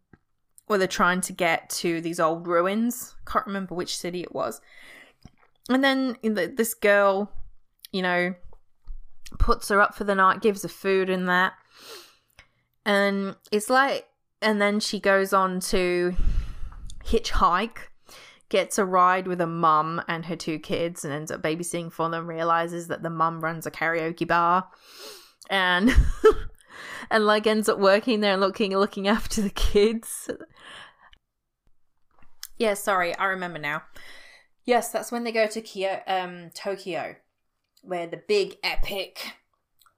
where 0.67 0.79
they're 0.79 0.89
trying 0.89 1.21
to 1.23 1.33
get 1.33 1.71
to 1.71 2.01
these 2.01 2.21
old 2.21 2.47
ruins. 2.47 3.15
Can't 3.25 3.47
remember 3.47 3.75
which 3.75 3.97
city 3.97 4.23
it 4.23 4.35
was. 4.35 4.61
And 5.69 5.83
then 5.83 6.17
this 6.23 6.75
girl, 6.75 7.33
you 7.93 8.03
know, 8.03 8.35
puts 9.39 9.69
her 9.69 9.81
up 9.81 9.95
for 9.95 10.05
the 10.05 10.15
night, 10.15 10.41
gives 10.41 10.63
her 10.63 10.69
food 10.69 11.11
and 11.11 11.29
that. 11.29 11.55
And 12.85 13.37
it's 13.51 13.69
like, 13.69 14.07
and 14.41 14.61
then 14.61 14.81
she 14.81 15.01
goes 15.01 15.33
on 15.33 15.61
to 15.61 16.15
hitchhike, 17.05 17.79
gets 18.49 18.79
a 18.79 18.85
ride 18.85 19.27
with 19.27 19.41
a 19.41 19.47
mum 19.47 20.03
and 20.09 20.27
her 20.27 20.37
two 20.37 20.59
kids, 20.59 21.05
and 21.05 21.13
ends 21.13 21.31
up 21.31 21.43
babysitting 21.43 21.93
for 21.93 22.09
them. 22.09 22.27
Realizes 22.27 22.89
that 22.89 23.03
the 23.03 23.11
mum 23.11 23.41
runs 23.41 23.67
a 23.67 23.71
karaoke 23.71 24.27
bar, 24.27 24.69
and 25.51 25.91
and 27.11 27.27
like 27.27 27.47
ends 27.47 27.69
up 27.69 27.79
working 27.79 28.21
there 28.21 28.33
and 28.33 28.41
looking 28.41 28.77
looking 28.77 29.09
after 29.09 29.41
the 29.41 29.51
kids. 29.51 30.31
Yeah, 32.59 32.75
sorry, 32.75 33.15
I 33.17 33.27
remember 33.27 33.59
now. 33.59 33.83
Yes, 34.65 34.91
that's 34.91 35.13
when 35.13 35.25
they 35.25 35.33
go 35.33 35.47
to 35.47 35.61
Kyo- 35.61 36.01
um, 36.07 36.51
Tokyo, 36.55 37.17
where 37.87 38.07
the 38.07 38.23
big 38.29 38.57
epic 38.63 39.35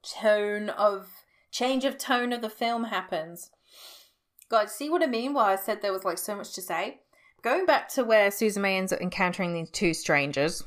tone 0.02 0.70
of 0.70 1.08
change 1.50 1.84
of 1.84 1.98
tone 1.98 2.32
of 2.32 2.40
the 2.40 2.50
film 2.50 2.84
happens. 2.84 3.50
God, 4.48 4.70
see 4.70 4.88
what 4.88 5.02
I 5.02 5.06
mean? 5.06 5.34
Why 5.34 5.52
I 5.52 5.56
said 5.56 5.82
there 5.82 5.92
was 5.92 6.04
like 6.04 6.18
so 6.18 6.36
much 6.36 6.54
to 6.54 6.62
say. 6.62 7.00
Going 7.42 7.66
back 7.66 7.88
to 7.90 8.04
where 8.04 8.30
Suzume 8.30 8.76
ends 8.76 8.92
up 8.92 9.00
encountering 9.00 9.54
these 9.54 9.70
two 9.70 9.94
strangers, 9.94 10.64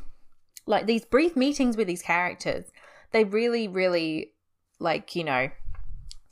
like 0.65 0.86
these 0.86 1.03
brief 1.03 1.36
meetings 1.36 1.76
with 1.76 1.88
these 1.88 2.01
characters, 2.01 2.72
they 3.11 3.24
really, 3.24 3.67
really, 3.67 4.32
like 4.80 5.15
you 5.15 5.24
know, 5.24 5.49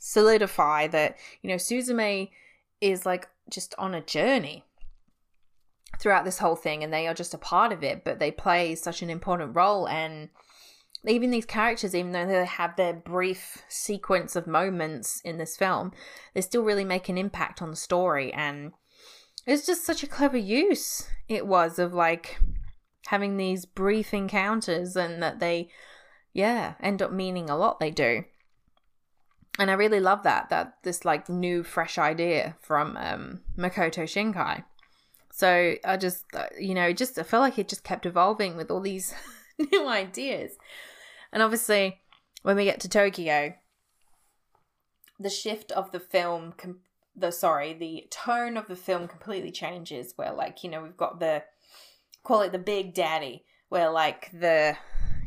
solidify 0.00 0.86
that 0.88 1.16
you 1.42 1.48
know 1.48 1.56
Suzume 1.56 2.30
is 2.80 3.04
like 3.06 3.28
just 3.50 3.74
on 3.78 3.94
a 3.94 4.00
journey 4.00 4.64
throughout 6.00 6.24
this 6.24 6.38
whole 6.38 6.56
thing 6.56 6.82
and 6.82 6.92
they 6.92 7.06
are 7.06 7.14
just 7.14 7.34
a 7.34 7.38
part 7.38 7.70
of 7.70 7.84
it 7.84 8.02
but 8.02 8.18
they 8.18 8.30
play 8.30 8.74
such 8.74 9.02
an 9.02 9.10
important 9.10 9.54
role 9.54 9.86
and 9.86 10.30
even 11.06 11.30
these 11.30 11.46
characters 11.46 11.94
even 11.94 12.12
though 12.12 12.26
they 12.26 12.44
have 12.44 12.76
their 12.76 12.92
brief 12.92 13.62
sequence 13.68 14.36
of 14.36 14.46
moments 14.46 15.20
in 15.24 15.38
this 15.38 15.56
film 15.56 15.92
they 16.34 16.40
still 16.40 16.62
really 16.62 16.84
make 16.84 17.08
an 17.08 17.16
impact 17.18 17.62
on 17.62 17.70
the 17.70 17.76
story. 17.76 18.32
And 18.32 18.72
it's 19.46 19.66
just 19.66 19.84
such 19.84 20.02
a 20.02 20.06
clever 20.06 20.36
use 20.36 21.08
it 21.28 21.46
was 21.46 21.78
of 21.78 21.94
like 21.94 22.38
having 23.06 23.36
these 23.36 23.64
brief 23.64 24.12
encounters 24.12 24.96
and 24.96 25.22
that 25.22 25.40
they 25.40 25.68
yeah 26.32 26.74
end 26.80 27.00
up 27.00 27.12
meaning 27.12 27.48
a 27.48 27.56
lot 27.56 27.80
they 27.80 27.90
do. 27.90 28.24
And 29.58 29.70
I 29.70 29.74
really 29.74 30.00
love 30.00 30.22
that 30.24 30.50
that 30.50 30.74
this 30.82 31.04
like 31.04 31.28
new 31.28 31.62
fresh 31.62 31.98
idea 31.98 32.56
from 32.60 32.96
um, 32.96 33.40
Makoto 33.56 34.04
Shinkai. 34.04 34.64
So 35.32 35.74
I 35.84 35.96
just 35.96 36.24
uh, 36.34 36.46
you 36.58 36.74
know 36.74 36.92
just 36.92 37.18
I 37.18 37.22
felt 37.22 37.42
like 37.42 37.58
it 37.58 37.68
just 37.68 37.84
kept 37.84 38.06
evolving 38.06 38.56
with 38.56 38.70
all 38.70 38.80
these 38.80 39.14
new 39.72 39.88
ideas, 39.88 40.52
and 41.32 41.42
obviously 41.42 42.00
when 42.42 42.56
we 42.56 42.64
get 42.64 42.80
to 42.80 42.88
Tokyo, 42.88 43.54
the 45.18 45.30
shift 45.30 45.72
of 45.72 45.92
the 45.92 46.00
film, 46.00 46.54
com- 46.56 46.80
the 47.14 47.30
sorry, 47.30 47.74
the 47.74 48.06
tone 48.10 48.56
of 48.56 48.68
the 48.68 48.76
film 48.76 49.08
completely 49.08 49.50
changes. 49.50 50.14
Where 50.16 50.32
like 50.32 50.62
you 50.64 50.70
know 50.70 50.82
we've 50.82 50.96
got 50.96 51.20
the 51.20 51.44
call 52.22 52.42
it 52.42 52.52
the 52.52 52.58
big 52.58 52.94
daddy, 52.94 53.44
where 53.68 53.90
like 53.90 54.30
the 54.32 54.76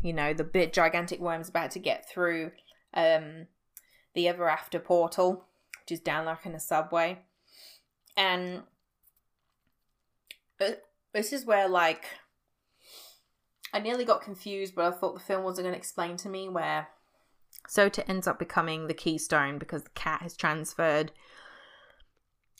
you 0.01 0.13
know 0.13 0.33
the 0.33 0.43
bit 0.43 0.73
gigantic 0.73 1.19
worm's 1.19 1.49
about 1.49 1.71
to 1.71 1.79
get 1.79 2.09
through 2.09 2.51
um 2.93 3.47
the 4.13 4.27
Ever 4.27 4.49
After 4.49 4.79
portal, 4.79 5.45
which 5.81 5.91
is 5.91 5.99
down 5.99 6.25
like 6.25 6.45
in 6.45 6.55
a 6.55 6.59
subway. 6.59 7.19
And 8.15 8.63
this 11.13 11.33
is 11.33 11.45
where, 11.45 11.67
like, 11.67 12.05
I 13.73 13.79
nearly 13.79 14.05
got 14.05 14.21
confused, 14.21 14.75
but 14.75 14.85
I 14.85 14.95
thought 14.95 15.15
the 15.15 15.19
film 15.19 15.43
wasn't 15.43 15.65
going 15.65 15.73
to 15.73 15.79
explain 15.79 16.15
to 16.17 16.29
me 16.29 16.47
where 16.47 16.89
Sota 17.67 18.07
ends 18.07 18.27
up 18.27 18.37
becoming 18.37 18.87
the 18.87 18.93
keystone 18.93 19.57
because 19.57 19.83
the 19.83 19.89
cat 19.91 20.21
has 20.21 20.37
transferred 20.37 21.11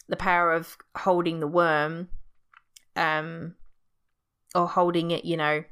the 0.10 0.16
power 0.16 0.52
of 0.52 0.78
holding 0.98 1.40
the 1.40 1.48
worm, 1.48 2.10
um, 2.96 3.56
or 4.56 4.68
holding 4.68 5.12
it, 5.12 5.24
you 5.24 5.38
know, 5.38 5.64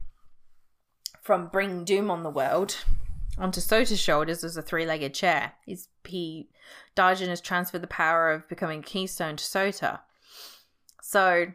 from 1.21 1.47
bringing 1.47 1.85
doom 1.85 2.11
on 2.11 2.23
the 2.23 2.29
world 2.29 2.77
onto 3.37 3.61
Sota's 3.61 3.99
shoulders 3.99 4.43
as 4.43 4.57
a 4.57 4.61
three 4.61 4.85
legged 4.85 5.13
chair. 5.13 5.53
He's, 5.65 5.89
he, 6.05 6.49
Daijin 6.95 7.27
has 7.27 7.41
transferred 7.41 7.81
the 7.81 7.87
power 7.87 8.31
of 8.31 8.47
becoming 8.47 8.81
Keystone 8.81 9.37
to 9.37 9.43
Sota. 9.43 9.99
So 11.01 11.47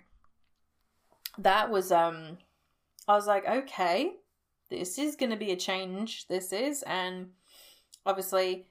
that 1.39 1.71
was, 1.71 1.93
um, 1.93 2.39
I 3.09 3.15
was 3.15 3.27
like, 3.27 3.47
okay, 3.49 4.13
this 4.71 4.99
is 4.99 5.17
going 5.17 5.31
to 5.31 5.37
be 5.37 5.53
a 5.53 5.57
change. 5.57 6.27
This 6.29 6.53
is. 6.53 6.83
And 6.83 7.31
obviously, 8.05 8.67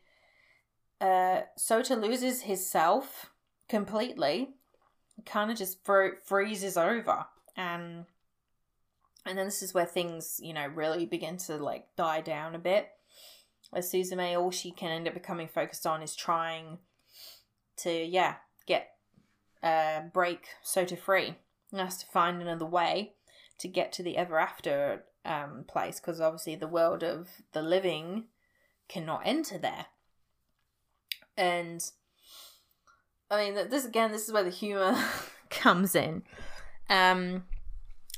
uh, 1.00 1.42
Sota 1.58 2.00
loses 2.02 2.42
his 2.42 2.66
self 2.70 3.32
completely. 3.70 4.50
Kind 5.26 5.52
of 5.52 5.58
just 5.58 5.84
fro- 5.86 6.18
freezes 6.26 6.78
over. 6.78 7.26
And 7.56 8.06
and 9.26 9.38
then 9.38 9.46
this 9.46 9.64
is 9.64 9.74
where 9.74 9.86
things, 9.86 10.40
you 10.42 10.54
know, 10.54 10.68
really 10.68 11.06
begin 11.06 11.38
to 11.38 11.58
like 11.58 11.88
die 11.96 12.22
down 12.22 12.54
a 12.54 12.60
bit. 12.60 12.90
As 13.74 13.92
Suzume, 13.92 14.38
all 14.38 14.52
she 14.52 14.72
can 14.72 14.92
end 14.92 15.08
up 15.08 15.16
becoming 15.16 15.48
focused 15.48 15.88
on 15.88 16.04
is 16.04 16.16
trying 16.16 16.78
to, 17.78 17.92
yeah, 17.92 18.36
get 18.68 18.92
uh, 19.64 20.02
break 20.14 20.46
Sota 20.64 20.98
free. 20.98 21.36
And 21.72 21.82
has 21.82 21.98
to 21.98 22.06
find 22.06 22.42
another 22.42 22.66
way 22.66 23.14
to 23.60 23.68
get 23.68 23.92
to 23.94 24.04
the 24.04 24.18
ever 24.18 24.40
after 24.40 25.04
um, 25.24 25.66
place 25.68 26.00
because 26.00 26.22
obviously 26.22 26.56
the 26.56 26.68
world 26.68 27.04
of 27.04 27.30
the 27.54 27.62
living 27.62 28.26
cannot 28.88 29.22
enter 29.26 29.58
there. 29.58 29.88
And 31.38 31.84
I 33.30 33.46
mean, 33.46 33.70
this 33.70 33.86
again, 33.86 34.12
this 34.12 34.28
is 34.28 34.34
where 34.34 34.44
the 34.44 34.50
humor 34.50 34.96
comes 35.50 35.96
in. 35.96 36.24
Um, 36.90 37.46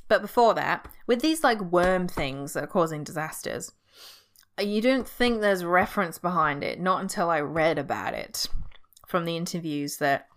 but 0.08 0.22
before 0.22 0.54
that, 0.54 0.88
with 1.06 1.22
these 1.22 1.44
like 1.44 1.60
worm 1.62 2.08
things 2.08 2.54
that 2.54 2.64
are 2.64 2.68
causing 2.68 3.04
disasters, 3.04 3.72
you 4.60 4.82
don't 4.82 5.08
think 5.08 5.40
there's 5.42 5.64
reference 5.64 6.18
behind 6.18 6.64
it, 6.64 6.80
not 6.80 7.02
until 7.02 7.30
I 7.30 7.40
read 7.42 7.78
about 7.78 8.14
it 8.14 8.48
from 9.08 9.26
the 9.26 9.38
interviews 9.38 9.98
that 9.98 10.28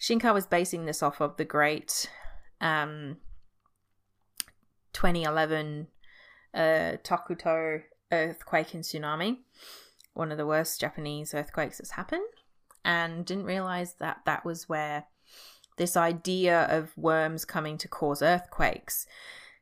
Shinkai 0.00 0.32
was 0.32 0.46
basing 0.46 0.84
this 0.84 1.02
off 1.02 1.20
of 1.20 1.36
the 1.36 1.44
great 1.44 2.08
um, 2.60 3.16
2011 4.94 5.88
uh, 6.54 6.58
Tohoku 7.02 7.82
earthquake 8.10 8.74
and 8.74 8.82
tsunami, 8.82 9.38
one 10.14 10.32
of 10.32 10.38
the 10.38 10.46
worst 10.46 10.80
Japanese 10.80 11.34
earthquakes 11.34 11.78
that's 11.78 11.90
happened, 11.90 12.22
and 12.84 13.26
didn't 13.26 13.44
realize 13.44 13.94
that 13.94 14.20
that 14.24 14.44
was 14.44 14.68
where 14.68 15.04
this 15.76 15.96
idea 15.96 16.64
of 16.70 16.96
worms 16.96 17.44
coming 17.44 17.76
to 17.78 17.88
cause 17.88 18.22
earthquakes. 18.22 19.06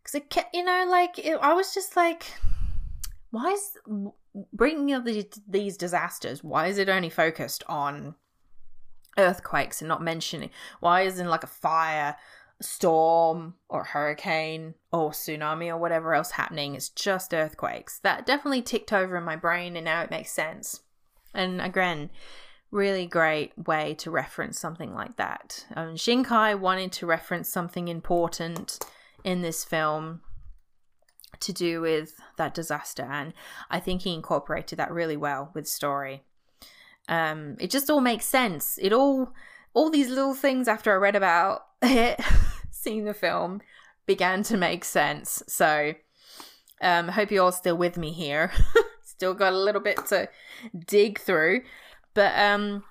Because 0.03 0.15
it, 0.17 0.31
kept, 0.31 0.55
you 0.55 0.65
know, 0.65 0.87
like 0.89 1.19
it, 1.19 1.39
I 1.41 1.55
was 1.55 1.73
just 1.73 1.97
like, 1.97 2.27
why 3.31 3.53
is 3.53 3.79
bringing 4.53 4.93
up 4.93 5.05
these, 5.05 5.27
these 5.49 5.77
disasters? 5.77 6.45
Why 6.45 6.67
is 6.67 6.79
it 6.79 6.89
only 6.89 7.11
focused 7.11 7.65
on 7.69 8.17
earthquakes 9.17 9.81
and 9.81 9.89
not 9.89 10.03
mentioning? 10.03 10.51
Why 10.81 11.03
isn't 11.03 11.29
like 11.29 11.45
a 11.45 11.49
fire, 11.49 12.17
storm, 12.63 13.55
or 13.69 13.85
hurricane 13.85 14.75
or 14.93 15.11
tsunami 15.11 15.69
or 15.69 15.77
whatever 15.77 16.15
else 16.15 16.33
happening? 16.33 16.75
It's 16.75 16.89
just 16.89 17.35
earthquakes. 17.35 17.99
That 18.01 18.27
definitely 18.27 18.63
ticked 18.63 18.93
over 18.93 19.17
in 19.17 19.25
my 19.25 19.37
brain, 19.37 19.77
and 19.77 19.85
now 19.85 20.03
it 20.03 20.11
makes 20.11 20.33
sense. 20.33 20.81
And 21.35 21.61
again, 21.61 22.11
really 22.71 23.07
great 23.07 23.53
way 23.67 23.95
to 23.95 24.11
reference 24.11 24.59
something 24.59 24.95
like 24.95 25.17
that. 25.17 25.67
Um, 25.77 25.95
Shinkai 25.95 26.59
wanted 26.59 26.93
to 26.93 27.07
reference 27.07 27.49
something 27.49 27.89
important 27.89 28.79
in 29.25 29.43
this 29.43 29.65
film 29.65 30.23
to 31.41 31.53
do 31.53 31.81
with 31.81 32.15
that 32.39 32.55
disaster, 32.55 33.09
and 33.11 33.35
I 33.71 33.81
think 33.81 34.03
he 34.03 34.15
incorporated 34.15 34.79
that 34.79 34.93
really 34.93 35.17
well 35.17 35.51
with 35.55 35.69
story. 35.69 36.23
Um, 37.09 37.57
it 37.59 37.71
just 37.71 37.91
all 37.91 38.01
makes 38.01 38.27
sense. 38.27 38.79
It 38.81 38.93
all 38.93 39.33
all 39.75 39.91
these 39.91 40.09
little 40.09 40.35
things 40.35 40.69
after 40.69 40.93
I 40.93 40.97
read 40.97 41.17
about 41.17 41.63
it, 41.83 42.21
seeing 42.71 43.05
the 43.05 43.15
film, 43.15 43.61
began 44.07 44.43
to 44.45 44.57
make 44.57 44.85
sense. 44.85 45.43
So, 45.47 45.95
um, 46.81 47.09
hope 47.09 47.31
you're 47.31 47.45
all 47.45 47.53
still 47.53 47.77
with 47.77 47.97
me 47.97 48.13
here. 48.13 48.53
still 49.05 49.35
got 49.35 49.53
a 49.53 49.59
little 49.59 49.81
bit 49.81 50.05
to 50.07 50.29
dig 50.87 51.21
through, 51.21 51.63
but 52.15 52.37
um, 52.37 52.83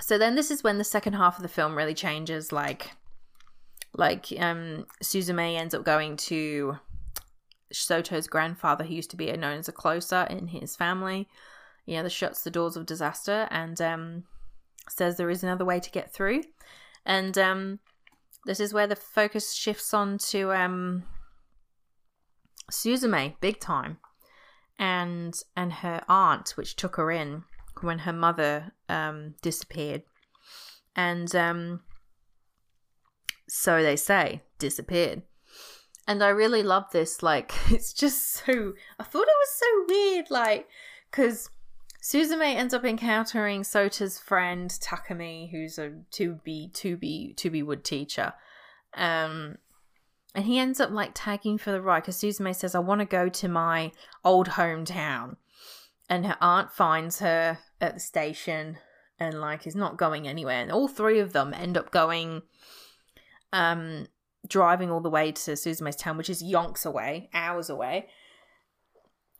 so 0.00 0.16
then 0.16 0.34
this 0.34 0.50
is 0.50 0.62
when 0.62 0.78
the 0.78 0.84
second 0.84 1.14
half 1.14 1.36
of 1.36 1.42
the 1.42 1.48
film 1.48 1.76
really 1.76 1.94
changes. 1.94 2.52
Like, 2.52 2.92
like 3.94 4.26
um, 4.38 4.86
Suzume 5.02 5.56
ends 5.56 5.74
up 5.74 5.84
going 5.84 6.16
to 6.16 6.78
Sota's 7.72 8.28
grandfather, 8.28 8.84
who 8.84 8.94
used 8.94 9.10
to 9.10 9.16
be 9.16 9.30
known 9.32 9.58
as 9.58 9.68
a 9.68 9.72
closer 9.72 10.26
in 10.30 10.48
his 10.48 10.76
family. 10.76 11.28
You 11.84 11.96
know, 11.96 12.02
that 12.04 12.10
shuts 12.10 12.42
the 12.42 12.50
doors 12.50 12.76
of 12.76 12.86
disaster 12.86 13.48
and 13.50 13.80
um, 13.80 14.24
says 14.88 15.16
there 15.16 15.30
is 15.30 15.42
another 15.42 15.64
way 15.64 15.80
to 15.80 15.90
get 15.90 16.12
through. 16.12 16.42
And 17.04 17.36
um, 17.38 17.78
this 18.44 18.60
is 18.60 18.72
where 18.72 18.86
the 18.86 18.96
focus 18.96 19.54
shifts 19.54 19.92
on 19.94 20.18
to 20.30 20.52
um, 20.52 21.04
Suzume, 22.70 23.34
big 23.40 23.60
time, 23.60 23.98
and 24.78 25.38
and 25.56 25.72
her 25.72 26.02
aunt, 26.08 26.50
which 26.56 26.76
took 26.76 26.96
her 26.96 27.10
in 27.10 27.44
when 27.80 28.00
her 28.00 28.12
mother 28.12 28.72
um, 28.88 29.34
disappeared, 29.42 30.02
and 30.94 31.34
um, 31.34 31.80
so 33.48 33.82
they 33.82 33.96
say 33.96 34.42
disappeared. 34.58 35.22
And 36.06 36.22
I 36.22 36.28
really 36.28 36.62
love 36.62 36.84
this. 36.90 37.22
Like, 37.22 37.52
it's 37.70 37.92
just 37.92 38.32
so. 38.32 38.72
I 38.98 39.04
thought 39.04 39.26
it 39.28 39.40
was 39.40 39.50
so 39.52 39.84
weird, 39.88 40.30
like, 40.30 40.68
because 41.10 41.50
Suzume 42.00 42.54
ends 42.54 42.72
up 42.72 42.84
encountering 42.84 43.64
Sota's 43.64 44.18
friend 44.18 44.70
Takumi, 44.70 45.50
who's 45.50 45.78
a 45.78 45.92
to 46.12 46.34
be 46.44 46.70
to 46.74 46.96
be 46.96 47.34
to 47.34 47.50
be 47.50 47.62
wood 47.62 47.84
teacher, 47.84 48.34
um, 48.94 49.58
and 50.34 50.44
he 50.44 50.58
ends 50.58 50.80
up 50.80 50.90
like 50.90 51.10
tagging 51.14 51.58
for 51.58 51.72
the 51.72 51.82
ride 51.82 52.02
because 52.02 52.16
Suzume 52.16 52.54
says, 52.54 52.74
"I 52.74 52.78
want 52.78 53.00
to 53.00 53.04
go 53.04 53.28
to 53.28 53.48
my 53.48 53.90
old 54.24 54.50
hometown," 54.50 55.36
and 56.08 56.24
her 56.24 56.36
aunt 56.40 56.72
finds 56.72 57.18
her 57.18 57.58
at 57.80 57.94
the 57.94 58.00
station 58.00 58.78
and 59.18 59.40
like 59.40 59.66
is 59.66 59.74
not 59.74 59.96
going 59.96 60.28
anywhere, 60.28 60.62
and 60.62 60.70
all 60.70 60.86
three 60.86 61.18
of 61.18 61.32
them 61.32 61.52
end 61.52 61.76
up 61.76 61.90
going, 61.90 62.42
um, 63.52 64.06
driving 64.46 64.88
all 64.88 65.00
the 65.00 65.10
way 65.10 65.32
to 65.32 65.52
Suzume's 65.52 65.96
town, 65.96 66.16
which 66.16 66.30
is 66.30 66.44
yonks 66.44 66.86
away, 66.86 67.28
hours 67.34 67.68
away, 67.68 68.08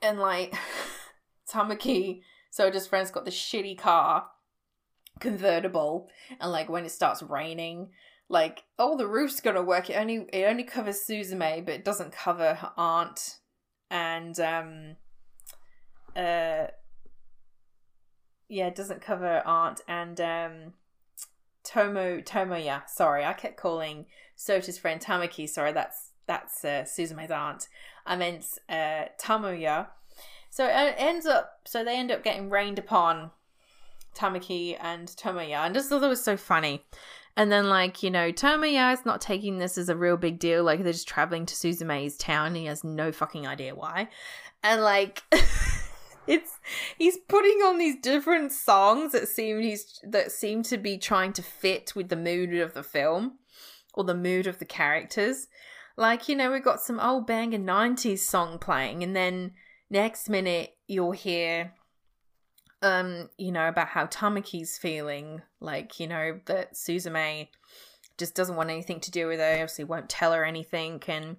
and 0.03 0.19
like 0.19 0.55
Tamaki 1.49 2.23
so 2.59 2.81
friend's 2.81 3.13
got 3.13 3.25
this 3.25 3.37
shitty 3.37 3.79
car, 3.79 4.27
convertible, 5.21 6.09
and 6.41 6.51
like 6.51 6.69
when 6.69 6.85
it 6.85 6.91
starts 6.91 7.23
raining, 7.23 7.91
like 8.29 8.65
oh 8.81 8.97
the 8.97 9.07
roof's 9.07 9.41
gonna 9.41 9.63
work. 9.63 9.89
It 9.89 9.95
only 9.95 10.27
it 10.33 10.45
only 10.45 10.65
covers 10.65 11.01
Suzume, 11.09 11.65
but 11.65 11.75
it 11.75 11.85
doesn't 11.85 12.13
cover 12.13 12.55
her 12.55 12.73
aunt 12.77 13.37
and 13.93 14.39
um 14.41 14.97
uh 16.17 16.67
yeah, 18.49 18.67
it 18.67 18.75
doesn't 18.75 19.03
cover 19.03 19.41
aunt 19.47 19.81
and 19.87 20.21
um 20.21 20.73
Tomo 21.63 22.21
Tomoya. 22.21 22.89
Sorry, 22.89 23.25
I 23.25 23.35
kept 23.35 23.57
calling 23.57 24.07
Sota's 24.35 24.79
friend 24.79 25.01
Tamaki. 25.01 25.49
Sorry, 25.49 25.73
that's 25.73 26.11
that's 26.27 26.65
uh, 26.65 26.85
Suzume's 26.85 27.31
aunt. 27.31 27.69
I 28.05 28.17
meant 28.17 28.45
uh, 28.69 29.05
Tomoya 29.21 29.89
so 30.59 30.65
uh, 30.65 30.87
it 30.87 30.97
ends 30.99 31.25
up, 31.25 31.61
so 31.67 31.85
they 31.85 31.97
end 31.97 32.11
up 32.11 32.25
getting 32.25 32.51
rained 32.51 32.81
upon, 32.81 33.31
Tamaki 34.17 34.77
and 34.81 35.07
Tomoya. 35.07 35.65
And 35.65 35.73
just 35.73 35.89
thought 35.89 36.03
it 36.03 36.09
was 36.09 36.25
so 36.25 36.37
funny. 36.37 36.85
And 37.37 37.53
then, 37.53 37.69
like, 37.69 38.03
you 38.03 38.11
know, 38.11 38.33
Tomoya 38.33 38.93
is 38.93 39.07
not 39.07 39.21
taking 39.21 39.59
this 39.59 39.79
as 39.79 39.89
a 39.89 39.95
real 39.95 40.17
big 40.17 40.41
deal. 40.41 40.65
Like, 40.65 40.83
they're 40.83 40.93
just 40.93 41.07
traveling 41.07 41.47
to 41.47 41.55
Suzume's 41.55 42.17
town. 42.17 42.49
And 42.49 42.57
he 42.57 42.65
has 42.65 42.83
no 42.83 43.13
fucking 43.13 43.47
idea 43.47 43.77
why. 43.77 44.09
And, 44.65 44.83
like, 44.83 45.23
it's 46.27 46.59
he's 46.97 47.19
putting 47.29 47.59
on 47.63 47.79
these 47.79 48.01
different 48.03 48.51
songs 48.51 49.13
that 49.13 49.29
seem 49.29 49.61
he's 49.61 50.01
that 50.03 50.33
seem 50.33 50.65
to 50.65 50.77
be 50.77 50.99
trying 50.99 51.33
to 51.35 51.43
fit 51.43 51.93
with 51.95 52.09
the 52.09 52.17
mood 52.17 52.53
of 52.57 52.75
the 52.75 52.83
film 52.83 53.39
or 53.95 54.03
the 54.03 54.13
mood 54.13 54.49
of 54.49 54.59
the 54.59 54.65
characters. 54.65 55.47
Like, 55.97 56.29
you 56.29 56.35
know, 56.35 56.51
we've 56.51 56.65
got 56.65 56.81
some 56.81 56.99
old 56.99 57.29
banger 57.29 57.61
90s 57.61 58.19
song 58.19 58.59
playing, 58.59 59.05
and 59.05 59.15
then 59.15 59.53
Next 59.91 60.29
minute, 60.29 60.75
you'll 60.87 61.13
hear, 61.13 61.73
um, 62.83 63.31
you 63.39 63.53
know, 63.53 63.69
about 63.69 63.89
how 63.89 64.07
Tamaki's 64.07 64.77
feeling, 64.77 65.43
like, 65.61 65.99
you 65.99 66.07
know, 66.07 66.41
that 66.47 66.75
Suzume 66.75 67.49
just 68.19 68.35
doesn't 68.35 68.57
want 68.57 68.71
anything 68.71 69.01
to 69.01 69.11
do 69.11 69.27
with 69.29 69.39
her, 69.39 69.53
obviously 69.53 69.85
won't 69.85 70.09
tell 70.09 70.33
her 70.33 70.45
anything, 70.45 71.03
and 71.07 71.37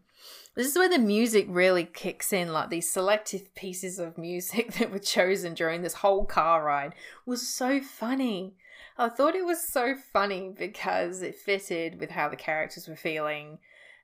this 0.55 0.67
is 0.67 0.77
where 0.77 0.89
the 0.89 0.99
music 0.99 1.45
really 1.47 1.85
kicks 1.85 2.33
in, 2.33 2.51
like 2.51 2.69
these 2.69 2.91
selective 2.91 3.53
pieces 3.55 3.99
of 3.99 4.17
music 4.17 4.73
that 4.79 4.91
were 4.91 4.99
chosen 4.99 5.53
during 5.53 5.81
this 5.81 5.95
whole 5.95 6.25
car 6.25 6.63
ride 6.63 6.95
was 7.25 7.47
so 7.47 7.79
funny. 7.81 8.55
I 8.97 9.09
thought 9.09 9.35
it 9.35 9.45
was 9.45 9.65
so 9.65 9.95
funny 9.95 10.53
because 10.57 11.21
it 11.21 11.35
fitted 11.35 11.99
with 11.99 12.11
how 12.11 12.27
the 12.27 12.35
characters 12.35 12.87
were 12.87 12.97
feeling. 12.97 13.59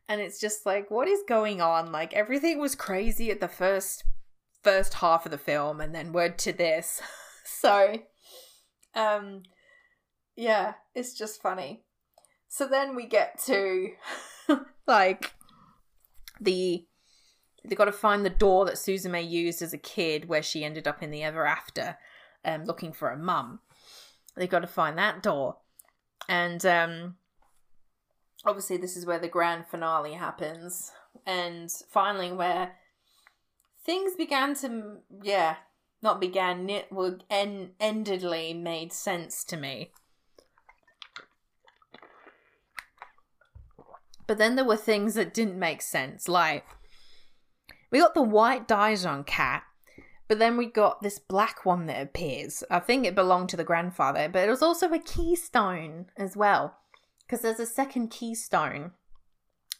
And 0.07 0.21
it's 0.21 0.39
just 0.39 0.65
like, 0.65 0.89
what 0.89 1.07
is 1.07 1.19
going 1.27 1.59
on? 1.59 1.91
Like, 1.91 2.13
everything 2.13 2.59
was 2.59 2.75
crazy 2.75 3.31
at 3.31 3.41
the 3.41 3.47
first 3.47 4.05
first 4.65 4.95
half 4.95 5.25
of 5.25 5.31
the 5.31 5.37
film 5.37 5.79
and 5.79 5.93
then 5.93 6.11
word 6.11 6.39
to 6.39 6.51
this. 6.51 6.99
so, 7.45 7.99
um, 8.95 9.43
yeah, 10.35 10.73
it's 10.95 11.13
just 11.13 11.39
funny. 11.39 11.83
So 12.47 12.67
then 12.67 12.95
we 12.95 13.05
get 13.05 13.39
to 13.45 13.89
like 14.87 15.35
the 16.41 16.85
they 17.63 17.75
got 17.75 17.85
to 17.85 17.91
find 17.91 18.25
the 18.25 18.29
door 18.29 18.65
that 18.65 18.75
Suzume 18.75 19.29
used 19.29 19.61
as 19.61 19.73
a 19.73 19.77
kid 19.77 20.29
where 20.29 20.43
she 20.43 20.63
ended 20.63 20.87
up 20.87 21.01
in 21.03 21.11
the 21.11 21.23
ever 21.23 21.45
after 21.45 21.97
um 22.43 22.65
looking 22.65 22.91
for 22.91 23.09
a 23.09 23.17
mum. 23.17 23.59
They 24.35 24.47
got 24.47 24.59
to 24.59 24.67
find 24.67 24.97
that 24.97 25.21
door. 25.21 25.57
And 26.27 26.65
um 26.65 27.15
obviously 28.45 28.77
this 28.77 28.97
is 28.97 29.05
where 29.05 29.19
the 29.19 29.27
grand 29.27 29.67
finale 29.67 30.13
happens 30.13 30.91
and 31.25 31.69
finally 31.89 32.31
where 32.31 32.75
things 33.85 34.15
began 34.15 34.55
to 34.55 34.97
yeah 35.23 35.57
not 36.01 36.19
began 36.19 36.69
it 36.69 36.91
were 36.91 37.19
en- 37.29 37.71
endedly 37.79 38.59
made 38.59 38.91
sense 38.91 39.43
to 39.43 39.57
me. 39.57 39.91
But 44.27 44.37
then 44.39 44.55
there 44.55 44.65
were 44.65 44.75
things 44.77 45.13
that 45.13 45.33
didn't 45.33 45.59
make 45.59 45.81
sense 45.81 46.27
like 46.27 46.65
we 47.91 47.99
got 47.99 48.15
the 48.15 48.21
white 48.21 48.67
Daijin 48.67 49.25
cat 49.25 49.63
but 50.27 50.39
then 50.39 50.57
we 50.57 50.65
got 50.65 51.03
this 51.03 51.19
black 51.19 51.65
one 51.65 51.85
that 51.85 52.01
appears. 52.01 52.63
I 52.71 52.79
think 52.79 53.05
it 53.05 53.13
belonged 53.13 53.49
to 53.49 53.57
the 53.57 53.63
grandfather 53.63 54.27
but 54.27 54.47
it 54.47 54.49
was 54.49 54.63
also 54.63 54.91
a 54.91 54.99
keystone 54.99 56.07
as 56.17 56.35
well 56.35 56.77
because 57.21 57.41
there's 57.41 57.59
a 57.59 57.65
second 57.65 58.09
keystone 58.09 58.91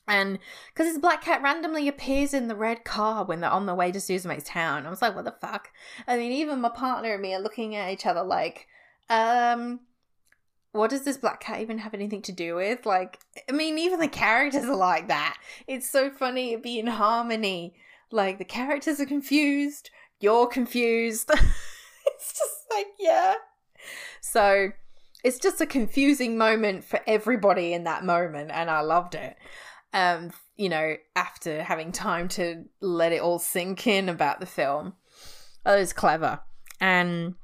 and 0.07 0.39
because 0.67 0.87
this 0.87 0.97
black 0.97 1.23
cat 1.23 1.41
randomly 1.41 1.87
appears 1.87 2.33
in 2.33 2.47
the 2.47 2.55
red 2.55 2.83
car 2.83 3.25
when 3.25 3.41
they're 3.41 3.49
on 3.49 3.65
their 3.65 3.75
way 3.75 3.91
to 3.91 3.99
Suzume's 3.99 4.43
town. 4.43 4.85
I 4.85 4.89
was 4.89 5.01
like, 5.01 5.15
what 5.15 5.25
the 5.25 5.35
fuck? 5.41 5.71
I 6.07 6.17
mean, 6.17 6.31
even 6.31 6.61
my 6.61 6.69
partner 6.69 7.13
and 7.13 7.21
me 7.21 7.33
are 7.33 7.41
looking 7.41 7.75
at 7.75 7.91
each 7.91 8.05
other 8.05 8.23
like, 8.23 8.67
um, 9.09 9.79
what 10.73 10.89
does 10.89 11.03
this 11.03 11.17
black 11.17 11.39
cat 11.39 11.61
even 11.61 11.79
have 11.79 11.93
anything 11.93 12.21
to 12.23 12.31
do 12.31 12.55
with? 12.55 12.85
Like, 12.85 13.19
I 13.49 13.51
mean, 13.51 13.79
even 13.79 13.99
the 13.99 14.07
characters 14.07 14.65
are 14.65 14.75
like 14.75 15.07
that. 15.07 15.37
It's 15.67 15.89
so 15.89 16.09
funny 16.09 16.55
to 16.55 16.61
be 16.61 16.79
in 16.79 16.87
harmony. 16.87 17.75
Like, 18.11 18.37
the 18.37 18.45
characters 18.45 18.99
are 18.99 19.05
confused, 19.05 19.89
you're 20.19 20.47
confused. 20.47 21.31
it's 22.05 22.37
just 22.37 22.65
like, 22.69 22.87
yeah. 22.99 23.35
So, 24.21 24.69
it's 25.23 25.39
just 25.39 25.61
a 25.61 25.65
confusing 25.65 26.37
moment 26.37 26.83
for 26.83 26.99
everybody 27.07 27.73
in 27.73 27.85
that 27.85 28.05
moment, 28.05 28.51
and 28.53 28.69
I 28.69 28.81
loved 28.81 29.15
it 29.15 29.37
um, 29.95 30.31
you 30.57 30.67
know, 30.67 30.97
after 31.15 31.63
having 31.63 31.93
time 31.93 32.27
to 32.27 32.65
let 32.81 33.13
it 33.13 33.21
all 33.21 33.39
sink 33.39 33.87
in 33.87 34.09
about 34.09 34.41
the 34.41 34.45
film. 34.45 34.93
That 35.63 35.79
was 35.79 35.93
clever. 35.93 36.41
And 36.81 37.35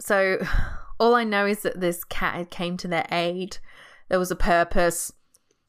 so 0.00 0.38
all 1.00 1.16
I 1.16 1.24
know 1.24 1.44
is 1.44 1.62
that 1.62 1.80
this 1.80 2.04
cat 2.04 2.50
came 2.50 2.76
to 2.78 2.88
their 2.88 3.06
aid. 3.10 3.58
There 4.08 4.18
was 4.18 4.30
a 4.30 4.36
purpose. 4.36 5.12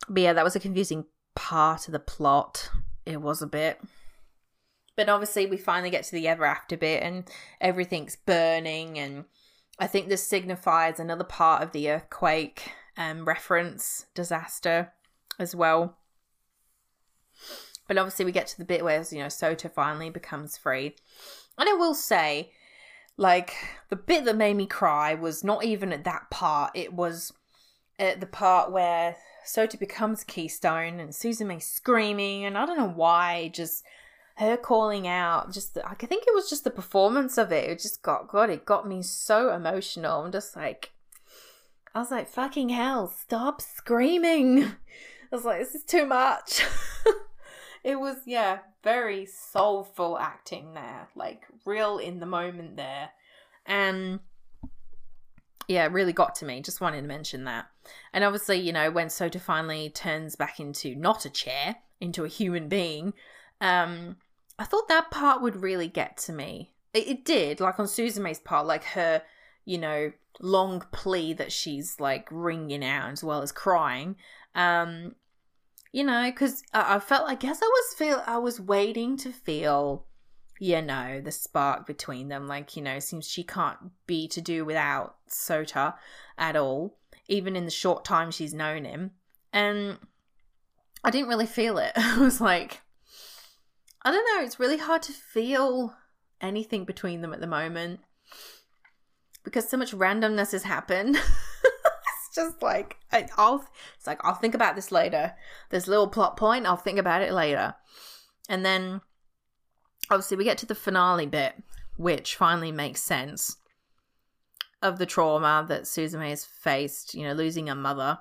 But 0.08 0.22
yeah, 0.22 0.34
that 0.34 0.46
was 0.46 0.56
a 0.56 0.60
confusing 0.62 1.06
part 1.36 1.88
of 1.88 1.94
the 1.94 2.00
plot. 2.00 2.70
It 3.06 3.22
was 3.22 3.42
a 3.42 3.48
bit. 3.48 3.82
But 4.96 5.10
obviously, 5.10 5.48
we 5.48 5.58
finally 5.58 5.90
get 5.90 6.04
to 6.06 6.12
the 6.12 6.28
ever 6.28 6.46
after 6.46 6.78
bit 6.78 7.02
and 7.02 7.28
everything's 7.60 8.18
burning. 8.18 9.00
And 9.00 9.26
I 9.80 9.88
think 9.88 10.10
this 10.10 10.28
signifies 10.28 11.00
another 11.00 11.24
part 11.24 11.64
of 11.64 11.72
the 11.72 11.90
earthquake 11.90 12.72
um, 12.98 13.26
reference 13.26 14.06
disaster 14.14 14.92
as 15.40 15.56
well. 15.56 15.98
But 17.88 17.98
obviously, 17.98 18.26
we 18.26 18.32
get 18.32 18.46
to 18.48 18.58
the 18.58 18.66
bit 18.66 18.84
where 18.84 19.04
you 19.10 19.18
know 19.20 19.26
Sota 19.26 19.72
finally 19.72 20.12
becomes 20.12 20.58
free, 20.58 20.96
and 21.58 21.68
I 21.68 21.74
will 21.74 21.96
say, 21.96 22.52
like 23.18 23.56
the 23.90 23.96
bit 23.96 24.26
that 24.26 24.38
made 24.38 24.58
me 24.58 24.68
cry 24.68 25.16
was 25.16 25.44
not 25.44 25.66
even 25.66 25.92
at 25.92 26.04
that 26.04 26.30
part. 26.30 26.72
It 26.76 26.94
was 26.94 27.34
at 27.98 28.20
the 28.20 28.28
part 28.28 28.72
where 28.72 29.16
Sota 29.46 29.80
becomes 29.80 30.24
Keystone 30.24 31.00
and 31.00 31.10
Suzume 31.10 31.62
screaming, 31.62 32.46
and 32.46 32.58
I 32.58 32.68
don't 32.68 32.78
know 32.78 32.94
why, 32.94 33.50
just 33.54 33.84
her 34.36 34.56
calling 34.56 35.08
out. 35.08 35.52
Just 35.52 35.78
I 35.84 35.96
think 35.96 36.26
it 36.28 36.36
was 36.36 36.50
just 36.50 36.64
the 36.64 36.70
performance 36.70 37.38
of 37.38 37.52
it. 37.52 37.70
It 37.70 37.80
just 37.80 38.04
got 38.04 38.28
God. 38.28 38.50
It 38.50 38.66
got 38.66 38.88
me 38.88 39.02
so 39.02 39.52
emotional. 39.54 40.22
I'm 40.22 40.32
just 40.32 40.56
like, 40.56 40.92
I 41.94 42.00
was 42.00 42.12
like, 42.12 42.30
fucking 42.30 42.70
hell, 42.70 43.08
stop 43.08 43.62
screaming. 43.62 44.72
I 45.32 45.36
was 45.36 45.46
like, 45.46 45.60
this 45.60 45.76
is 45.76 45.84
too 45.84 46.06
much. 46.06 46.64
it 47.84 48.00
was 48.00 48.18
yeah 48.26 48.60
very 48.84 49.26
soulful 49.26 50.18
acting 50.18 50.74
there 50.74 51.08
like 51.16 51.46
real 51.66 51.98
in 51.98 52.20
the 52.20 52.26
moment 52.26 52.78
there. 52.78 53.10
And 53.66 54.20
yeah 55.68 55.86
it 55.86 55.92
really 55.92 56.14
got 56.14 56.36
to 56.36 56.46
me. 56.46 56.62
Just 56.62 56.82
wanted 56.82 57.02
to 57.02 57.08
mention 57.08 57.44
that. 57.46 57.68
And 58.14 58.24
obviously 58.24 58.60
you 58.60 58.74
know 58.74 58.90
when 58.90 59.08
sota 59.08 59.40
finally 59.40 59.90
turns 59.90 60.36
back 60.36 60.60
into 60.60 60.96
not 60.96 61.26
a 61.26 61.30
chair 61.30 61.76
into 62.02 62.24
a 62.24 62.30
human 62.30 62.70
being 62.70 63.14
um 63.60 64.16
i 64.58 64.64
thought 64.64 64.88
that 64.88 65.12
part 65.12 65.42
would 65.42 65.62
really 65.62 65.88
get 65.88 66.18
to 66.18 66.34
me. 66.34 66.72
It, 66.94 67.08
it 67.08 67.26
did 67.26 67.60
like 67.60 67.80
on 67.80 67.88
suzume's 67.88 68.40
part 68.40 68.66
like 68.66 68.84
her 68.84 69.22
you 69.66 69.78
know 69.78 70.12
long 70.42 70.84
plea 70.92 71.34
that 71.34 71.52
she's 71.52 72.00
like 72.00 72.28
ringing 72.32 72.84
out 72.84 73.12
as 73.12 73.24
well 73.24 73.42
as 73.42 73.52
crying 73.52 74.16
um 74.56 75.14
you 75.92 76.04
know, 76.04 76.30
because 76.30 76.64
I, 76.74 76.96
I 76.96 77.00
felt, 77.00 77.30
I 77.30 77.36
guess 77.36 77.60
I 77.62 77.66
was 77.66 77.94
feel, 77.96 78.24
I 78.26 78.38
was 78.38 78.60
waiting 78.60 79.18
to 79.18 79.32
feel, 79.32 80.06
you 80.60 80.82
know, 80.82 81.22
the 81.22 81.32
spark 81.32 81.88
between 81.88 82.28
them. 82.28 82.48
Like, 82.48 82.76
you 82.76 82.82
know, 82.82 83.00
seems 83.00 83.28
she 83.28 83.44
can't 83.44 83.78
be 84.06 84.28
to 84.30 84.42
do 84.42 84.66
without 84.66 85.16
Sota 85.30 85.96
at 86.38 86.56
all, 86.56 86.98
even 87.28 87.56
in 87.56 87.66
the 87.66 87.72
short 87.72 88.06
time 88.06 88.32
she's 88.32 88.54
known 88.54 88.86
him. 88.86 89.12
And 89.52 89.98
I 91.04 91.12
didn't 91.12 91.30
really 91.30 91.46
feel 91.46 91.78
it. 91.78 91.94
I 91.96 92.20
was 92.20 92.40
like, 92.40 92.82
I 94.04 94.12
don't 94.12 94.26
know, 94.36 94.46
it's 94.46 94.60
really 94.60 94.78
hard 94.78 95.02
to 95.04 95.14
feel 95.14 95.96
anything 96.42 96.86
between 96.86 97.22
them 97.22 97.34
at 97.34 97.42
the 97.42 97.48
moment 97.48 98.00
because 99.44 99.68
so 99.68 99.78
much 99.78 99.92
randomness 99.92 100.52
has 100.52 100.64
happened. 100.64 101.18
just 102.40 102.62
like 102.62 102.98
I, 103.12 103.28
will 103.38 103.66
it's 103.98 104.08
like 104.08 104.24
I'll 104.24 104.36
think 104.36 104.56
about 104.56 104.76
this 104.76 104.92
later. 104.92 105.34
This 105.70 105.88
little 105.88 106.08
plot 106.08 106.38
point, 106.38 106.66
I'll 106.66 106.78
think 106.78 106.98
about 106.98 107.22
it 107.22 107.34
later. 107.34 107.76
And 108.48 108.66
then 108.66 109.02
obviously 110.10 110.38
we 110.38 110.44
get 110.44 110.58
to 110.60 110.66
the 110.66 110.76
finale 110.76 111.26
bit, 111.26 111.54
which 111.98 112.36
finally 112.36 112.72
makes 112.72 113.02
sense 113.02 113.58
of 114.82 114.98
the 114.98 115.06
trauma 115.06 115.66
that 115.68 115.84
Suzume 115.84 116.30
has 116.30 116.46
faced, 116.46 117.14
you 117.14 117.24
know, 117.24 117.34
losing 117.34 117.68
her 117.68 117.76
mother. 117.76 118.20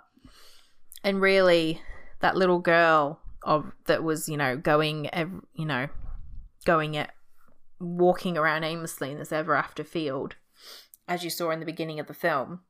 And 1.05 1.21
really 1.21 1.81
that 2.21 2.37
little 2.37 2.59
girl 2.59 3.21
of 3.45 3.73
that 3.87 4.03
was, 4.03 4.29
you 4.29 4.37
know, 4.37 4.57
going 4.57 5.09
you 5.55 5.64
know, 5.64 5.89
going 6.64 6.97
at 6.97 7.12
walking 7.79 8.37
around 8.37 8.64
aimlessly 8.64 9.12
in 9.12 9.19
this 9.19 9.31
ever 9.31 9.55
after 9.55 9.85
field 9.85 10.35
as 11.07 11.23
you 11.23 11.31
saw 11.31 11.51
in 11.51 11.61
the 11.61 11.64
beginning 11.64 12.01
of 12.01 12.09
the 12.09 12.14
film 12.14 12.61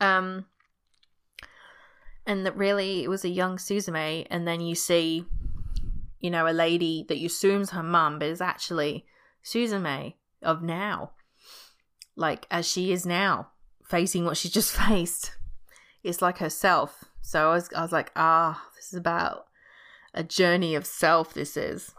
um, 0.00 0.46
and 2.26 2.44
that 2.44 2.56
really 2.56 3.04
it 3.04 3.08
was 3.08 3.24
a 3.24 3.28
young 3.28 3.56
Suzume, 3.56 4.26
and 4.30 4.46
then 4.46 4.60
you 4.60 4.74
see, 4.74 5.24
you 6.20 6.30
know, 6.30 6.46
a 6.46 6.52
lady 6.52 7.04
that 7.08 7.18
you 7.18 7.26
assumes 7.26 7.70
her 7.70 7.82
mum, 7.82 8.18
but 8.18 8.28
is 8.28 8.40
actually 8.40 9.06
Suzume 9.44 10.14
of 10.42 10.62
now, 10.62 11.12
like 12.16 12.46
as 12.50 12.68
she 12.68 12.92
is 12.92 13.06
now, 13.06 13.48
facing 13.88 14.24
what 14.24 14.36
she 14.36 14.48
just 14.48 14.72
faced. 14.88 15.32
It's 16.04 16.22
like 16.22 16.38
herself. 16.38 17.04
So 17.22 17.50
I 17.50 17.54
was, 17.54 17.68
I 17.74 17.82
was 17.82 17.92
like, 17.92 18.12
ah, 18.14 18.64
this 18.76 18.92
is 18.92 18.98
about 18.98 19.46
a 20.14 20.22
journey 20.22 20.74
of 20.74 20.86
self. 20.86 21.34
This 21.34 21.56
is 21.56 21.92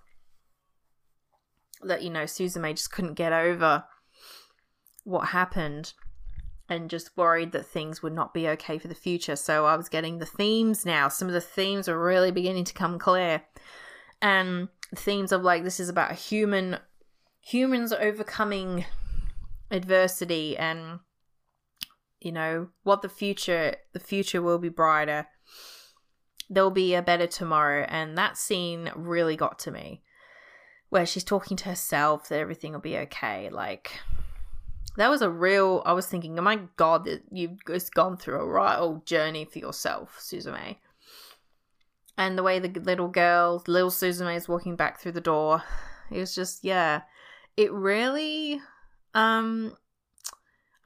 that 1.81 2.03
you 2.03 2.09
know 2.09 2.23
Suzume 2.23 2.75
just 2.75 2.91
couldn't 2.91 3.13
get 3.13 3.33
over 3.33 3.83
what 5.03 5.29
happened 5.29 5.93
and 6.69 6.89
just 6.89 7.17
worried 7.17 7.51
that 7.51 7.65
things 7.65 8.03
would 8.03 8.13
not 8.13 8.33
be 8.33 8.47
okay 8.47 8.77
for 8.77 8.87
the 8.87 8.95
future. 8.95 9.35
So 9.35 9.65
I 9.65 9.75
was 9.75 9.89
getting 9.89 10.19
the 10.19 10.25
themes 10.25 10.85
now. 10.85 11.07
Some 11.07 11.27
of 11.27 11.33
the 11.33 11.41
themes 11.41 11.89
are 11.89 11.99
really 11.99 12.31
beginning 12.31 12.65
to 12.65 12.73
come 12.73 12.99
clear. 12.99 13.43
And 14.21 14.69
themes 14.95 15.31
of 15.31 15.43
like 15.43 15.63
this 15.63 15.79
is 15.79 15.89
about 15.89 16.13
human 16.13 16.77
humans 17.41 17.93
overcoming 17.93 18.85
adversity 19.71 20.57
and 20.57 20.99
you 22.19 22.31
know 22.31 22.67
what 22.83 23.01
the 23.01 23.09
future 23.09 23.75
the 23.93 23.99
future 23.99 24.41
will 24.41 24.57
be 24.57 24.69
brighter 24.69 25.27
there'll 26.49 26.71
be 26.71 26.95
a 26.95 27.01
better 27.01 27.27
tomorrow 27.27 27.85
and 27.87 28.17
that 28.17 28.37
scene 28.37 28.91
really 28.95 29.35
got 29.35 29.59
to 29.59 29.71
me 29.71 30.01
where 30.89 31.05
she's 31.05 31.23
talking 31.23 31.55
to 31.55 31.65
herself 31.65 32.27
that 32.27 32.39
everything 32.39 32.73
will 32.73 32.79
be 32.79 32.97
okay 32.97 33.49
like 33.49 33.91
that 34.99 35.09
was 35.09 35.21
a 35.21 35.29
real. 35.29 35.81
I 35.85 35.93
was 35.93 36.07
thinking, 36.07 36.37
oh 36.37 36.41
my 36.41 36.59
god, 36.75 37.05
that 37.05 37.23
you've 37.31 37.65
just 37.65 37.93
gone 37.93 38.17
through 38.17 38.41
a 38.41 38.45
right 38.45 38.77
old 38.77 39.05
journey 39.05 39.45
for 39.45 39.59
yourself, 39.59 40.19
Suzume. 40.19 40.75
And 42.17 42.37
the 42.37 42.43
way 42.43 42.59
the 42.59 42.77
little 42.81 43.07
girl, 43.07 43.63
little 43.65 43.91
Suzume, 43.91 44.35
is 44.35 44.49
walking 44.49 44.75
back 44.75 44.99
through 44.99 45.13
the 45.13 45.21
door, 45.21 45.63
it 46.11 46.17
was 46.17 46.35
just, 46.35 46.65
yeah, 46.65 47.03
it 47.55 47.71
really. 47.71 48.59
Um, 49.13 49.77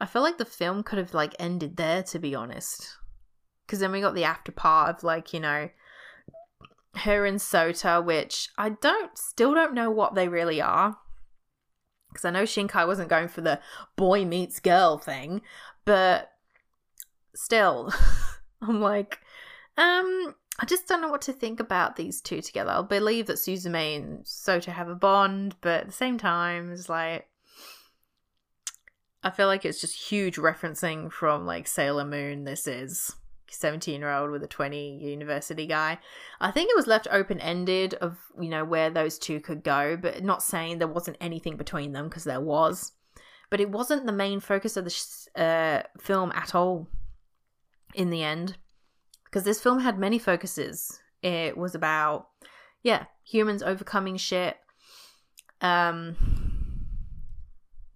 I 0.00 0.06
feel 0.06 0.22
like 0.22 0.38
the 0.38 0.44
film 0.44 0.84
could 0.84 1.00
have 1.00 1.12
like 1.12 1.34
ended 1.40 1.76
there, 1.76 2.04
to 2.04 2.20
be 2.20 2.36
honest, 2.36 2.96
because 3.66 3.80
then 3.80 3.90
we 3.90 4.00
got 4.00 4.14
the 4.14 4.22
after 4.22 4.52
part 4.52 4.96
of 4.96 5.02
like 5.02 5.32
you 5.32 5.40
know 5.40 5.70
her 6.98 7.26
and 7.26 7.40
Sota, 7.40 8.04
which 8.04 8.48
I 8.56 8.68
don't 8.68 9.18
still 9.18 9.54
don't 9.54 9.74
know 9.74 9.90
what 9.90 10.14
they 10.14 10.28
really 10.28 10.60
are 10.60 10.98
because 12.14 12.24
I 12.24 12.30
know 12.30 12.44
Shinkai 12.44 12.86
wasn't 12.86 13.10
going 13.10 13.28
for 13.28 13.40
the 13.40 13.60
boy 13.96 14.24
meets 14.24 14.60
girl 14.60 14.96
thing, 14.96 15.42
but 15.84 16.30
still, 17.34 17.92
I'm 18.62 18.80
like, 18.80 19.18
um, 19.76 20.36
I 20.60 20.66
just 20.66 20.86
don't 20.86 21.02
know 21.02 21.08
what 21.08 21.22
to 21.22 21.32
think 21.32 21.58
about 21.58 21.96
these 21.96 22.20
two 22.20 22.40
together. 22.40 22.70
I'll 22.70 22.84
believe 22.84 23.26
that 23.26 23.36
Suzume 23.38 23.96
and 23.96 24.24
Sota 24.24 24.72
have 24.72 24.88
a 24.88 24.94
bond, 24.94 25.56
but 25.60 25.80
at 25.80 25.86
the 25.86 25.92
same 25.92 26.16
time, 26.16 26.72
it's 26.72 26.88
like, 26.88 27.28
I 29.24 29.30
feel 29.30 29.48
like 29.48 29.64
it's 29.64 29.80
just 29.80 30.10
huge 30.10 30.36
referencing 30.36 31.10
from 31.10 31.46
like 31.46 31.66
Sailor 31.66 32.04
Moon. 32.04 32.44
This 32.44 32.66
is. 32.66 33.16
17 33.54 34.00
year 34.00 34.12
old 34.12 34.30
with 34.30 34.42
a 34.42 34.48
20 34.48 34.98
university 34.98 35.66
guy. 35.66 35.98
I 36.40 36.50
think 36.50 36.70
it 36.70 36.76
was 36.76 36.86
left 36.86 37.08
open 37.10 37.40
ended 37.40 37.94
of, 37.94 38.18
you 38.40 38.48
know, 38.48 38.64
where 38.64 38.90
those 38.90 39.18
two 39.18 39.40
could 39.40 39.62
go, 39.62 39.96
but 39.96 40.22
not 40.22 40.42
saying 40.42 40.78
there 40.78 40.88
wasn't 40.88 41.16
anything 41.20 41.56
between 41.56 41.92
them 41.92 42.08
because 42.08 42.24
there 42.24 42.40
was. 42.40 42.92
But 43.50 43.60
it 43.60 43.70
wasn't 43.70 44.06
the 44.06 44.12
main 44.12 44.40
focus 44.40 44.76
of 44.76 44.84
the 44.84 45.40
uh, 45.40 45.82
film 46.00 46.32
at 46.34 46.54
all 46.54 46.88
in 47.94 48.10
the 48.10 48.22
end 48.22 48.56
because 49.24 49.44
this 49.44 49.60
film 49.60 49.80
had 49.80 49.98
many 49.98 50.18
focuses. 50.18 51.00
It 51.22 51.56
was 51.56 51.74
about, 51.74 52.28
yeah, 52.82 53.06
humans 53.24 53.62
overcoming 53.62 54.16
shit, 54.16 54.56
um, 55.60 56.16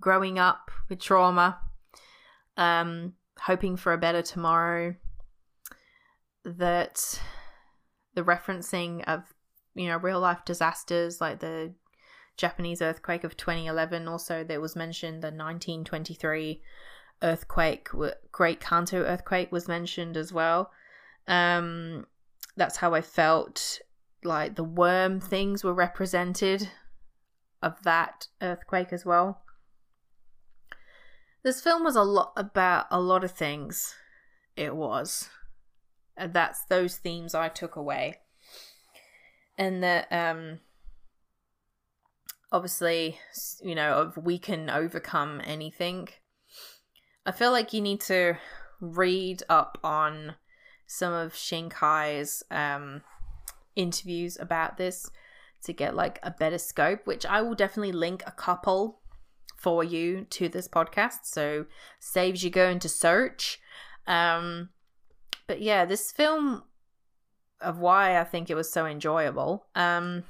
growing 0.01 0.39
up 0.39 0.71
with 0.89 1.01
trauma, 1.01 1.59
um, 2.57 3.13
hoping 3.39 3.77
for 3.77 3.93
a 3.93 3.99
better 3.99 4.23
tomorrow, 4.23 4.95
that 6.57 7.21
the 8.15 8.23
referencing 8.23 9.05
of 9.05 9.35
you 9.75 9.87
know 9.87 9.97
real 9.97 10.21
life 10.21 10.45
disasters 10.45 11.21
like 11.21 11.41
the 11.41 11.73
Japanese 12.37 12.83
earthquake 12.83 13.25
of 13.25 13.37
2011 13.37 14.09
also 14.09 14.45
there 14.45 14.61
was 14.61 14.77
mentioned 14.77 15.23
the 15.23 15.29
1923 15.29 16.63
earthquake 17.23 17.89
Great 18.33 18.61
Kanto 18.61 19.05
earthquake 19.05 19.51
was 19.53 19.69
mentioned 19.69 20.17
as 20.17 20.33
well. 20.33 20.71
Um 21.27 22.07
that's 22.57 22.79
how 22.79 22.95
I 22.95 23.01
felt 23.01 23.81
like 24.25 24.57
the 24.57 24.65
worm 24.65 25.21
things 25.21 25.63
were 25.63 25.75
represented 25.75 26.71
of 27.63 27.83
that 27.83 28.27
earthquake 28.43 28.93
as 28.93 29.05
well. 29.05 29.43
This 31.45 31.61
film 31.61 31.85
was 31.85 31.97
a 31.97 32.03
lot 32.03 32.33
about 32.37 32.87
a 32.91 33.01
lot 33.01 33.23
of 33.23 33.31
things 33.31 33.95
it 34.57 34.75
was 34.75 35.29
that's 36.27 36.65
those 36.65 36.97
themes 36.97 37.35
I 37.35 37.49
took 37.49 37.77
away. 37.77 38.19
And 39.57 39.83
that 39.83 40.07
um 40.11 40.61
obviously, 42.51 43.19
you 43.63 43.75
know, 43.75 43.95
of 43.95 44.17
we 44.17 44.39
can 44.39 44.71
overcome 44.71 45.41
anything. 45.45 46.09
I 47.27 47.33
feel 47.33 47.53
like 47.53 47.73
you 47.73 47.81
need 47.81 48.01
to 48.03 48.35
read 48.81 49.43
up 49.49 49.79
on 49.83 50.37
some 50.87 51.13
of 51.13 51.35
Shinkai's 51.35 52.43
um 52.51 53.03
interviews 53.77 54.37
about 54.41 54.77
this 54.77 55.11
to 55.65 55.73
get 55.73 55.95
like 55.95 56.19
a 56.23 56.31
better 56.31 56.59
scope, 56.59 57.07
which 57.07 57.27
I 57.27 57.43
will 57.43 57.55
definitely 57.55 57.93
link 57.93 58.23
a 58.27 58.33
couple 58.33 59.01
for 59.57 59.83
you 59.83 60.25
to 60.31 60.49
this 60.49 60.69
podcast, 60.69 61.25
so 61.25 61.67
saves 61.99 62.45
you 62.45 62.51
going 62.51 62.79
to 62.79 62.89
search. 62.89 63.59
Um, 64.07 64.71
but 65.49 65.61
yeah, 65.63 65.85
this 65.85 66.13
film 66.13 66.63
of 67.61 67.79
why 67.79 68.21
I 68.21 68.25
think 68.25 68.51
it 68.51 68.55
was 68.55 68.71
so 68.71 68.87
enjoyable 68.87 69.67
um, 69.75 70.23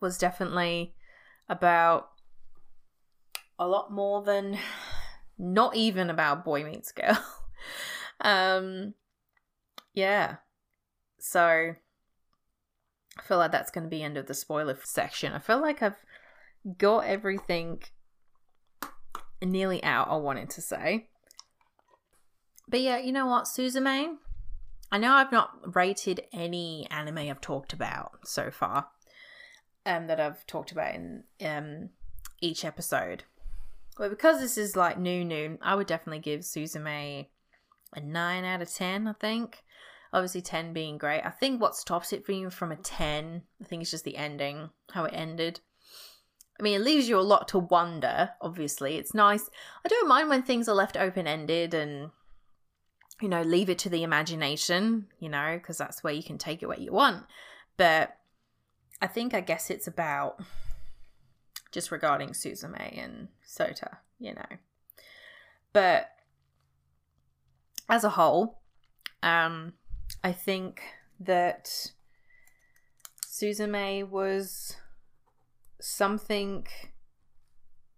was 0.00 0.18
definitely 0.18 0.94
about 1.48 2.08
a 3.58 3.68
lot 3.68 3.92
more 3.92 4.22
than 4.22 4.58
not 5.38 5.76
even 5.76 6.10
about 6.10 6.44
boy 6.44 6.64
meets 6.64 6.90
girl. 6.90 7.22
um, 8.22 8.94
yeah. 9.94 10.36
So 11.20 11.74
I 13.18 13.22
feel 13.22 13.38
like 13.38 13.52
that's 13.52 13.70
going 13.70 13.84
to 13.84 13.90
be 13.90 14.02
end 14.02 14.16
of 14.16 14.26
the 14.26 14.34
spoiler 14.34 14.78
section. 14.82 15.32
I 15.32 15.38
feel 15.38 15.60
like 15.60 15.82
I've 15.82 16.02
got 16.78 17.04
everything 17.04 17.82
nearly 19.42 19.82
out 19.84 20.08
I 20.08 20.16
wanted 20.16 20.50
to 20.50 20.62
say. 20.62 21.08
But 22.68 22.80
yeah, 22.80 22.98
you 22.98 23.12
know 23.12 23.26
what, 23.26 23.44
Suzume? 23.44 24.16
I 24.92 24.98
know 24.98 25.12
I've 25.12 25.32
not 25.32 25.74
rated 25.74 26.22
any 26.32 26.86
anime 26.90 27.18
I've 27.18 27.40
talked 27.40 27.72
about 27.72 28.12
so 28.24 28.50
far. 28.50 28.88
Um, 29.86 30.06
that 30.08 30.20
I've 30.20 30.46
talked 30.46 30.70
about 30.70 30.94
in 30.94 31.24
um 31.44 31.90
each 32.40 32.64
episode. 32.64 33.24
But 33.96 34.10
because 34.10 34.40
this 34.40 34.58
is 34.58 34.76
like 34.76 34.98
new 34.98 35.24
new, 35.24 35.58
I 35.62 35.74
would 35.74 35.86
definitely 35.86 36.20
give 36.20 36.40
Suzume 36.40 37.26
a 37.94 38.00
nine 38.00 38.44
out 38.44 38.62
of 38.62 38.72
ten, 38.72 39.08
I 39.08 39.14
think. 39.14 39.62
Obviously 40.12 40.42
ten 40.42 40.72
being 40.72 40.98
great. 40.98 41.22
I 41.24 41.30
think 41.30 41.60
what 41.60 41.74
stops 41.74 42.12
it 42.12 42.26
being 42.26 42.50
from 42.50 42.70
a 42.70 42.76
ten, 42.76 43.42
I 43.62 43.64
think 43.64 43.82
it's 43.82 43.90
just 43.90 44.04
the 44.04 44.16
ending, 44.16 44.70
how 44.92 45.04
it 45.04 45.14
ended. 45.14 45.60
I 46.60 46.62
mean, 46.62 46.74
it 46.74 46.84
leaves 46.84 47.08
you 47.08 47.18
a 47.18 47.20
lot 47.20 47.48
to 47.48 47.58
wonder, 47.58 48.30
obviously. 48.40 48.96
It's 48.96 49.14
nice. 49.14 49.48
I 49.84 49.88
don't 49.88 50.08
mind 50.08 50.28
when 50.28 50.42
things 50.42 50.68
are 50.68 50.74
left 50.74 50.96
open 50.96 51.26
ended 51.26 51.72
and, 51.72 52.10
you 53.20 53.28
know, 53.28 53.42
leave 53.42 53.68
it 53.68 53.78
to 53.80 53.88
the 53.88 54.02
imagination, 54.02 55.06
you 55.18 55.28
know, 55.28 55.56
because 55.56 55.78
that's 55.78 56.04
where 56.04 56.12
you 56.12 56.22
can 56.22 56.38
take 56.38 56.62
it 56.62 56.66
where 56.66 56.78
you 56.78 56.92
want. 56.92 57.24
But 57.76 58.16
I 59.00 59.06
think, 59.06 59.34
I 59.34 59.40
guess 59.40 59.70
it's 59.70 59.86
about 59.86 60.40
just 61.72 61.90
regarding 61.90 62.30
Suzume 62.30 62.98
and 62.98 63.28
Sota, 63.46 63.98
you 64.18 64.34
know. 64.34 64.56
But 65.72 66.10
as 67.88 68.04
a 68.04 68.10
whole, 68.10 68.60
um, 69.22 69.74
I 70.22 70.32
think 70.32 70.82
that 71.20 71.92
Suzume 73.26 74.08
was 74.08 74.76
something 75.80 76.66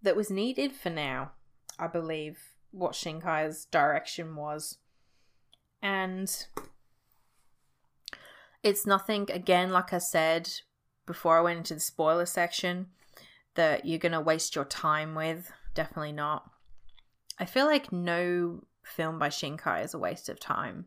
that 0.02 0.16
was 0.16 0.30
needed 0.30 0.72
for 0.72 0.90
now, 0.90 1.32
I 1.78 1.86
believe, 1.86 2.38
what 2.70 2.92
Shinkai's 2.92 3.66
direction 3.66 4.36
was. 4.36 4.78
And 5.82 6.46
it's 8.62 8.86
nothing, 8.86 9.30
again, 9.30 9.70
like 9.70 9.92
I 9.92 9.98
said 9.98 10.50
before 11.06 11.38
I 11.38 11.40
went 11.40 11.58
into 11.58 11.74
the 11.74 11.80
spoiler 11.80 12.26
section, 12.26 12.88
that 13.54 13.86
you're 13.86 13.98
going 13.98 14.12
to 14.12 14.20
waste 14.20 14.54
your 14.54 14.64
time 14.64 15.14
with. 15.14 15.50
Definitely 15.74 16.12
not. 16.12 16.50
I 17.38 17.46
feel 17.46 17.66
like 17.66 17.92
no 17.92 18.64
film 18.82 19.18
by 19.18 19.28
Shinkai 19.28 19.84
is 19.84 19.94
a 19.94 19.98
waste 19.98 20.28
of 20.28 20.38
time 20.38 20.86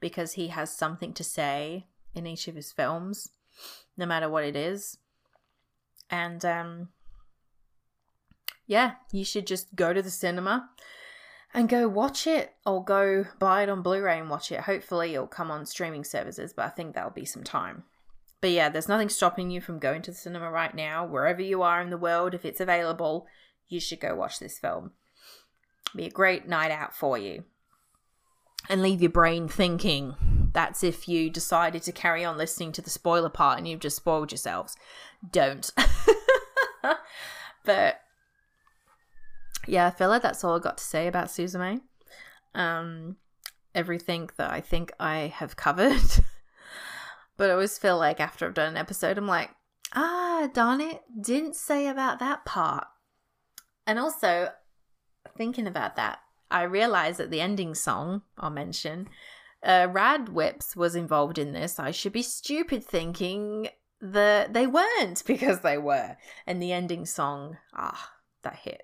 because 0.00 0.32
he 0.32 0.48
has 0.48 0.76
something 0.76 1.12
to 1.14 1.24
say 1.24 1.86
in 2.14 2.26
each 2.26 2.48
of 2.48 2.54
his 2.54 2.72
films, 2.72 3.30
no 3.96 4.04
matter 4.04 4.28
what 4.28 4.44
it 4.44 4.56
is. 4.56 4.98
And 6.10 6.44
um, 6.44 6.88
yeah, 8.66 8.92
you 9.12 9.24
should 9.24 9.46
just 9.46 9.74
go 9.74 9.92
to 9.92 10.02
the 10.02 10.10
cinema 10.10 10.68
and 11.54 11.68
go 11.68 11.88
watch 11.88 12.26
it 12.26 12.54
or 12.64 12.84
go 12.84 13.26
buy 13.38 13.62
it 13.62 13.68
on 13.68 13.82
Blu 13.82 14.02
ray 14.02 14.18
and 14.18 14.30
watch 14.30 14.50
it. 14.50 14.60
Hopefully, 14.60 15.14
it'll 15.14 15.26
come 15.26 15.50
on 15.50 15.66
streaming 15.66 16.04
services, 16.04 16.52
but 16.52 16.66
I 16.66 16.70
think 16.70 16.94
that'll 16.94 17.10
be 17.10 17.24
some 17.24 17.44
time. 17.44 17.84
But 18.40 18.50
yeah, 18.50 18.68
there's 18.68 18.88
nothing 18.88 19.08
stopping 19.08 19.50
you 19.50 19.60
from 19.60 19.78
going 19.78 20.02
to 20.02 20.10
the 20.10 20.16
cinema 20.16 20.50
right 20.50 20.74
now, 20.74 21.06
wherever 21.06 21.40
you 21.40 21.62
are 21.62 21.80
in 21.80 21.90
the 21.90 21.96
world. 21.96 22.34
If 22.34 22.44
it's 22.44 22.60
available, 22.60 23.26
you 23.68 23.78
should 23.78 24.00
go 24.00 24.14
watch 24.14 24.38
this 24.38 24.58
film. 24.58 24.92
Be 25.94 26.06
a 26.06 26.10
great 26.10 26.48
night 26.48 26.70
out 26.70 26.94
for 26.94 27.16
you. 27.16 27.44
And 28.68 28.82
leave 28.82 29.00
your 29.00 29.10
brain 29.10 29.48
thinking. 29.48 30.50
That's 30.52 30.82
if 30.82 31.08
you 31.08 31.30
decided 31.30 31.82
to 31.84 31.92
carry 31.92 32.24
on 32.24 32.36
listening 32.36 32.72
to 32.72 32.82
the 32.82 32.90
spoiler 32.90 33.28
part 33.28 33.58
and 33.58 33.68
you've 33.68 33.80
just 33.80 33.96
spoiled 33.96 34.32
yourselves. 34.32 34.76
Don't. 35.30 35.70
but 37.64 38.01
yeah, 39.66 39.86
I 39.86 39.90
feel 39.90 40.08
like 40.08 40.22
that's 40.22 40.42
all 40.44 40.56
I 40.56 40.60
got 40.60 40.78
to 40.78 40.84
say 40.84 41.06
about 41.06 41.28
Suzume. 41.28 41.80
Um, 42.54 43.16
everything 43.74 44.30
that 44.36 44.50
I 44.50 44.60
think 44.60 44.92
I 44.98 45.32
have 45.34 45.56
covered. 45.56 46.00
but 47.36 47.50
I 47.50 47.52
always 47.52 47.78
feel 47.78 47.98
like 47.98 48.20
after 48.20 48.46
I've 48.46 48.54
done 48.54 48.70
an 48.70 48.76
episode, 48.76 49.18
I'm 49.18 49.26
like, 49.26 49.50
ah, 49.94 50.48
darn 50.52 50.80
it, 50.80 51.02
didn't 51.20 51.56
say 51.56 51.86
about 51.86 52.18
that 52.18 52.44
part. 52.44 52.86
And 53.86 53.98
also, 53.98 54.50
thinking 55.36 55.66
about 55.66 55.96
that, 55.96 56.20
I 56.50 56.62
realized 56.62 57.18
that 57.18 57.30
the 57.30 57.40
ending 57.40 57.74
song 57.74 58.22
I'll 58.38 58.50
mention, 58.50 59.08
uh, 59.62 59.86
Radwimps 59.88 60.76
was 60.76 60.94
involved 60.94 61.38
in 61.38 61.52
this. 61.52 61.78
I 61.78 61.90
should 61.90 62.12
be 62.12 62.22
stupid 62.22 62.84
thinking 62.84 63.68
that 64.00 64.52
they 64.52 64.66
weren't 64.66 65.22
because 65.26 65.60
they 65.60 65.78
were. 65.78 66.16
And 66.46 66.60
the 66.60 66.72
ending 66.72 67.06
song, 67.06 67.58
ah, 67.74 68.12
that 68.42 68.56
hit 68.56 68.82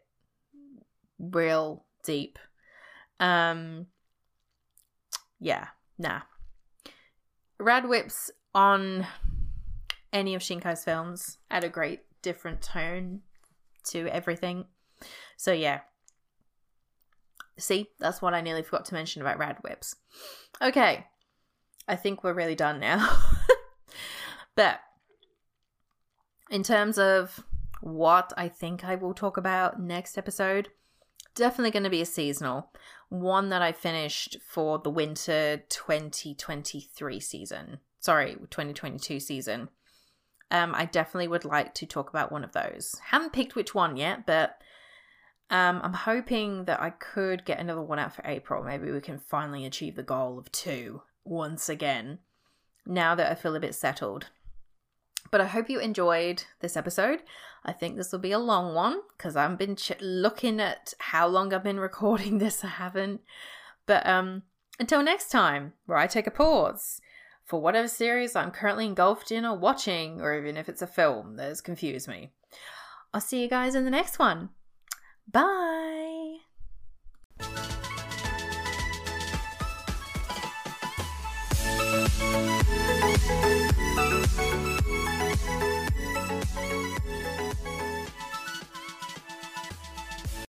real 1.19 1.85
deep. 2.03 2.39
Um, 3.21 3.87
yeah, 5.41 5.69
nah. 5.99 6.23
Radwimps 7.61 8.31
on 8.55 9.07
any 10.13 10.35
of 10.35 10.43
Shinkai's 10.43 10.85
films 10.85 11.39
add 11.51 11.65
a 11.65 11.69
great 11.69 12.01
different 12.23 12.63
tone 12.63 13.21
to 13.85 14.07
everything. 14.09 14.67
So 15.37 15.53
yeah, 15.53 15.81
See, 17.59 17.89
that's 17.99 18.23
what 18.23 18.35
I 18.35 18.41
nearly 18.41 18.63
forgot 18.63 18.85
to 18.87 18.95
mention 18.95 19.21
about 19.21 19.39
Radwimps. 19.39 19.97
Okay, 20.63 21.07
I 21.89 21.97
think 21.97 22.23
we're 22.23 22.33
really 22.33 22.55
done 22.55 22.79
now. 22.79 23.09
but 24.55 24.81
in 26.51 26.63
terms 26.63 26.99
of 26.99 27.45
what 27.81 28.33
I 28.37 28.49
think 28.49 28.85
I 28.85 28.95
will 28.95 29.13
talk 29.13 29.37
about 29.37 29.81
next 29.81 30.17
episode, 30.17 30.69
definitely 31.39 31.71
going 31.71 31.85
to 31.85 31.91
be 31.91 32.03
a 32.03 32.07
seasonal 32.07 32.71
one 33.09 33.49
that 33.49 33.63
I 33.63 33.73
finished 33.73 34.37
for 34.47 34.79
the 34.79 34.91
winter 34.91 35.63
2023 35.69 37.21
season. 37.21 37.79
Sorry, 38.01 38.37
2022 38.51 39.21
season. 39.21 39.71
Um, 40.51 40.75
I 40.75 40.85
definitely 40.85 41.29
would 41.29 41.45
like 41.45 41.75
to 41.75 41.87
talk 41.87 42.11
about 42.11 42.33
one 42.33 42.45
of 42.45 42.53
those. 42.53 42.97
Haven't 43.07 43.33
picked 43.33 43.55
which 43.55 43.75
one 43.75 43.97
yet, 43.97 44.27
but 44.27 44.61
um, 45.51 45.81
I'm 45.83 45.95
hoping 45.95 46.65
that 46.65 46.81
I 46.81 46.91
could 46.91 47.45
get 47.45 47.59
another 47.59 47.83
one 47.83 47.99
out 47.99 48.15
for 48.15 48.27
April. 48.27 48.63
Maybe 48.63 48.91
we 48.91 49.01
can 49.01 49.19
finally 49.19 49.65
achieve 49.65 49.97
the 49.97 50.03
goal 50.03 50.39
of 50.39 50.53
two 50.53 51.03
once 51.25 51.69
again, 51.69 52.19
now 52.87 53.15
that 53.15 53.31
I 53.31 53.35
feel 53.35 53.55
a 53.55 53.61
bit 53.61 53.75
settled. 53.75 54.27
But 55.31 55.41
I 55.41 55.47
hope 55.47 55.69
you 55.69 55.79
enjoyed 55.79 56.45
this 56.61 56.77
episode. 56.77 57.23
I 57.65 57.73
think 57.73 57.97
this 57.97 58.13
will 58.13 58.19
be 58.19 58.33
a 58.33 58.39
long 58.39 58.75
one 58.75 59.01
because 59.17 59.37
I've 59.37 59.59
been 59.59 59.77
ch- 59.77 60.01
looking 60.01 60.61
at 60.61 60.95
how 60.99 61.27
long 61.27 61.53
I've 61.53 61.65
been 61.65 61.81
recording 61.89 62.39
this. 62.39 62.65
I 62.65 62.69
haven't. 62.69 63.21
But 63.87 64.07
um, 64.07 64.43
until 64.79 65.03
next 65.03 65.31
time, 65.31 65.75
where 65.87 65.99
I 65.99 66.07
take 66.07 66.27
a 66.27 66.31
pause 66.31 67.01
for 67.45 67.61
whatever 67.61 67.89
series 67.89 68.37
I'm 68.37 68.51
currently 68.51 68.85
engulfed 68.85 69.33
in 69.33 69.45
or 69.45 69.57
watching, 69.57 70.21
or 70.21 70.37
even 70.37 70.57
if 70.57 70.69
it's 70.69 70.83
a 70.83 70.87
film 70.87 71.37
that 71.37 71.49
has 71.49 71.61
confused 71.61 72.07
me. 72.07 72.31
I'll 73.15 73.23
see 73.23 73.43
you 73.43 73.49
guys 73.49 73.75
in 73.75 73.85
the 73.85 73.91
next 73.91 74.19
one. 74.19 74.51
Bye. 75.31 76.39